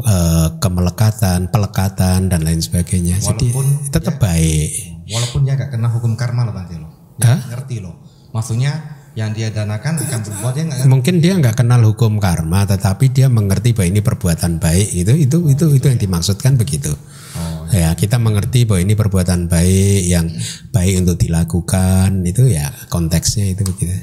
[0.00, 3.16] eh, kemelekatan, pelekatan dan lain sebagainya.
[3.20, 4.68] Jadi Walaupun tetap baik.
[5.08, 6.92] Walaupun dia nggak kena hukum karma loh Bante loh.
[7.18, 7.96] Ngerti loh.
[8.30, 13.10] Maksudnya yang dia danakan akan berbuat dia nggak Mungkin dia nggak kenal hukum karma, tetapi
[13.10, 14.88] dia mengerti bahwa ini perbuatan baik.
[14.94, 16.94] Itu itu itu itu yang dimaksudkan begitu.
[17.34, 20.26] Oh, Ya kita mengerti bahwa ini perbuatan baik yang
[20.70, 23.94] baik untuk dilakukan itu ya konteksnya itu begitu.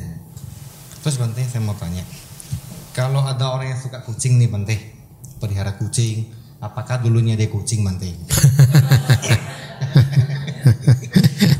[1.03, 2.03] Terus Bante saya mau tanya.
[2.91, 4.75] Kalau ada orang yang suka kucing nih Bante,
[5.39, 6.27] pelihara kucing,
[6.59, 8.11] apakah dulunya dia kucing Bante?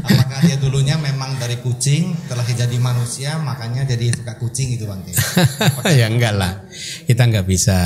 [0.08, 5.16] apakah dia dulunya memang dari kucing, telah jadi manusia, makanya jadi suka kucing gitu Bante?
[5.96, 6.68] ya enggak lah,
[7.08, 7.80] kita nggak bisa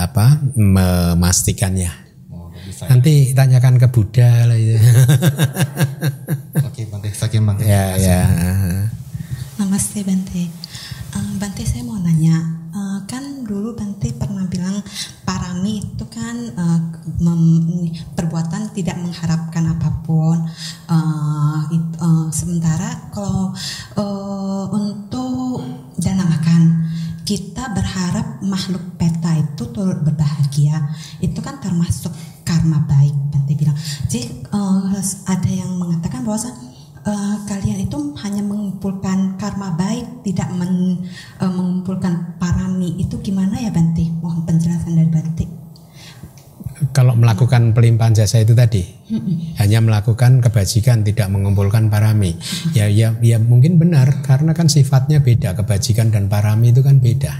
[0.00, 1.92] apa memastikannya.
[2.32, 2.88] Oh, bisa.
[2.88, 4.80] Nanti tanyakan ke Buddha lah itu.
[6.64, 7.68] Oke Bante, sekian Bante.
[7.68, 8.24] ya ya.
[9.60, 10.48] Namaste Bante.
[11.12, 14.82] Eh, Bante saya mau nanya, eh, kan dulu Bante pernah bilang
[15.22, 16.36] parami itu kan
[17.22, 20.36] mem- perbuatan tidak mengharapkan apa pun.
[20.90, 23.54] Eh, it- eh, sementara kalau
[23.96, 25.62] eh, untuk
[25.96, 26.62] dana makan
[27.26, 32.14] kita berharap makhluk peta itu turut berbahagia itu kan termasuk
[32.46, 33.74] karma baik Bante bilang.
[34.06, 36.38] Jadi eh, ada yang mengatakan bahwa
[37.06, 41.06] eh, kalian itu hanya mengumpulkan karma baik, tidak men-
[41.38, 42.98] eh, mengumpulkan parami.
[42.98, 44.04] Itu gimana ya Bante?
[44.20, 45.46] Mohon penjelasan dari Bante.
[46.92, 48.84] Kalau melakukan pelimpahan jasa itu tadi,
[49.56, 52.36] hanya melakukan kebajikan, tidak mengumpulkan parami.
[52.76, 55.56] Ya, ya, ya mungkin benar karena kan sifatnya beda.
[55.56, 57.32] Kebajikan dan parami itu kan beda.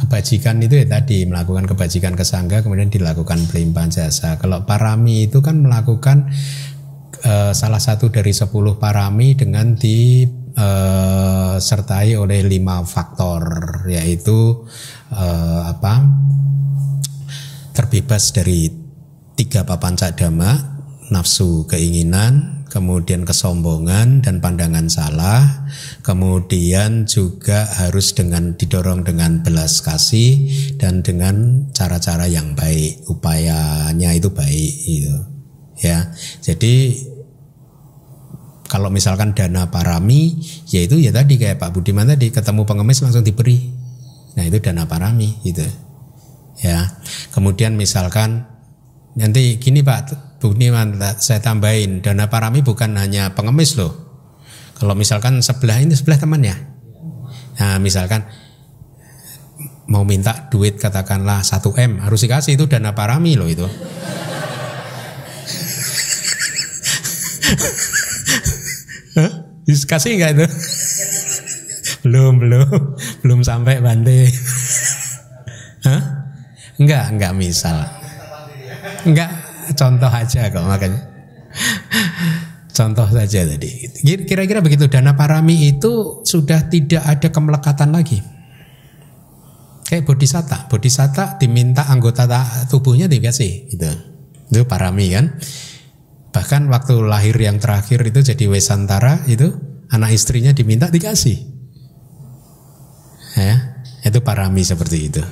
[0.00, 4.40] Kebajikan itu ya tadi melakukan kebajikan ke sangga, kemudian dilakukan pelimpahan jasa.
[4.40, 6.32] Kalau parami itu kan melakukan
[7.24, 10.60] eh, salah satu dari 10 parami dengan disertai
[12.14, 13.42] oleh lima faktor,
[13.88, 14.68] yaitu
[15.10, 16.04] eh, apa?
[17.74, 18.70] terbebas dari
[19.34, 20.78] tiga papan dama,
[21.10, 25.66] nafsu keinginan, kemudian kesombongan dan pandangan salah,
[26.06, 34.30] kemudian juga harus dengan didorong dengan belas kasih dan dengan cara-cara yang baik, upayanya itu
[34.30, 35.18] baik gitu.
[35.82, 36.14] Ya.
[36.42, 36.98] Jadi
[38.66, 40.40] kalau misalkan dana parami,
[40.72, 43.60] yaitu ya tadi kayak Pak Budiman tadi ketemu pengemis langsung diberi.
[44.34, 45.62] Nah, itu dana parami gitu
[46.62, 46.86] ya
[47.34, 48.46] kemudian misalkan
[49.18, 53.90] nanti gini Pak Budiman saya tambahin dana parami bukan hanya pengemis loh
[54.78, 56.54] kalau misalkan sebelah ini sebelah teman ya
[57.58, 58.24] nah misalkan
[59.86, 63.68] mau minta duit katakanlah 1 M harus dikasih itu dana parami loh itu?
[69.64, 70.46] Kasih nggak itu?
[72.04, 72.68] belum, belum,
[73.24, 74.28] belum sampai Bante.
[75.88, 76.02] Hah?
[76.76, 77.86] Enggak, enggak misal.
[79.08, 79.30] Enggak,
[79.72, 81.00] contoh aja kok makanya.
[82.74, 83.70] Contoh saja tadi.
[84.26, 88.18] Kira-kira begitu dana parami itu sudah tidak ada kemelekatan lagi.
[89.86, 93.90] Kayak bodhisatta, bodhisatta diminta anggota ta- tubuhnya dikasih gitu.
[94.50, 95.38] Itu parami kan.
[96.34, 99.54] Bahkan waktu lahir yang terakhir itu jadi Wesantara itu
[99.88, 101.38] anak istrinya diminta dikasih.
[103.38, 105.22] Ya, itu parami seperti itu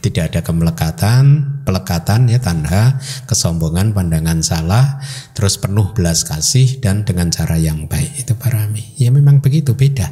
[0.00, 1.24] tidak ada kemelekatan,
[1.62, 2.96] pelekatan ya tanda
[3.28, 4.98] kesombongan, pandangan salah,
[5.36, 8.96] terus penuh belas kasih dan dengan cara yang baik itu parami.
[8.96, 10.08] Ya memang begitu beda.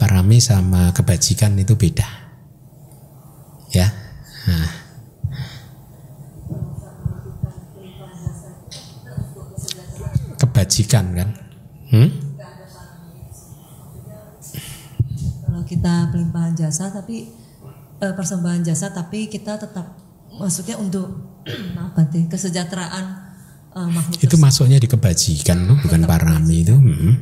[0.00, 2.08] Parami sama kebajikan itu beda.
[3.70, 3.92] Ya.
[4.48, 4.81] Nah.
[10.52, 11.28] Kebajikan kan.
[11.88, 12.08] Hmm?
[15.48, 17.32] Kalau kita pelimpahan jasa tapi
[18.00, 19.96] eh, persembahan jasa tapi kita tetap
[20.36, 21.40] maksudnya untuk
[21.76, 23.04] maaf Bante, kesejahteraan
[23.72, 26.76] eh, makhluk Itu masuknya di kebajikan loh, bukan parami itu.
[26.76, 27.14] Hmm.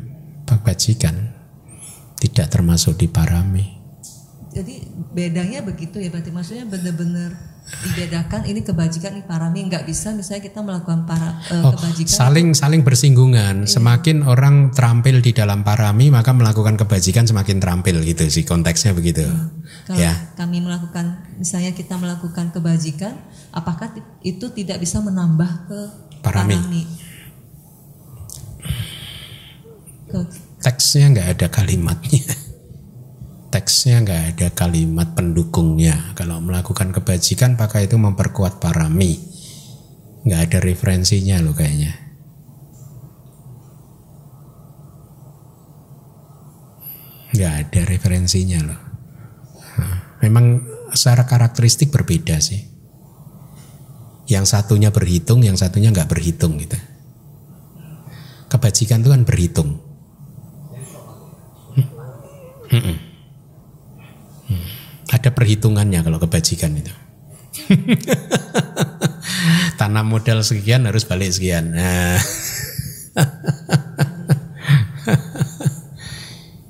[0.51, 1.15] Kebajikan.
[2.21, 3.80] Tidak termasuk di parami.
[4.51, 7.31] Jadi bedanya begitu ya berarti maksudnya benar-benar
[7.87, 12.49] dibedakan ini kebajikan ini parami nggak bisa misalnya kita melakukan para eh, Oh, kebajikan saling
[12.51, 13.71] saling bersinggungan.
[13.71, 19.23] Semakin orang terampil di dalam parami, maka melakukan kebajikan semakin terampil gitu sih konteksnya begitu.
[19.87, 20.35] kalau Ya.
[20.35, 23.15] kami melakukan misalnya kita melakukan kebajikan
[23.51, 25.79] apakah itu tidak bisa menambah ke
[26.21, 26.85] Parami.
[30.07, 30.27] Ke-
[30.61, 32.50] Teksnya nggak ada kalimatnya.
[33.51, 36.15] Teksnya nggak ada kalimat pendukungnya.
[36.15, 39.19] Kalau melakukan kebajikan, maka itu memperkuat parami.
[40.23, 41.91] Nggak ada referensinya loh kayaknya.
[47.35, 48.81] Nggak ada referensinya loh.
[50.23, 50.63] Memang
[50.95, 52.63] secara karakteristik berbeda sih.
[54.31, 56.79] Yang satunya berhitung, yang satunya nggak berhitung gitu.
[58.47, 59.83] Kebajikan itu kan berhitung.
[61.75, 61.89] Hmm.
[62.71, 62.83] Hmm.
[62.87, 63.10] Hmm.
[65.11, 66.95] Ada perhitungannya kalau kebajikan itu.
[69.81, 71.75] Tanam modal sekian harus balik sekian.
[71.75, 72.15] Nah.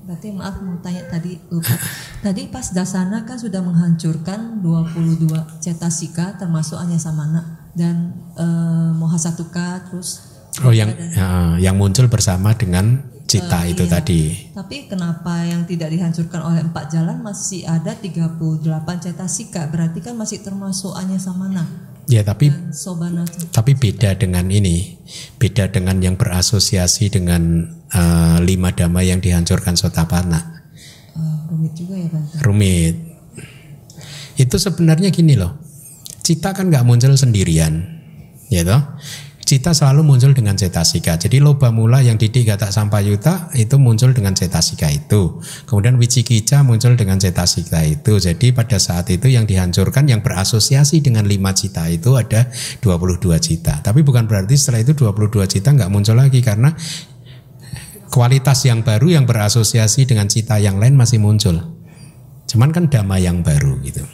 [0.09, 1.77] Berarti maaf mau tanya tadi lupa.
[2.25, 5.29] Tadi pas Dasana kan sudah menghancurkan 22
[5.61, 10.31] cetasika termasuk Anyasamana dan eh, Mohasatuka terus
[10.67, 13.93] Oh yang ya, yang muncul bersama dengan cita Eh, itu iya.
[13.95, 14.21] tadi.
[14.51, 18.67] Tapi kenapa yang tidak dihancurkan oleh empat jalan masih ada 38
[18.99, 19.71] cetasika?
[19.71, 23.23] Berarti kan masih termasuk Anyasamana Ya tapi Sobana.
[23.55, 24.99] tapi beda dengan ini,
[25.39, 30.67] beda dengan yang berasosiasi dengan eh, lima dhamma yang dihancurkan sotapana.
[31.15, 32.35] Eh, rumit juga ya Bante.
[32.43, 32.97] Rumit.
[34.35, 35.55] Itu sebenarnya gini loh,
[36.27, 37.79] cita kan nggak muncul sendirian,
[38.51, 38.83] ya toh?
[39.51, 41.19] Cita selalu muncul dengan cetasika.
[41.19, 45.43] Jadi loba mula yang didik gata sampayuta itu muncul dengan cetasika itu.
[45.67, 48.15] Kemudian wicikica muncul dengan cetasika itu.
[48.23, 52.47] Jadi pada saat itu yang dihancurkan yang berasosiasi dengan lima cita itu ada
[52.79, 53.83] 22 cita.
[53.83, 56.71] Tapi bukan berarti setelah itu 22 cita nggak muncul lagi karena
[58.07, 61.59] kualitas yang baru yang berasosiasi dengan cita yang lain masih muncul.
[62.47, 64.07] Cuman kan dhamma yang baru gitu.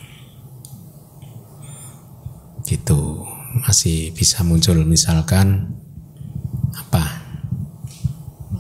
[2.65, 3.36] Gitu.
[3.63, 5.73] Masih bisa muncul misalkan
[6.75, 7.25] apa?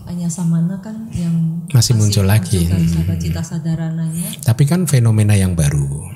[0.07, 2.71] Anyasamana kan yang Masih muncul lagi.
[2.71, 3.19] Hmm.
[3.19, 4.31] cita sadarananya.
[4.41, 6.15] Tapi kan fenomena yang baru.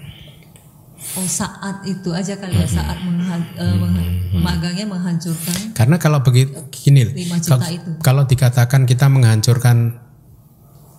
[1.19, 6.55] Oh saat itu aja kali ya saat menghan- eh, menghan- magangnya menghancurkan Karena kalau begitu
[6.71, 7.03] gini,
[7.43, 7.91] kalau, itu.
[7.99, 9.99] kalau dikatakan kita menghancurkan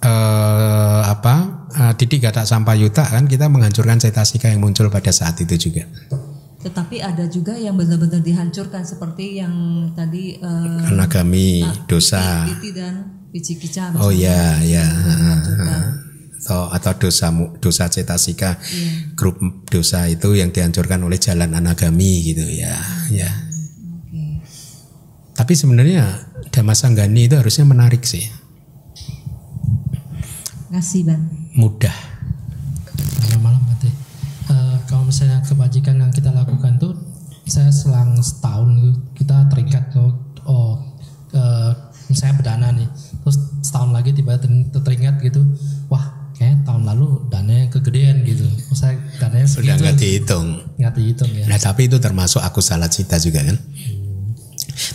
[0.03, 1.36] eh, apa
[1.72, 5.88] eh, didik gata sampayuta kan kita menghancurkan cetasika yang muncul pada saat itu juga.
[6.62, 9.54] Tetapi ada juga yang benar-benar dihancurkan seperti yang
[9.92, 12.46] tadi eh, Anagami, dosa.
[12.46, 13.96] Iti dan Wicikica.
[13.98, 14.86] Oh ya, ya.
[16.42, 17.30] Atau, atau dosa
[17.62, 19.14] dosa cetasika, Iya.
[19.14, 19.38] grup
[19.70, 22.76] dosa itu yang dihancurkan oleh jalan anagami gitu ya,
[23.14, 23.30] ya.
[24.02, 24.42] Oke.
[25.32, 28.26] Tapi sebenarnya Dhammasanggani itu harusnya menarik sih,
[30.74, 31.22] Ngasih ban.
[31.54, 31.94] mudah.
[33.22, 33.88] Selamat malam Bante.
[33.88, 33.94] Eh,
[34.92, 36.92] kalau misalnya kebajikan yang kita lakukan tuh,
[37.48, 38.92] saya selang setahun gitu,
[39.24, 40.12] kita terikat tuh,
[40.44, 40.84] oh
[41.32, 41.72] eh,
[42.12, 42.90] misalnya berdana nih,
[43.24, 45.40] terus setahun lagi tiba tiba teringat gitu,
[45.88, 48.44] wah kayak tahun lalu dananya kegedean gitu,
[48.76, 50.60] saya dananya Sudah nggak dihitung.
[50.76, 51.46] nggak dihitung ya.
[51.48, 53.56] Nah tapi itu termasuk aku salah cita juga kan?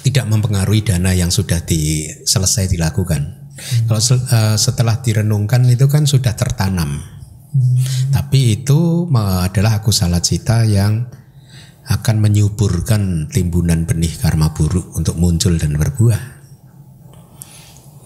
[0.04, 3.48] Tidak mempengaruhi dana yang sudah di, selesai dilakukan.
[3.88, 7.15] Kalau sel- eh, setelah direnungkan itu kan sudah tertanam.
[8.12, 11.06] Tapi itu adalah aku salah cita yang
[11.86, 16.22] akan menyuburkan timbunan benih karma buruk untuk muncul dan berbuah.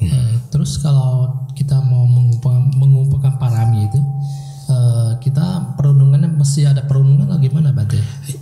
[0.00, 4.00] Eh, terus kalau kita mau mengumpulkan, mengumpulkan parami itu,
[4.68, 8.00] eh, kita perundungannya mesti ada perundungan atau gimana Bante?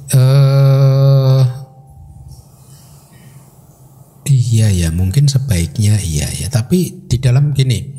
[0.09, 1.43] eh
[4.29, 6.47] iya ya, mungkin sebaiknya iya ya.
[6.51, 7.99] Tapi di dalam gini,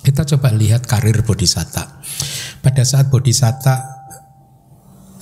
[0.00, 2.00] kita coba lihat karir bodhisatta.
[2.66, 3.78] Pada saat bodhisatta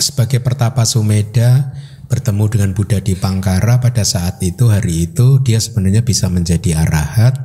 [0.01, 1.77] sebagai pertapa Sumeda
[2.09, 7.37] bertemu dengan Buddha di Pangkara pada saat itu hari itu dia sebenarnya bisa menjadi arahat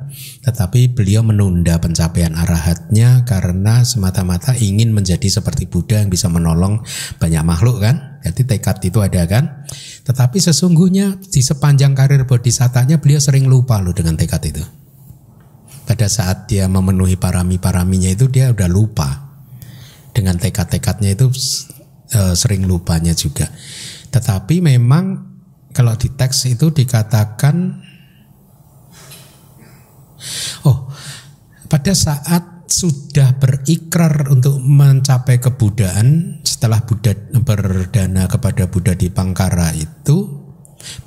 [0.48, 6.80] tetapi beliau menunda pencapaian arahatnya karena semata-mata ingin menjadi seperti Buddha yang bisa menolong
[7.20, 8.24] banyak makhluk kan?
[8.24, 9.68] Jadi tekad itu ada kan?
[10.08, 14.64] Tetapi sesungguhnya di sepanjang karir bodhisatanya beliau sering lupa loh dengan tekad itu.
[15.84, 19.29] Pada saat dia memenuhi parami-paraminya itu dia udah lupa
[20.12, 21.28] dengan tekad-tekadnya itu
[22.14, 23.50] eh, sering lupanya juga.
[24.10, 25.30] Tetapi memang
[25.74, 27.86] kalau di teks itu dikatakan
[30.66, 30.90] oh
[31.70, 40.38] pada saat sudah berikrar untuk mencapai kebudaan setelah Buddha berdana kepada Buddha di Pangkara itu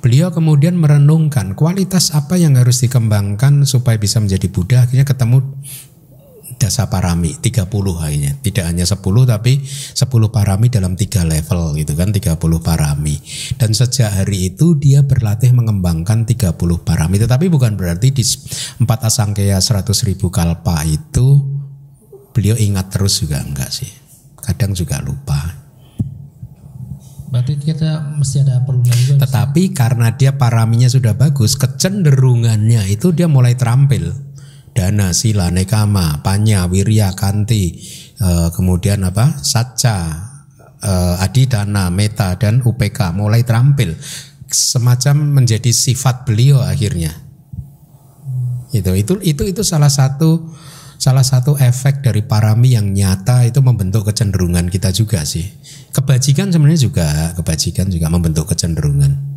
[0.03, 5.39] beliau kemudian merenungkan kualitas apa yang harus dikembangkan supaya bisa menjadi Buddha akhirnya ketemu
[6.63, 7.67] dasa parami 30
[7.99, 8.31] akhirnya.
[8.39, 13.19] Tidak hanya 10 tapi 10 parami dalam tiga level gitu kan 30 parami.
[13.59, 16.55] Dan sejak hari itu dia berlatih mengembangkan 30
[16.87, 17.19] parami.
[17.19, 18.23] Tetapi bukan berarti di
[18.79, 21.43] empat asangkaya 100 ribu kalpa itu
[22.31, 23.91] beliau ingat terus juga enggak sih.
[24.39, 25.63] Kadang juga lupa.
[27.33, 29.25] Berarti kita mesti ada perundungan juga.
[29.25, 34.13] tetapi karena dia paraminya sudah bagus kecenderungannya itu dia mulai terampil
[34.73, 37.77] dana sila nekama panya wirya kanti
[38.17, 39.97] eh, kemudian apa saca
[40.81, 43.95] eh, adidana, meta dan UPK mulai terampil
[44.53, 47.09] semacam menjadi sifat beliau akhirnya.
[48.73, 50.53] Itu itu itu itu salah satu
[50.97, 55.45] salah satu efek dari parami yang nyata itu membentuk kecenderungan kita juga sih.
[55.93, 59.33] Kebajikan sebenarnya juga kebajikan juga membentuk kecenderungan.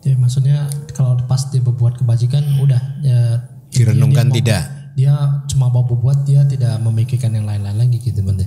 [0.00, 0.64] Ya, maksudnya
[0.96, 3.20] kalau pas dia berbuat kebajikan udah ya,
[3.70, 4.62] Direnungkan dia- tidak.
[4.98, 5.14] Dia
[5.48, 8.44] cuma mau berbuat dia tidak memikirkan yang lain-lain lagi gitu Bante.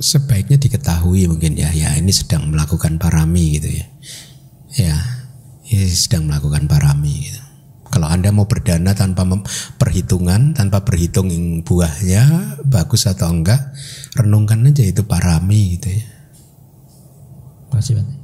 [0.00, 3.86] sebaiknya diketahui mungkin ya ya ini sedang melakukan parami gitu ya
[4.80, 4.96] ya
[5.68, 7.36] ini sedang melakukan parami gitu.
[7.92, 9.28] kalau anda mau berdana tanpa
[9.76, 11.28] perhitungan tanpa berhitung
[11.60, 13.60] buahnya bagus atau enggak
[14.16, 16.06] renungkan aja itu parami gitu ya
[17.70, 18.14] Makasih Bante.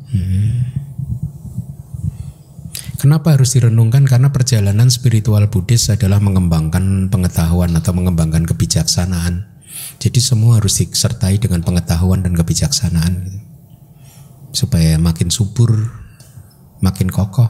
[3.06, 4.02] Kenapa harus direnungkan?
[4.02, 9.46] Karena perjalanan spiritual Buddhis adalah mengembangkan pengetahuan atau mengembangkan kebijaksanaan.
[10.02, 13.46] Jadi semua harus disertai dengan pengetahuan dan kebijaksanaan
[14.50, 15.70] supaya makin subur,
[16.82, 17.46] makin kokoh.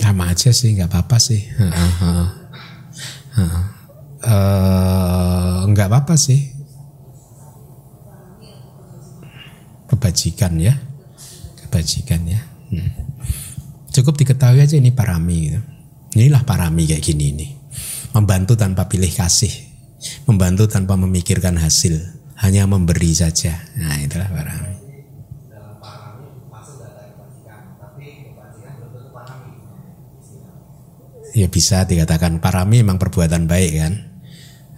[0.00, 1.44] Sama aja sih, nggak apa-apa sih.
[4.26, 6.55] Eh, nggak apa-apa sih.
[9.96, 10.76] Kebajikan ya,
[11.64, 12.40] kebajikan ya.
[12.68, 12.92] Hmm.
[13.88, 15.48] Cukup diketahui aja ini parami.
[15.48, 15.60] Gitu.
[16.20, 17.50] Inilah parami kayak gini nih.
[18.12, 19.52] Membantu tanpa pilih kasih,
[20.28, 21.96] membantu tanpa memikirkan hasil,
[22.44, 23.56] hanya memberi saja.
[23.80, 24.72] Nah itulah parami.
[31.36, 33.92] Ya bisa dikatakan parami memang perbuatan baik kan,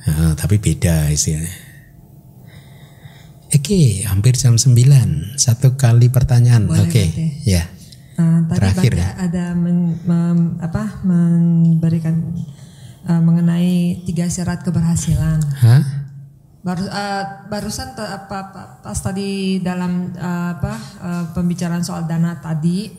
[0.09, 1.68] Nah, tapi beda istilahnya.
[3.49, 5.41] Oke, hampir jam 9.
[5.41, 6.69] Satu kali pertanyaan.
[6.69, 7.27] Oke, Bante.
[7.49, 7.65] ya.
[8.19, 9.09] Uh, tadi Terakhir ya.
[9.17, 12.35] ada men- mem- apa, memberikan
[13.09, 15.41] uh, mengenai tiga syarat keberhasilan.
[15.65, 15.83] Hah?
[16.59, 22.37] Baru uh, barusan te- apa, apa, pas tadi dalam uh, apa uh, pembicaraan soal dana
[22.43, 22.91] tadi,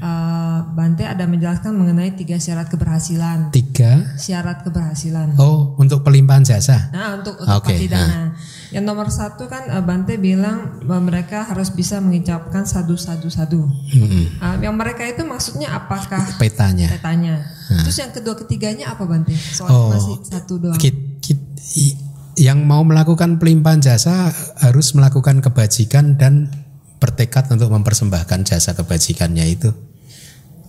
[0.00, 3.50] uh, Bante ada menjelaskan mengenai tiga syarat keberhasilan.
[3.52, 4.16] Tiga.
[4.16, 5.36] Syarat keberhasilan.
[5.36, 6.88] Oh, untuk pelimpahan jasa.
[6.94, 8.32] Nah untuk untuk Oke, pasti dana.
[8.70, 13.66] Yang nomor satu kan uh, Bante bilang bahwa mereka harus bisa mengucapkan sadu sadu sadu.
[13.66, 14.38] Mm-mm.
[14.38, 16.86] Uh, yang mereka itu maksudnya apakah Petanya.
[16.86, 17.42] petanya?
[17.66, 19.34] Terus yang kedua ketiganya apa Bante?
[19.34, 20.78] Soalnya Oh, masih satu doang.
[20.78, 21.98] Kit- kit- i-
[22.38, 24.30] yang mau melakukan pelimpahan jasa
[24.62, 26.48] harus melakukan kebajikan dan
[27.02, 29.74] bertekad untuk mempersembahkan jasa kebajikannya itu.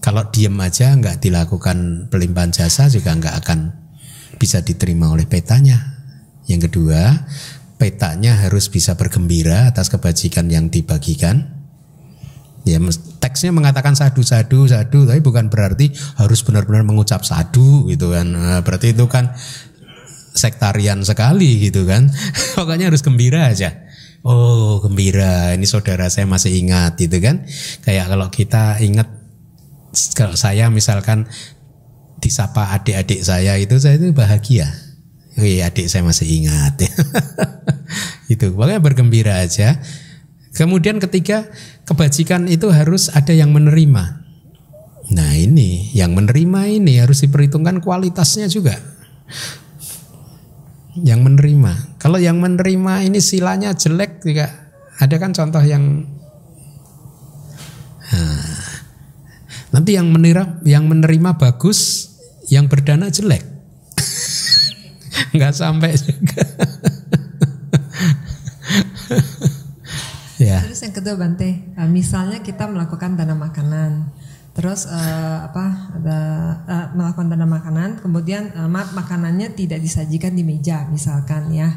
[0.02, 3.60] Kalau diem aja nggak dilakukan pelimpahan jasa juga nggak akan
[4.42, 5.78] bisa diterima oleh petanya.
[6.50, 7.30] Yang kedua,
[7.82, 11.58] petanya harus bisa bergembira atas kebajikan yang dibagikan.
[12.62, 12.78] Ya
[13.18, 15.90] teksnya mengatakan sadu sadu sadu tapi bukan berarti
[16.22, 18.30] harus benar-benar mengucap sadu gitu kan.
[18.30, 19.34] Nah, berarti itu kan
[20.38, 22.14] sektarian sekali gitu kan.
[22.62, 23.74] Pokoknya harus gembira aja.
[24.22, 25.58] Oh, gembira.
[25.58, 27.50] Ini saudara saya masih ingat gitu kan.
[27.82, 29.10] Kayak kalau kita ingat
[30.14, 31.26] kalau saya misalkan
[32.22, 34.70] disapa adik-adik saya itu saya itu bahagia.
[35.40, 36.76] Wih, adik saya masih ingat.
[38.34, 39.80] itu pokoknya bergembira aja.
[40.52, 41.48] Kemudian ketiga,
[41.88, 44.20] kebajikan itu harus ada yang menerima.
[45.12, 48.76] Nah ini, yang menerima ini harus diperhitungkan kualitasnya juga.
[51.00, 51.96] Yang menerima.
[51.96, 54.52] Kalau yang menerima ini silanya jelek juga.
[55.00, 56.04] Ada kan contoh yang
[58.12, 58.44] Nah,
[59.72, 62.12] nanti yang menerima yang menerima bagus,
[62.52, 63.51] yang berdana jelek.
[65.30, 66.42] Nggak sampai juga.
[70.42, 70.58] ya.
[70.66, 74.10] Terus yang kedua Bante, uh, misalnya kita melakukan dana makanan,
[74.58, 76.20] terus uh, apa ada
[76.66, 81.70] uh, melakukan dana makanan, kemudian uh, makanannya tidak disajikan di meja, misalkan ya,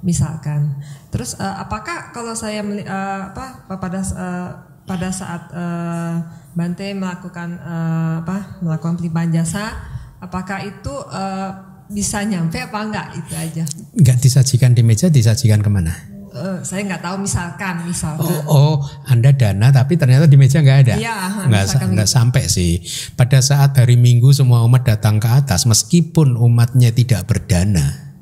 [0.00, 0.80] misalkan.
[1.12, 4.50] Terus uh, apakah kalau saya uh, apa pada uh,
[4.88, 6.16] pada saat uh,
[6.56, 9.78] Bante melakukan uh, apa melakukan pelimpahan jasa,
[10.18, 13.64] apakah itu uh, bisa nyampe apa enggak itu aja?
[13.96, 15.92] Nggak disajikan di meja, disajikan ke mana?
[16.28, 18.28] Uh, saya nggak tahu misalkan misalkan.
[18.44, 18.74] Oh, oh,
[19.08, 20.94] Anda dana tapi ternyata di meja nggak ada.
[21.00, 21.64] Iya, nggak
[21.96, 22.16] nggak gitu.
[22.20, 22.84] sampai sih.
[23.16, 28.12] Pada saat hari Minggu semua umat datang ke atas, meskipun umatnya tidak berdana,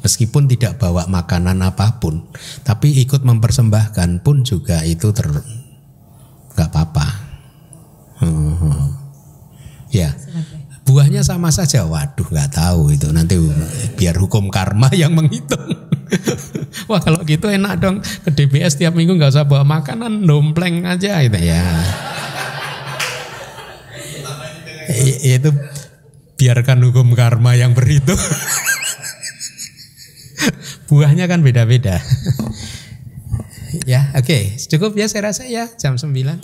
[0.00, 2.30] meskipun tidak bawa makanan apa pun,
[2.62, 5.26] tapi ikut mempersembahkan pun juga itu ter
[6.54, 7.06] nggak apa-apa.
[8.22, 8.86] Hmm, hmm.
[9.90, 10.14] Ya.
[10.90, 11.86] Buahnya sama saja.
[11.86, 13.38] Waduh, nggak tahu itu nanti
[13.94, 15.70] biar hukum karma yang menghitung.
[16.90, 21.22] Wah kalau gitu enak dong ke DBS tiap minggu nggak usah bawa makanan, dompleng aja
[21.22, 21.62] gitu ya.
[25.22, 25.54] Itu
[26.34, 28.18] biarkan hukum karma yang berhitung.
[30.90, 32.02] Buahnya kan beda-beda.
[33.92, 34.58] ya, oke.
[34.66, 36.42] Cukup ya saya rasa ya jam 9.